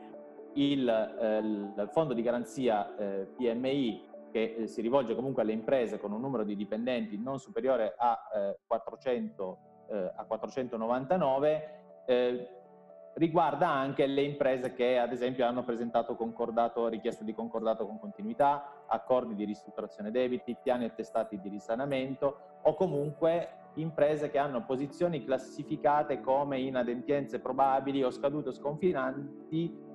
il, 0.53 0.87
eh, 0.87 1.37
il, 1.39 1.89
fondo 1.91 2.13
di 2.13 2.21
garanzia 2.21 2.95
eh, 2.95 3.27
PMI 3.35 4.05
che 4.31 4.55
eh, 4.57 4.67
si 4.67 4.81
rivolge 4.81 5.15
comunque 5.15 5.41
alle 5.41 5.53
imprese 5.53 5.99
con 5.99 6.11
un 6.11 6.21
numero 6.21 6.43
di 6.43 6.55
dipendenti 6.55 7.17
non 7.17 7.39
superiore 7.39 7.95
a, 7.97 8.55
400, 8.65 9.57
eh, 9.89 9.95
eh, 9.95 10.11
a 10.15 10.25
499 10.25 11.69
eh, 12.05 12.49
riguarda 13.15 13.69
anche 13.69 14.05
le 14.05 14.21
imprese 14.21 14.73
che 14.73 14.99
ad 14.99 15.11
esempio 15.11 15.45
hanno 15.45 15.63
presentato 15.63 16.15
richiesta 16.87 17.23
di 17.23 17.33
concordato 17.33 17.85
con 17.85 17.99
continuità, 17.99 18.85
accordi 18.87 19.33
di 19.33 19.43
ristrutturazione 19.43 20.11
debiti, 20.11 20.55
piani 20.61 20.85
attestati 20.85 21.39
di 21.39 21.49
risanamento 21.49 22.59
o 22.61 22.75
comunque 22.75 23.65
imprese 23.75 24.29
che 24.29 24.37
hanno 24.37 24.65
posizioni 24.65 25.23
classificate 25.23 26.21
come 26.21 26.59
inadempienze 26.59 27.39
probabili 27.39 28.03
o 28.03 28.11
scadute 28.11 28.49
o 28.49 28.53
sconfinanti 28.53 29.86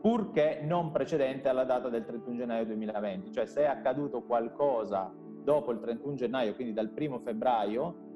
purché 0.00 0.60
non 0.62 0.90
precedente 0.90 1.48
alla 1.48 1.64
data 1.64 1.88
del 1.88 2.04
31 2.04 2.36
gennaio 2.36 2.64
2020. 2.66 3.32
Cioè 3.32 3.46
se 3.46 3.62
è 3.62 3.66
accaduto 3.66 4.22
qualcosa 4.22 5.12
dopo 5.42 5.72
il 5.72 5.80
31 5.80 6.14
gennaio, 6.14 6.54
quindi 6.54 6.72
dal 6.72 6.92
1 6.96 7.18
febbraio, 7.20 8.06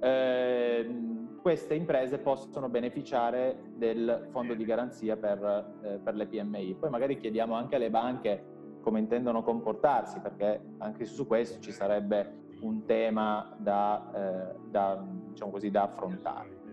eh, 0.00 1.14
queste 1.40 1.74
imprese 1.74 2.18
possono 2.18 2.68
beneficiare 2.68 3.56
del 3.76 4.28
fondo 4.30 4.54
di 4.54 4.64
garanzia 4.64 5.16
per, 5.16 5.78
eh, 5.82 5.98
per 6.02 6.14
le 6.14 6.26
PMI. 6.26 6.74
Poi 6.74 6.90
magari 6.90 7.18
chiediamo 7.18 7.54
anche 7.54 7.76
alle 7.76 7.90
banche 7.90 8.54
come 8.80 8.98
intendono 9.00 9.42
comportarsi, 9.42 10.20
perché 10.20 10.60
anche 10.78 11.04
su 11.04 11.26
questo 11.26 11.60
ci 11.60 11.72
sarebbe 11.72 12.44
un 12.60 12.84
tema 12.84 13.54
da, 13.58 14.10
eh, 14.14 14.58
da, 14.70 15.04
diciamo 15.28 15.50
così, 15.50 15.70
da, 15.70 15.82
affrontare. 15.82 16.65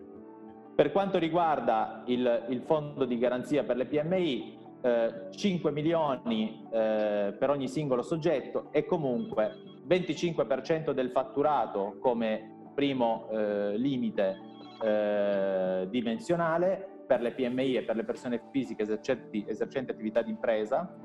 Per 0.76 0.92
quanto 0.92 1.20
riguarda 1.20 2.04
il, 2.08 2.46
il, 2.50 2.62
fondo 2.62 3.06
di 3.06 3.20
garanzia 3.20 3.64
per 3.64 3.78
le 3.78 3.86
PMI, 3.86 4.58
eh, 4.82 5.14
5 5.30 5.72
milioni 5.72 6.68
eh, 6.72 7.36
per 7.38 7.50
ogni 7.52 7.68
singolo 7.68 8.02
soggetto 8.02 8.70
e 8.72 8.84
comunque 8.86 9.54
25% 9.88 10.92
del 10.92 11.12
fatturato 11.12 11.98
come 12.00 12.70
primo 12.74 13.28
eh, 13.30 13.78
limite 13.78 14.40
eh, 14.82 15.88
dimensionale 15.90 17.04
per 17.06 17.22
le 17.22 17.34
PMI 17.34 17.76
e 17.76 17.84
per 17.84 17.96
le 17.96 18.04
persone 18.04 18.42
fisiche 18.52 18.82
esercenti, 18.82 19.46
esercenti 19.48 19.92
attività 19.92 20.24
di 20.24 20.32
impresa 20.32 20.96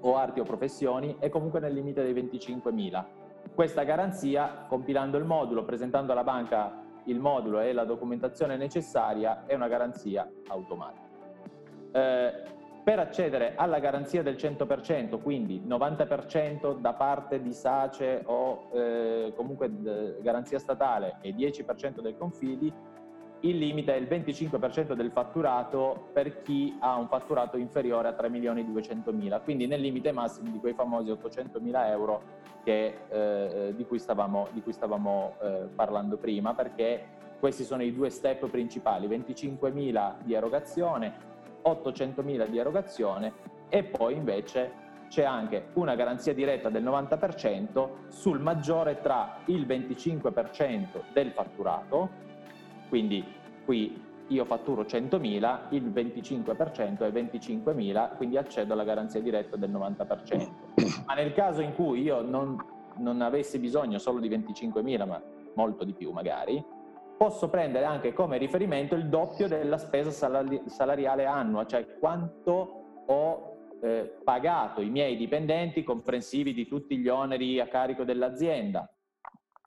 o 0.00 0.16
arti 0.16 0.40
o 0.40 0.44
professioni 0.44 1.16
e 1.18 1.28
comunque 1.28 1.60
nel 1.60 1.74
limite 1.74 2.02
dei 2.02 2.14
25 2.14 2.72
mila 2.72 3.06
questa 3.52 3.84
garanzia, 3.84 4.64
compilando 4.68 5.18
il 5.18 5.24
modulo, 5.24 5.64
presentando 5.64 6.12
alla 6.12 6.24
banca 6.24 6.83
il 7.04 7.18
modulo 7.18 7.60
e 7.60 7.72
la 7.72 7.84
documentazione 7.84 8.56
necessaria, 8.56 9.44
è 9.46 9.54
una 9.54 9.68
garanzia 9.68 10.30
automatica. 10.48 11.02
Eh, 11.92 12.52
per 12.84 12.98
accedere 12.98 13.54
alla 13.56 13.78
garanzia 13.78 14.22
del 14.22 14.34
100%, 14.34 15.18
quindi 15.22 15.62
90% 15.66 16.78
da 16.78 16.92
parte 16.92 17.40
di 17.40 17.54
SACE 17.54 18.22
o 18.26 18.68
eh, 18.74 19.32
comunque 19.34 19.70
garanzia 20.20 20.58
statale 20.58 21.16
e 21.22 21.34
10% 21.34 22.02
del 22.02 22.14
confidi, 22.18 22.70
il 23.44 23.58
limite 23.58 23.94
è 23.94 23.98
il 23.98 24.06
25% 24.06 24.94
del 24.94 25.10
fatturato 25.10 26.08
per 26.12 26.42
chi 26.42 26.76
ha 26.80 26.96
un 26.96 27.08
fatturato 27.08 27.56
inferiore 27.58 28.08
a 28.08 28.12
3 28.12 28.30
milioni 28.30 28.64
200 28.64 29.12
mila, 29.12 29.40
quindi 29.40 29.66
nel 29.66 29.80
limite 29.80 30.12
massimo 30.12 30.50
di 30.50 30.58
quei 30.58 30.72
famosi 30.72 31.10
800 31.10 31.60
mila 31.60 31.90
euro 31.90 32.22
che, 32.62 33.00
eh, 33.08 33.74
di 33.76 33.84
cui 33.84 33.98
stavamo, 33.98 34.48
di 34.52 34.62
cui 34.62 34.72
stavamo 34.72 35.36
eh, 35.42 35.68
parlando 35.74 36.16
prima, 36.16 36.54
perché 36.54 37.06
questi 37.38 37.64
sono 37.64 37.82
i 37.82 37.92
due 37.92 38.08
step 38.08 38.48
principali, 38.48 39.06
25 39.06 39.70
mila 39.70 40.16
di 40.22 40.32
erogazione, 40.32 41.12
800 41.60 42.22
mila 42.22 42.46
di 42.46 42.56
erogazione 42.56 43.32
e 43.68 43.84
poi 43.84 44.14
invece 44.14 44.82
c'è 45.08 45.24
anche 45.24 45.66
una 45.74 45.94
garanzia 45.94 46.32
diretta 46.32 46.70
del 46.70 46.82
90% 46.82 48.08
sul 48.08 48.40
maggiore 48.40 49.00
tra 49.00 49.40
il 49.46 49.66
25% 49.66 51.02
del 51.12 51.30
fatturato 51.32 52.32
quindi 52.94 53.24
qui 53.64 54.00
io 54.28 54.44
fatturo 54.44 54.82
100.000, 54.82 55.62
il 55.70 55.90
25% 55.90 56.98
è 56.98 57.10
25.000, 57.10 58.14
quindi 58.14 58.36
accedo 58.36 58.72
alla 58.72 58.84
garanzia 58.84 59.20
diretta 59.20 59.56
del 59.56 59.72
90%. 59.72 60.48
Ma 61.04 61.14
nel 61.14 61.32
caso 61.32 61.60
in 61.60 61.74
cui 61.74 62.02
io 62.02 62.22
non, 62.22 62.56
non 62.98 63.20
avessi 63.20 63.58
bisogno 63.58 63.98
solo 63.98 64.20
di 64.20 64.28
25.000, 64.28 65.08
ma 65.08 65.20
molto 65.56 65.82
di 65.82 65.92
più 65.92 66.12
magari, 66.12 66.64
posso 67.18 67.48
prendere 67.48 67.84
anche 67.84 68.12
come 68.12 68.38
riferimento 68.38 68.94
il 68.94 69.08
doppio 69.08 69.48
della 69.48 69.78
spesa 69.78 70.12
salari- 70.12 70.62
salariale 70.66 71.26
annua, 71.26 71.66
cioè 71.66 71.98
quanto 71.98 73.02
ho 73.06 73.56
eh, 73.82 74.20
pagato 74.22 74.80
i 74.80 74.88
miei 74.88 75.16
dipendenti 75.16 75.82
comprensivi 75.82 76.54
di 76.54 76.68
tutti 76.68 76.96
gli 76.98 77.08
oneri 77.08 77.58
a 77.58 77.66
carico 77.66 78.04
dell'azienda. 78.04 78.88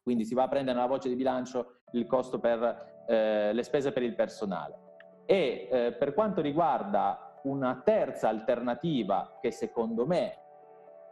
Quindi 0.01 0.23
si 0.23 0.33
va 0.33 0.43
a 0.43 0.47
prendere 0.47 0.77
nella 0.77 0.87
voce 0.87 1.09
di 1.09 1.15
bilancio 1.15 1.81
il 1.91 2.05
costo 2.05 2.39
per 2.39 2.95
eh, 3.07 3.51
le 3.53 3.63
spese 3.63 3.91
per 3.91 4.03
il 4.03 4.13
personale. 4.13 4.85
E 5.25 5.67
eh, 5.71 5.91
per 5.93 6.13
quanto 6.13 6.41
riguarda 6.41 7.39
una 7.43 7.81
terza 7.83 8.29
alternativa 8.29 9.37
che 9.41 9.51
secondo 9.51 10.05
me 10.05 10.37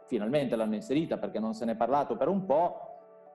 finalmente 0.06 0.56
l'hanno 0.56 0.74
inserita 0.74 1.18
perché 1.18 1.38
non 1.38 1.54
se 1.54 1.64
ne 1.64 1.72
è 1.72 1.76
parlato 1.76 2.16
per 2.16 2.28
un 2.28 2.44
po', 2.44 2.86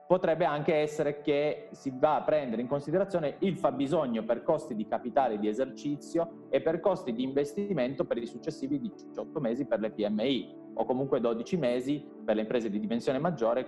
potrebbe 0.06 0.44
anche 0.44 0.74
essere 0.74 1.22
che 1.22 1.68
si 1.72 1.92
va 1.94 2.16
a 2.16 2.22
prendere 2.22 2.60
in 2.60 2.68
considerazione 2.68 3.36
il 3.40 3.56
fabbisogno 3.56 4.24
per 4.24 4.42
costi 4.42 4.74
di 4.74 4.86
capitale 4.86 5.38
di 5.38 5.48
esercizio 5.48 6.46
e 6.50 6.60
per 6.60 6.80
costi 6.80 7.12
di 7.12 7.22
investimento 7.22 8.04
per 8.04 8.18
i 8.18 8.26
successivi 8.26 8.78
18 8.78 9.40
mesi 9.40 9.64
per 9.64 9.80
le 9.80 9.90
PMI 9.90 10.60
o 10.74 10.84
comunque 10.84 11.20
12 11.20 11.56
mesi 11.56 12.04
per 12.24 12.34
le 12.34 12.42
imprese 12.42 12.68
di 12.68 12.78
dimensione 12.78 13.18
maggiore, 13.18 13.66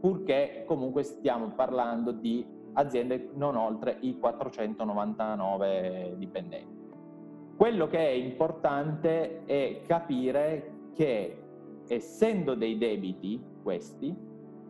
purché 0.00 0.64
comunque 0.66 1.02
stiamo 1.04 1.52
parlando 1.52 2.10
di 2.10 2.44
aziende 2.74 3.30
non 3.34 3.56
oltre 3.56 3.96
i 4.00 4.18
499 4.18 6.14
dipendenti. 6.16 6.80
Quello 7.56 7.86
che 7.86 7.98
è 7.98 8.10
importante 8.10 9.44
è 9.44 9.82
capire 9.86 10.90
che 10.94 11.42
essendo 11.86 12.54
dei 12.54 12.78
debiti 12.78 13.40
questi, 13.62 14.14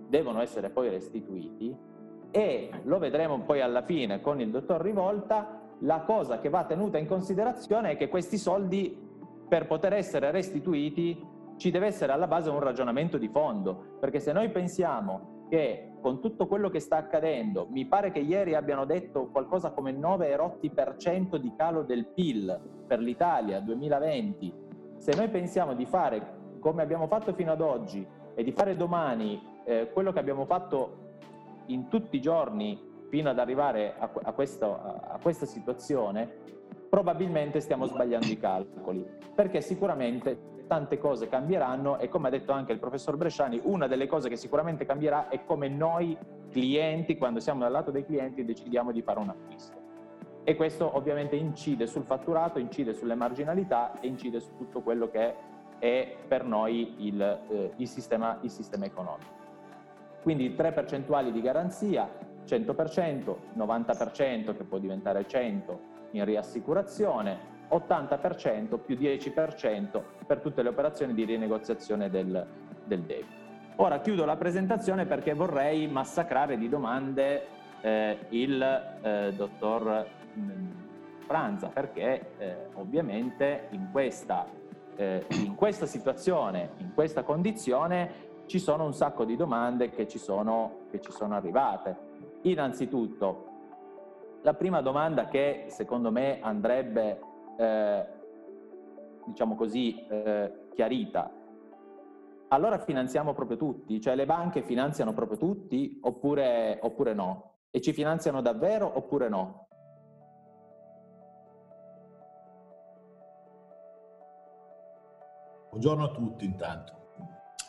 devono 0.09 0.41
essere 0.41 0.71
poi 0.71 0.91
restituiti 0.91 1.75
e 2.31 2.71
lo 2.85 2.99
vedremo 2.99 3.41
poi 3.43 3.61
alla 3.61 3.83
fine 3.83 4.21
con 4.21 4.41
il 4.41 4.51
dottor 4.51 4.81
Rivolta, 4.81 5.61
la 5.81 6.03
cosa 6.03 6.39
che 6.39 6.49
va 6.49 6.65
tenuta 6.65 6.99
in 6.99 7.07
considerazione 7.07 7.93
è 7.93 7.97
che 7.97 8.09
questi 8.09 8.37
soldi 8.37 9.11
per 9.49 9.67
poter 9.67 9.95
essere 9.95 10.31
restituiti 10.31 11.31
ci 11.57 11.71
deve 11.71 11.87
essere 11.87 12.13
alla 12.13 12.27
base 12.27 12.51
un 12.51 12.61
ragionamento 12.61 13.19
di 13.19 13.29
fondo, 13.29 13.97
perché 14.01 14.19
se 14.19 14.33
noi 14.33 14.51
pensiamo 14.51 15.42
che 15.53 15.91
con 16.01 16.19
tutto 16.19 16.47
quello 16.47 16.71
che 16.71 16.81
sta 16.81 16.97
accadendo, 16.97 17.67
mi 17.69 17.85
pare 17.85 18.11
che 18.11 18.21
ieri 18.21 18.55
abbiano 18.55 18.87
detto 18.87 19.27
qualcosa 19.27 19.73
come 19.73 19.93
9 19.93 20.35
rotti 20.35 20.71
per 20.71 20.97
cento 20.97 21.37
di 21.37 21.53
calo 21.55 21.83
del 21.83 22.07
PIL 22.07 22.59
per 22.87 23.01
l'Italia 23.01 23.61
2020. 23.61 24.51
Se 24.97 25.15
noi 25.15 25.29
pensiamo 25.29 25.75
di 25.75 25.85
fare 25.85 26.57
come 26.59 26.81
abbiamo 26.81 27.07
fatto 27.07 27.35
fino 27.35 27.53
ad 27.53 27.61
oggi 27.61 28.03
e 28.35 28.43
di 28.43 28.51
fare 28.53 28.77
domani 28.77 29.61
eh, 29.67 29.91
quello 29.93 30.11
che 30.11 30.21
abbiamo 30.21 30.47
fatto 30.47 31.19
in 31.67 31.89
tutti 31.89 32.17
i 32.17 32.23
giorni 32.23 33.07
fino 33.11 33.29
ad 33.29 33.39
arrivare 33.39 33.95
a, 33.99 34.11
a, 34.23 34.33
questo, 34.33 34.75
a 34.75 35.19
questa 35.21 35.45
situazione, 35.45 36.35
probabilmente 36.89 37.61
stiamo 37.61 37.85
sbagliando 37.85 38.27
i 38.27 38.39
calcoli, 38.39 39.07
perché 39.35 39.61
sicuramente 39.61 40.52
tante 40.73 40.97
cose 40.97 41.29
cambieranno 41.29 41.99
e 41.99 42.09
come 42.09 42.29
ha 42.29 42.31
detto 42.31 42.51
anche 42.51 42.73
il 42.73 42.79
professor 42.79 43.19
Bresciani, 43.19 43.61
una 43.65 43.87
delle 43.87 44.07
cose 44.07 44.31
che 44.31 44.37
sicuramente 44.37 44.87
cambierà 44.87 45.29
è 45.29 45.45
come 45.45 45.69
noi 45.69 46.17
clienti, 46.51 47.19
quando 47.19 47.41
siamo 47.41 47.61
dal 47.61 47.73
lato 47.73 47.91
dei 47.91 48.07
clienti, 48.07 48.43
decidiamo 48.43 48.91
di 48.91 49.03
fare 49.03 49.19
un 49.19 49.29
acquisto. 49.29 49.77
E 50.45 50.57
questo 50.57 50.97
ovviamente 50.97 51.37
incide 51.37 51.87
sul 51.87 52.05
fatturato, 52.05 52.59
incide 52.59 52.95
sulle 52.95 53.15
marginalità 53.15 54.01
e 54.01 54.07
incide 54.07 54.41
su 54.41 54.57
tutto 54.57 54.81
quello 54.81 55.11
che 55.11 55.35
è 55.79 56.17
per 56.27 56.43
noi 56.47 57.07
il, 57.07 57.21
eh, 57.21 57.73
il, 57.77 57.87
sistema, 57.87 58.39
il 58.41 58.51
sistema 58.51 58.87
economico. 58.87 59.31
Quindi 60.23 60.55
tre 60.55 60.73
percentuali 60.73 61.33
di 61.33 61.43
garanzia, 61.43 62.09
100%, 62.47 63.37
90% 63.59 64.57
che 64.57 64.65
può 64.65 64.79
diventare 64.79 65.27
100% 65.27 65.77
in 66.13 66.25
riassicurazione, 66.25 67.52
80% 67.73 68.79
più 68.79 68.97
10% 68.97 70.03
per 70.27 70.41
tutte 70.41 70.63
le 70.63 70.69
operazioni 70.69 71.15
di 71.15 71.25
rinegoziazione 71.25 72.11
del, 72.11 72.47
del 72.85 73.01
debito. 73.03 73.41
Ora 73.77 74.01
chiudo 74.01 74.25
la 74.25 74.37
presentazione 74.37 75.07
perché 75.07 75.33
vorrei 75.33 75.89
massacrare 75.89 76.59
di 76.59 76.69
domande 76.69 77.47
eh, 77.81 78.19
il 78.29 78.63
eh, 78.63 79.33
dottor 79.35 80.07
mm, 80.39 80.71
Franza, 81.21 81.69
perché 81.69 82.33
eh, 82.37 82.57
ovviamente 82.75 83.69
in 83.71 83.89
questa, 83.91 84.47
eh, 84.97 85.25
in 85.31 85.55
questa 85.55 85.87
situazione, 85.87 86.73
in 86.79 86.93
questa 86.93 87.23
condizione, 87.23 88.31
ci 88.47 88.59
sono 88.59 88.85
un 88.85 88.93
sacco 88.93 89.25
di 89.25 89.37
domande 89.37 89.89
che 89.89 90.07
ci 90.07 90.19
sono, 90.19 90.81
che 90.91 91.01
ci 91.01 91.11
sono 91.11 91.35
arrivate. 91.35 91.97
Innanzitutto, 92.43 93.47
la 94.43 94.55
prima 94.55 94.83
domanda 94.83 95.27
che 95.27 95.67
secondo 95.69 96.11
me 96.11 96.39
andrebbe 96.43 97.19
eh, 97.57 98.07
diciamo 99.27 99.55
così, 99.55 100.05
eh, 100.07 100.69
chiarita, 100.75 101.31
allora 102.49 102.79
finanziamo 102.79 103.33
proprio 103.33 103.57
tutti, 103.57 104.01
cioè 104.01 104.15
le 104.15 104.27
banche 104.27 104.63
finanziano 104.63 105.15
proprio 105.15 105.39
tutti 105.39 105.99
oppure, 106.03 106.79
oppure 106.83 107.15
no? 107.15 107.55
E 107.71 107.81
ci 107.81 107.95
finanziano 107.95 108.43
davvero 108.43 108.91
oppure 108.95 109.29
no? 109.29 109.67
Buongiorno 115.71 116.05
a 116.05 116.11
tutti 116.11 116.45
intanto. 116.45 117.01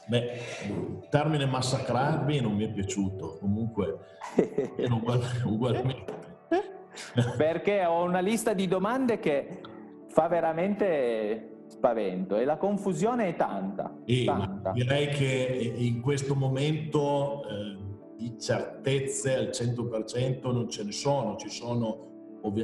Beh, 0.06 0.38
il 0.68 1.08
termine 1.10 1.46
massacrarmi 1.46 2.42
non 2.42 2.54
mi 2.54 2.66
è 2.66 2.70
piaciuto, 2.70 3.38
comunque 3.40 4.00
ugualmente. 5.46 6.14
Perché 7.38 7.86
ho 7.86 8.04
una 8.04 8.20
lista 8.20 8.52
di 8.52 8.68
domande 8.68 9.20
che 9.20 9.62
fa 10.14 10.28
veramente 10.28 11.64
spavento 11.66 12.38
e 12.38 12.46
la 12.46 12.58
confusione 12.58 13.30
è 13.30 13.36
tanta. 13.36 13.98
E 14.06 14.26
tanta. 14.26 14.72
Direi 14.72 15.08
che 15.08 15.74
in 15.76 16.02
questo 16.02 16.36
momento 16.36 17.44
eh, 17.48 17.78
di 18.16 18.40
certezze 18.40 19.36
al 19.36 19.50
100% 19.52 20.54
non 20.54 20.70
ce 20.70 20.84
ne 20.84 20.92
sono, 20.92 21.36
Ci 21.36 21.50
sono 21.50 22.12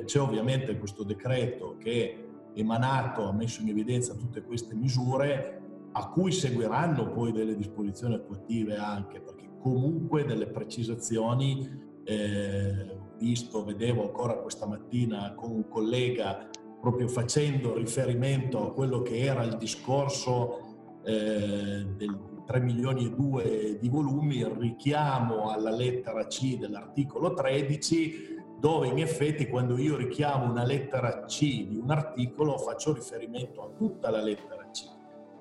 c'è 0.06 0.20
ovviamente 0.20 0.78
questo 0.78 1.04
decreto 1.04 1.78
che 1.80 2.26
emanato 2.54 3.24
ha 3.24 3.32
messo 3.32 3.62
in 3.62 3.70
evidenza 3.70 4.14
tutte 4.14 4.44
queste 4.44 4.76
misure 4.76 5.62
a 5.94 6.10
cui 6.10 6.34
seguiranno 6.34 7.12
poi 7.12 7.32
delle 7.32 7.56
disposizioni 7.56 8.16
attuative 8.16 8.76
anche 8.76 9.22
perché 9.22 9.48
comunque 9.60 10.26
delle 10.26 10.48
precisazioni 10.48 11.66
eh, 12.04 12.98
visto, 13.18 13.64
vedevo 13.64 14.04
ancora 14.04 14.34
questa 14.36 14.66
mattina 14.66 15.34
con 15.34 15.52
un 15.52 15.68
collega 15.70 16.50
proprio 16.80 17.08
facendo 17.08 17.76
riferimento 17.76 18.66
a 18.66 18.74
quello 18.74 19.02
che 19.02 19.20
era 19.20 19.44
il 19.44 19.58
discorso 19.58 21.00
eh, 21.04 21.86
del 21.96 22.28
3 22.46 22.60
milioni 22.62 23.06
e 23.06 23.16
2 23.16 23.78
di 23.80 23.90
volumi, 23.90 24.38
il 24.38 24.48
richiamo 24.48 25.52
alla 25.52 25.70
lettera 25.70 26.26
C 26.26 26.58
dell'articolo 26.58 27.34
13, 27.34 28.38
dove 28.60 28.88
in 28.88 29.00
effetti 29.00 29.48
quando 29.48 29.78
io 29.78 29.96
richiamo 29.96 30.50
una 30.50 30.64
lettera 30.64 31.26
C 31.26 31.68
di 31.68 31.78
un 31.78 31.92
articolo 31.92 32.58
faccio 32.58 32.94
riferimento 32.94 33.62
a 33.62 33.70
tutta 33.78 34.10
la 34.10 34.22
lettera 34.22 34.68
C. 34.72 34.86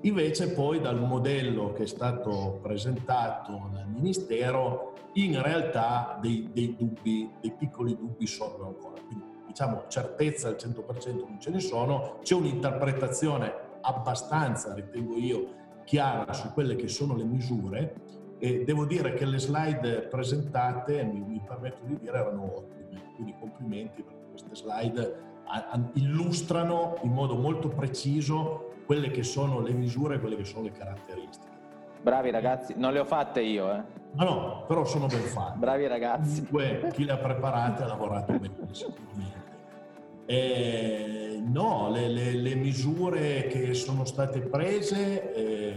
Invece 0.03 0.53
poi 0.53 0.81
dal 0.81 1.01
modello 1.01 1.73
che 1.73 1.85
è 1.85 1.87
stato 1.87 2.61
presentato 2.63 3.71
dal 3.73 3.89
Ministero, 3.89 4.93
in 5.15 5.41
realtà 5.43 6.19
dei, 6.21 6.51
dei 6.53 6.77
dubbi, 6.77 7.29
dei 7.41 7.53
piccoli 7.53 7.97
dubbi 7.97 8.27
sorgono 8.27 8.69
ancora. 8.69 9.01
Quindi 9.05 9.28
diciamo 9.49 9.85
certezza 9.89 10.49
al 10.49 10.57
100% 10.59 11.27
non 11.27 11.41
ce 11.41 11.51
ne 11.51 11.59
sono, 11.59 12.19
c'è 12.23 12.35
un'interpretazione 12.35 13.53
abbastanza, 13.81 14.75
ritengo 14.75 15.17
io, 15.17 15.49
chiara 15.85 16.33
su 16.33 16.53
quelle 16.53 16.77
che 16.77 16.87
sono 16.87 17.17
le 17.17 17.25
misure 17.25 17.95
e 18.39 18.63
devo 18.65 18.85
dire 18.85 19.15
che 19.15 19.25
le 19.25 19.39
slide 19.39 20.03
presentate, 20.03 21.03
mi, 21.03 21.21
mi 21.21 21.43
permetto 21.45 21.85
di 21.85 21.99
dire, 21.99 22.19
erano 22.19 22.45
ottime, 22.45 23.13
quindi 23.15 23.35
complimenti 23.41 24.03
perché 24.03 24.27
queste 24.31 24.55
slide 24.55 25.27
illustrano 25.95 26.99
in 27.03 27.13
modo 27.13 27.37
molto 27.37 27.69
preciso 27.69 28.75
quelle 28.85 29.11
che 29.11 29.23
sono 29.23 29.61
le 29.61 29.73
misure 29.73 30.17
e 30.17 30.21
quelle 30.21 30.37
che 30.37 30.45
sono 30.45 30.65
le 30.65 30.73
caratteristiche. 30.73 31.57
Bravi 32.01 32.31
ragazzi, 32.31 32.75
non 32.77 32.93
le 32.93 33.01
ho 33.01 33.05
fatte 33.05 33.41
io, 33.41 33.73
eh. 33.73 33.83
No, 34.13 34.25
no, 34.25 34.65
però 34.67 34.85
sono 34.85 35.07
ben 35.07 35.21
fatte. 35.21 35.59
Bravi 35.59 35.87
ragazzi. 35.87 36.47
Comunque, 36.47 36.91
chi 36.93 37.05
le 37.05 37.13
ha 37.13 37.19
preparate 37.19 37.83
ha 37.83 37.87
lavorato 37.87 38.33
bene, 38.33 38.55
sicuramente. 38.71 39.38
Eh, 40.31 41.43
no, 41.43 41.89
le, 41.91 42.07
le, 42.07 42.33
le, 42.33 42.55
misure 42.55 43.47
che 43.47 43.73
sono 43.73 44.05
state 44.05 44.41
prese 44.41 45.33
eh, 45.33 45.75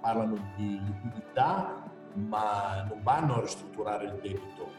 parlano 0.00 0.52
di 0.56 0.80
liquidità, 0.82 1.86
ma 2.14 2.86
non 2.88 3.02
vanno 3.02 3.34
a 3.34 3.40
ristrutturare 3.42 4.06
il 4.06 4.18
debito. 4.22 4.70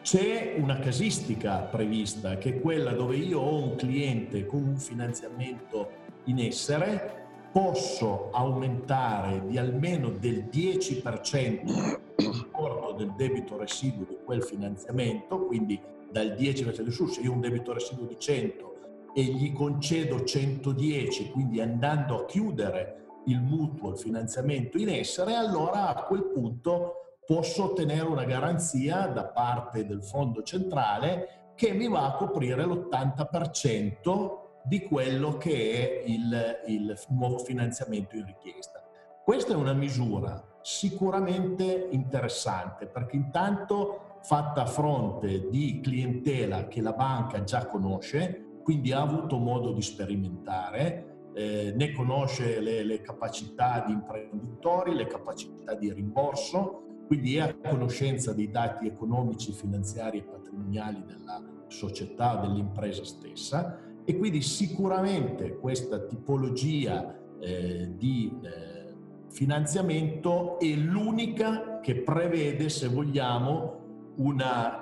C'è 0.00 0.54
una 0.56 0.78
casistica 0.78 1.58
prevista 1.58 2.38
che 2.38 2.56
è 2.56 2.60
quella 2.62 2.92
dove 2.92 3.16
io 3.16 3.40
ho 3.40 3.62
un 3.62 3.76
cliente 3.76 4.46
con 4.46 4.62
un 4.62 4.78
finanziamento 4.78 5.90
in 6.24 6.38
essere, 6.38 7.26
posso 7.52 8.30
aumentare 8.32 9.42
di 9.48 9.58
almeno 9.58 10.08
del 10.08 10.48
10% 10.50 11.98
l'importo 12.16 12.92
del 12.92 13.12
debito 13.18 13.58
residuo 13.58 14.06
di 14.08 14.16
quel 14.24 14.42
finanziamento, 14.42 15.44
quindi 15.44 15.78
dal 16.10 16.36
10% 16.38 16.80
di 16.82 16.90
se 16.90 17.20
io 17.20 17.30
ho 17.30 17.34
un 17.34 17.40
debito 17.40 17.72
residuo 17.72 18.06
di 18.06 18.18
100 18.18 18.74
e 19.14 19.22
gli 19.22 19.52
concedo 19.52 20.24
110, 20.24 21.30
quindi 21.30 21.60
andando 21.60 22.20
a 22.20 22.24
chiudere 22.26 22.96
il 23.26 23.40
mutuo, 23.40 23.90
il 23.90 23.98
finanziamento 23.98 24.78
in 24.78 24.88
essere, 24.88 25.34
allora 25.34 25.94
a 25.94 26.02
quel 26.04 26.24
punto 26.24 26.94
posso 27.26 27.64
ottenere 27.64 28.06
una 28.06 28.24
garanzia 28.24 29.06
da 29.06 29.24
parte 29.24 29.86
del 29.86 30.02
fondo 30.02 30.42
centrale 30.42 31.52
che 31.54 31.72
mi 31.72 31.88
va 31.88 32.06
a 32.06 32.12
coprire 32.14 32.64
l'80% 32.64 34.38
di 34.64 34.82
quello 34.82 35.36
che 35.36 36.02
è 36.02 36.02
il, 36.06 36.60
il 36.66 36.98
nuovo 37.08 37.38
finanziamento 37.38 38.16
in 38.16 38.26
richiesta. 38.26 38.82
Questa 39.24 39.52
è 39.52 39.56
una 39.56 39.72
misura 39.72 40.42
sicuramente 40.62 41.88
interessante 41.90 42.86
perché 42.86 43.16
intanto 43.16 44.09
fatta 44.22 44.62
a 44.62 44.66
fronte 44.66 45.48
di 45.48 45.80
clientela 45.82 46.68
che 46.68 46.80
la 46.80 46.92
banca 46.92 47.42
già 47.42 47.66
conosce, 47.66 48.58
quindi 48.62 48.92
ha 48.92 49.00
avuto 49.00 49.38
modo 49.38 49.72
di 49.72 49.82
sperimentare, 49.82 51.28
eh, 51.34 51.72
ne 51.76 51.92
conosce 51.92 52.60
le, 52.60 52.82
le, 52.82 53.00
capacità 53.00 53.84
di 53.86 53.92
imprenditori, 53.92 54.94
le 54.94 55.06
capacità 55.06 55.74
di 55.74 55.92
rimborso, 55.92 56.82
quindi 57.06 57.36
è 57.36 57.40
a 57.40 57.54
conoscenza 57.54 58.32
dei 58.32 58.50
dati 58.50 58.86
economici, 58.86 59.52
finanziari 59.52 60.18
e 60.18 60.22
patrimoniali 60.22 61.02
della 61.04 61.42
società 61.66 62.36
dell'impresa 62.36 63.04
stessa. 63.04 63.78
E 64.04 64.16
quindi 64.16 64.42
sicuramente 64.42 65.56
questa 65.56 66.00
tipologia 66.00 67.16
eh, 67.40 67.94
di 67.96 68.32
eh, 68.42 68.94
finanziamento 69.28 70.58
è 70.58 70.72
l'unica 70.74 71.80
che 71.80 72.02
prevede, 72.02 72.68
se 72.68 72.88
vogliamo, 72.88 73.79
una 74.20 74.78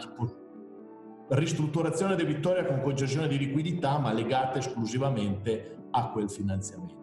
ristrutturazione 1.28 2.16
debitoria 2.16 2.64
con 2.64 2.80
concessione 2.80 3.28
di 3.28 3.38
liquidità, 3.38 3.98
ma 3.98 4.12
legata 4.12 4.58
esclusivamente 4.58 5.76
a 5.90 6.10
quel 6.10 6.30
finanziamento. 6.30 6.96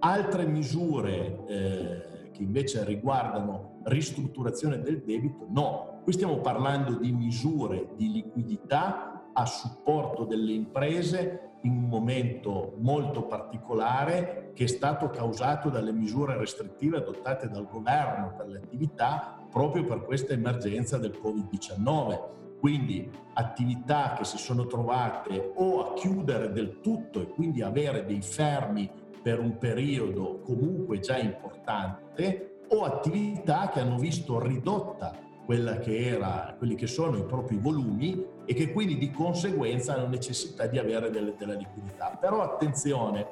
Altre 0.00 0.46
misure 0.46 1.44
eh, 1.46 2.30
che 2.30 2.42
invece 2.42 2.84
riguardano 2.84 3.80
ristrutturazione 3.84 4.80
del 4.80 5.02
debito, 5.02 5.46
no. 5.48 6.00
Qui 6.04 6.12
stiamo 6.12 6.38
parlando 6.38 6.98
di 6.98 7.12
misure 7.12 7.88
di 7.96 8.12
liquidità 8.12 9.30
a 9.32 9.46
supporto 9.46 10.24
delle 10.24 10.52
imprese 10.52 11.52
in 11.62 11.72
un 11.72 11.88
momento 11.88 12.74
molto 12.78 13.24
particolare 13.24 14.50
che 14.54 14.64
è 14.64 14.66
stato 14.66 15.08
causato 15.08 15.70
dalle 15.70 15.92
misure 15.92 16.36
restrittive 16.36 16.98
adottate 16.98 17.48
dal 17.48 17.66
governo 17.66 18.34
per 18.36 18.46
le 18.48 18.58
attività 18.58 19.43
proprio 19.54 19.84
per 19.84 20.02
questa 20.02 20.32
emergenza 20.32 20.98
del 20.98 21.16
Covid-19 21.22 22.32
quindi 22.58 23.08
attività 23.34 24.14
che 24.16 24.24
si 24.24 24.36
sono 24.36 24.66
trovate 24.66 25.52
o 25.54 25.84
a 25.84 25.92
chiudere 25.92 26.50
del 26.50 26.80
tutto 26.80 27.20
e 27.20 27.28
quindi 27.28 27.62
avere 27.62 28.04
dei 28.04 28.20
fermi 28.20 28.90
per 29.22 29.38
un 29.38 29.58
periodo 29.58 30.40
comunque 30.40 30.98
già 30.98 31.18
importante 31.18 32.62
o 32.68 32.84
attività 32.84 33.68
che 33.68 33.80
hanno 33.80 33.98
visto 33.98 34.40
ridotta 34.40 35.14
quella 35.44 35.76
che 35.76 36.06
era, 36.06 36.54
quelli 36.56 36.74
che 36.74 36.86
sono 36.86 37.18
i 37.18 37.24
propri 37.24 37.58
volumi 37.58 38.26
e 38.46 38.54
che 38.54 38.72
quindi 38.72 38.96
di 38.96 39.10
conseguenza 39.10 39.94
hanno 39.94 40.08
necessità 40.08 40.66
di 40.66 40.78
avere 40.78 41.10
delle, 41.10 41.34
della 41.36 41.52
liquidità. 41.52 42.16
Però 42.18 42.40
attenzione, 42.40 43.26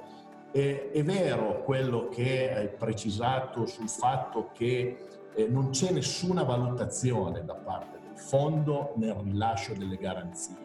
eh, 0.53 0.91
è 0.91 1.03
vero 1.03 1.63
quello 1.63 2.09
che 2.09 2.55
hai 2.55 2.69
precisato 2.69 3.65
sul 3.65 3.89
fatto 3.89 4.51
che 4.53 5.07
eh, 5.35 5.47
non 5.49 5.71
c'è 5.71 5.91
nessuna 5.93 6.43
valutazione 6.43 7.45
da 7.45 7.55
parte 7.55 7.93
fondo 8.23 8.93
nel 8.97 9.15
rilascio 9.15 9.75
delle 9.75 9.97
garanzie. 9.97 10.57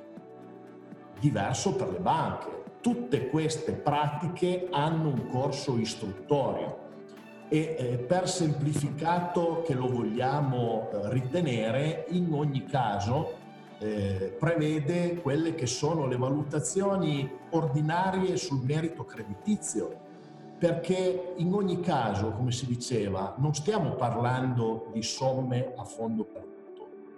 Diverso 1.20 1.76
per 1.76 1.89
le 1.89 1.99
banche. 1.99 2.63
Tutte 2.82 3.28
queste 3.28 3.74
pratiche 3.74 4.68
hanno 4.72 5.09
un 5.09 5.28
corso 5.28 5.78
istruttorio 5.78 6.86
e 7.49 7.76
eh, 7.78 7.97
per 7.97 8.30
semplificato 8.30 9.63
che 9.65 9.74
lo 9.74 9.88
vogliamo 9.88 10.89
eh, 10.91 11.09
ritenere, 11.09 12.05
in 12.09 12.32
ogni 12.34 12.65
caso 12.65 13.45
eh, 13.80 14.36
prevede 14.38 15.15
quelle 15.22 15.55
che 15.55 15.65
sono 15.65 16.07
le 16.07 16.18
valutazioni 16.18 17.30
ordinarie 17.51 18.38
sul 18.38 18.63
merito 18.63 19.05
creditizio, 19.05 20.05
perché 20.58 21.34
in 21.38 21.53
ogni 21.53 21.80
caso, 21.80 22.32
come 22.32 22.51
si 22.51 22.66
diceva, 22.66 23.36
non 23.38 23.53
stiamo 23.53 23.95
parlando 23.95 24.89
di 24.93 25.03
somme 25.03 25.74
a 25.76 25.84
fondo 25.84 26.24
perduto 26.26 26.58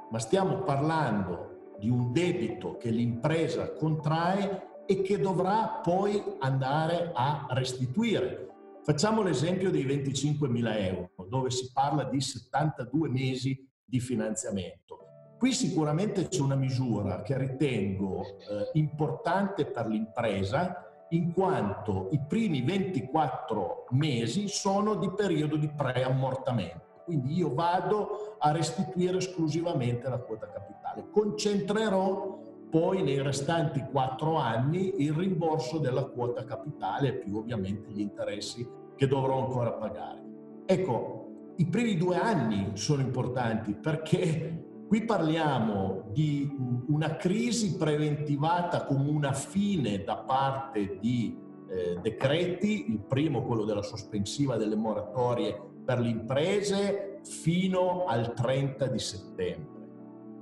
ma 0.09 0.19
stiamo 0.19 0.61
parlando 0.63 1.75
di 1.79 1.89
un 1.89 2.11
debito 2.11 2.77
che 2.77 2.89
l'impresa 2.89 3.73
contrae 3.73 4.67
e 4.85 5.01
che 5.01 5.19
dovrà 5.19 5.79
poi 5.83 6.21
andare 6.39 7.11
a 7.13 7.47
restituire. 7.51 8.47
Facciamo 8.83 9.21
l'esempio 9.21 9.69
dei 9.69 9.83
25 9.83 10.47
mila 10.49 10.77
euro, 10.77 11.11
dove 11.27 11.51
si 11.51 11.69
parla 11.71 12.05
di 12.05 12.19
72 12.19 13.09
mesi 13.09 13.67
di 13.85 13.99
finanziamento. 13.99 14.97
Qui 15.37 15.53
sicuramente 15.53 16.27
c'è 16.27 16.41
una 16.41 16.55
misura 16.55 17.21
che 17.21 17.37
ritengo 17.37 18.21
eh, 18.23 18.69
importante 18.73 19.65
per 19.65 19.87
l'impresa 19.87 20.88
in 21.09 21.33
quanto 21.33 22.09
i 22.11 22.19
primi 22.27 22.61
24 22.61 23.85
mesi 23.91 24.47
sono 24.47 24.95
di 24.95 25.09
periodo 25.11 25.55
di 25.55 25.69
preammortamento. 25.69 26.87
Quindi 27.05 27.37
io 27.37 27.53
vado 27.53 28.35
a 28.37 28.51
restituire 28.51 29.17
esclusivamente 29.17 30.07
la 30.07 30.19
quota 30.19 30.47
capitale. 30.47 31.09
Concentrerò 31.09 32.39
poi 32.69 33.01
nei 33.01 33.21
restanti 33.21 33.83
quattro 33.89 34.35
anni 34.35 35.01
il 35.01 35.13
rimborso 35.13 35.79
della 35.79 36.03
quota 36.05 36.43
capitale 36.43 37.13
più 37.13 37.37
ovviamente 37.37 37.89
gli 37.89 37.99
interessi 37.99 38.67
che 38.95 39.07
dovrò 39.07 39.45
ancora 39.45 39.71
pagare. 39.71 40.21
Ecco, 40.65 41.53
i 41.55 41.65
primi 41.65 41.97
due 41.97 42.17
anni 42.17 42.71
sono 42.75 43.01
importanti 43.01 43.73
perché 43.73 44.68
qui 44.89 45.03
parliamo 45.03 46.05
di 46.07 46.51
una 46.87 47.15
crisi 47.15 47.77
preventivata 47.77 48.85
come 48.85 49.07
una 49.07 49.33
fine 49.33 50.03
da 50.03 50.17
parte 50.17 50.97
di 50.99 51.37
eh, 51.69 51.99
decreti, 52.01 52.89
il 52.89 52.99
primo 53.07 53.43
quello 53.43 53.65
della 53.65 53.83
sospensiva 53.83 54.57
delle 54.57 54.75
moratorie 54.75 55.55
per 55.85 55.99
le 55.99 56.09
imprese 56.09 57.19
fino 57.23 58.05
al 58.05 58.33
30 58.33 58.87
di 58.87 58.97
settembre. 58.97 59.77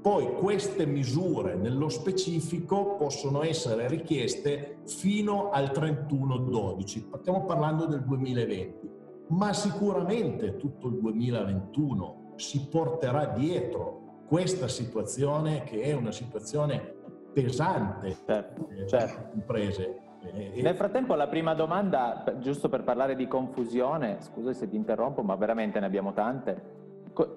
Poi 0.02 0.36
queste 0.36 0.86
misure 0.86 1.56
nello 1.56 1.89
specifico 1.89 2.95
possono 2.95 3.43
essere 3.43 3.89
richieste 3.89 4.78
fino 4.86 5.50
al 5.50 5.72
31-12, 5.74 7.20
stiamo 7.20 7.43
parlando 7.43 7.86
del 7.86 8.06
2020, 8.06 8.89
ma 9.32 9.52
sicuramente 9.52 10.56
tutto 10.56 10.88
il 10.88 11.02
2021 11.02 12.36
si 12.38 12.66
porterà 12.70 13.26
dietro 13.26 14.07
questa 14.28 14.67
situazione 14.67 15.63
che 15.63 15.82
è 15.82 15.93
una 15.93 16.11
situazione 16.11 16.95
pesante 17.34 18.17
certo, 18.25 18.65
per 18.65 18.86
certo. 18.88 19.19
le 19.21 19.32
imprese 19.34 20.01
nel 20.34 20.75
frattempo 20.75 21.15
la 21.15 21.28
prima 21.28 21.53
domanda, 21.53 22.23
giusto 22.39 22.69
per 22.69 22.84
parlare 22.84 23.15
di 23.15 23.28
confusione, 23.28 24.17
scusa 24.19 24.51
se 24.53 24.67
ti 24.67 24.75
interrompo, 24.75 25.21
ma 25.21 25.36
veramente 25.36 25.80
ne 25.80 25.86
abbiamo 25.86 26.13
tante. 26.13 26.75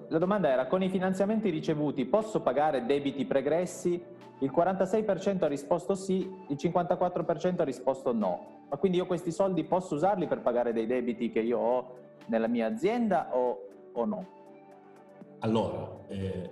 La 0.09 0.17
domanda 0.17 0.49
era, 0.49 0.67
con 0.67 0.83
i 0.83 0.89
finanziamenti 0.89 1.49
ricevuti 1.49 2.05
posso 2.05 2.41
pagare 2.41 2.85
debiti 2.85 3.25
pregressi? 3.25 4.03
Il 4.39 4.51
46% 4.51 5.43
ha 5.43 5.47
risposto 5.47 5.95
sì, 5.95 6.29
il 6.47 6.57
54% 6.59 7.61
ha 7.61 7.63
risposto 7.63 8.11
no. 8.11 8.65
Ma 8.69 8.77
quindi 8.77 8.97
io 8.97 9.05
questi 9.05 9.31
soldi 9.31 9.63
posso 9.63 9.95
usarli 9.95 10.27
per 10.27 10.41
pagare 10.41 10.73
dei 10.73 10.85
debiti 10.85 11.31
che 11.31 11.39
io 11.39 11.59
ho 11.59 11.95
nella 12.27 12.47
mia 12.47 12.67
azienda 12.67 13.29
o, 13.35 13.67
o 13.93 14.05
no? 14.05 14.40
Allora, 15.43 16.05
eh, 16.07 16.49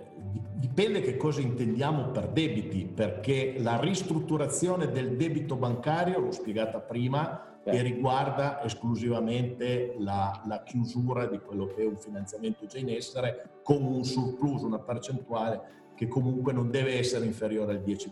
dipende 0.54 1.00
che 1.00 1.16
cosa 1.16 1.40
intendiamo 1.40 2.10
per 2.10 2.28
debiti, 2.28 2.84
perché 2.84 3.54
la 3.58 3.78
ristrutturazione 3.78 4.90
del 4.90 5.16
debito 5.16 5.56
bancario, 5.56 6.18
l'ho 6.18 6.32
spiegata 6.32 6.80
prima, 6.80 7.58
e 7.62 7.82
riguarda 7.82 8.62
esclusivamente 8.64 9.94
la, 9.98 10.42
la, 10.46 10.62
chiusura 10.62 11.26
di 11.26 11.38
quello 11.38 11.66
che 11.66 11.82
è 11.82 11.86
un 11.86 11.98
finanziamento 11.98 12.66
già 12.66 12.78
in 12.78 12.88
essere 12.88 13.60
con 13.62 13.82
un 13.84 14.02
surplus, 14.02 14.62
una 14.62 14.78
percentuale 14.78 15.78
che 15.94 16.08
comunque 16.08 16.52
non 16.52 16.70
deve 16.70 16.98
essere 16.98 17.26
inferiore 17.26 17.72
al 17.72 17.82
10%. 17.84 18.10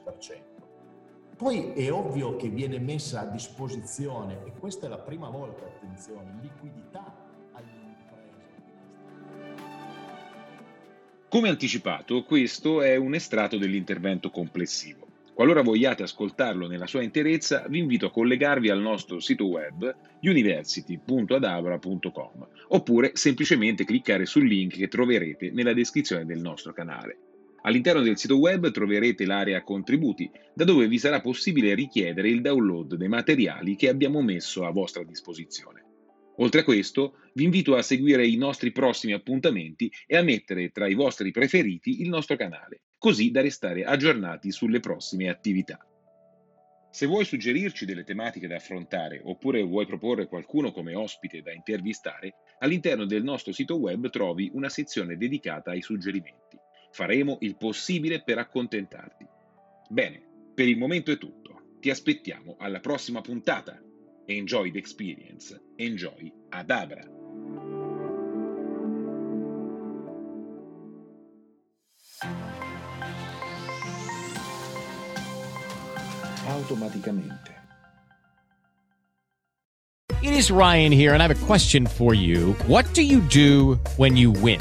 Poi 1.36 1.72
è 1.72 1.90
ovvio 1.90 2.36
che 2.36 2.48
viene 2.48 2.78
messa 2.78 3.20
a 3.20 3.26
disposizione, 3.26 4.44
e 4.44 4.52
questa 4.58 4.86
è 4.86 4.88
la 4.88 4.98
prima 4.98 5.30
volta, 5.30 5.64
attenzione, 5.64 6.38
liquidità 6.42 7.07
Come 11.28 11.50
anticipato, 11.50 12.22
questo 12.22 12.80
è 12.80 12.96
un 12.96 13.14
estratto 13.14 13.58
dell'intervento 13.58 14.30
complessivo. 14.30 15.06
Qualora 15.34 15.60
vogliate 15.60 16.02
ascoltarlo 16.02 16.66
nella 16.66 16.86
sua 16.86 17.02
interezza, 17.02 17.66
vi 17.68 17.80
invito 17.80 18.06
a 18.06 18.10
collegarvi 18.10 18.70
al 18.70 18.80
nostro 18.80 19.20
sito 19.20 19.44
web 19.44 19.94
university.adabra.com 20.22 22.48
oppure 22.68 23.10
semplicemente 23.12 23.84
cliccare 23.84 24.24
sul 24.24 24.46
link 24.46 24.78
che 24.78 24.88
troverete 24.88 25.50
nella 25.50 25.74
descrizione 25.74 26.24
del 26.24 26.40
nostro 26.40 26.72
canale. 26.72 27.18
All'interno 27.60 28.00
del 28.00 28.16
sito 28.16 28.38
web 28.38 28.70
troverete 28.70 29.26
l'area 29.26 29.62
contributi, 29.62 30.30
da 30.54 30.64
dove 30.64 30.88
vi 30.88 30.98
sarà 30.98 31.20
possibile 31.20 31.74
richiedere 31.74 32.30
il 32.30 32.40
download 32.40 32.94
dei 32.94 33.08
materiali 33.08 33.76
che 33.76 33.90
abbiamo 33.90 34.22
messo 34.22 34.64
a 34.64 34.70
vostra 34.70 35.04
disposizione. 35.04 35.87
Oltre 36.40 36.60
a 36.60 36.64
questo, 36.64 37.18
vi 37.34 37.44
invito 37.44 37.74
a 37.74 37.82
seguire 37.82 38.26
i 38.26 38.36
nostri 38.36 38.70
prossimi 38.70 39.12
appuntamenti 39.12 39.90
e 40.06 40.16
a 40.16 40.22
mettere 40.22 40.70
tra 40.70 40.86
i 40.86 40.94
vostri 40.94 41.30
preferiti 41.30 42.00
il 42.00 42.08
nostro 42.08 42.36
canale, 42.36 42.82
così 42.96 43.30
da 43.30 43.40
restare 43.40 43.84
aggiornati 43.84 44.52
sulle 44.52 44.80
prossime 44.80 45.28
attività. 45.28 45.78
Se 46.90 47.06
vuoi 47.06 47.24
suggerirci 47.24 47.84
delle 47.84 48.04
tematiche 48.04 48.46
da 48.46 48.56
affrontare 48.56 49.20
oppure 49.22 49.62
vuoi 49.62 49.86
proporre 49.86 50.26
qualcuno 50.26 50.72
come 50.72 50.94
ospite 50.94 51.42
da 51.42 51.52
intervistare, 51.52 52.34
all'interno 52.60 53.04
del 53.04 53.22
nostro 53.22 53.52
sito 53.52 53.76
web 53.76 54.08
trovi 54.08 54.50
una 54.54 54.68
sezione 54.68 55.16
dedicata 55.16 55.72
ai 55.72 55.82
suggerimenti. 55.82 56.56
Faremo 56.90 57.38
il 57.40 57.56
possibile 57.56 58.22
per 58.22 58.38
accontentarti. 58.38 59.26
Bene, 59.90 60.22
per 60.54 60.68
il 60.68 60.78
momento 60.78 61.10
è 61.10 61.18
tutto. 61.18 61.76
Ti 61.80 61.90
aspettiamo 61.90 62.56
alla 62.58 62.80
prossima 62.80 63.20
puntata. 63.20 63.80
Enjoy 64.28 64.70
the 64.70 64.78
experience. 64.78 65.54
Enjoy 65.78 66.30
Adabra. 66.52 67.02
Automaticamente. 76.46 77.54
It 80.20 80.34
is 80.34 80.50
Ryan 80.50 80.92
here, 80.92 81.14
and 81.14 81.22
I 81.22 81.26
have 81.28 81.42
a 81.42 81.46
question 81.46 81.86
for 81.86 82.12
you. 82.12 82.52
What 82.66 82.92
do 82.92 83.02
you 83.02 83.20
do 83.20 83.76
when 83.96 84.16
you 84.16 84.30
win? 84.30 84.60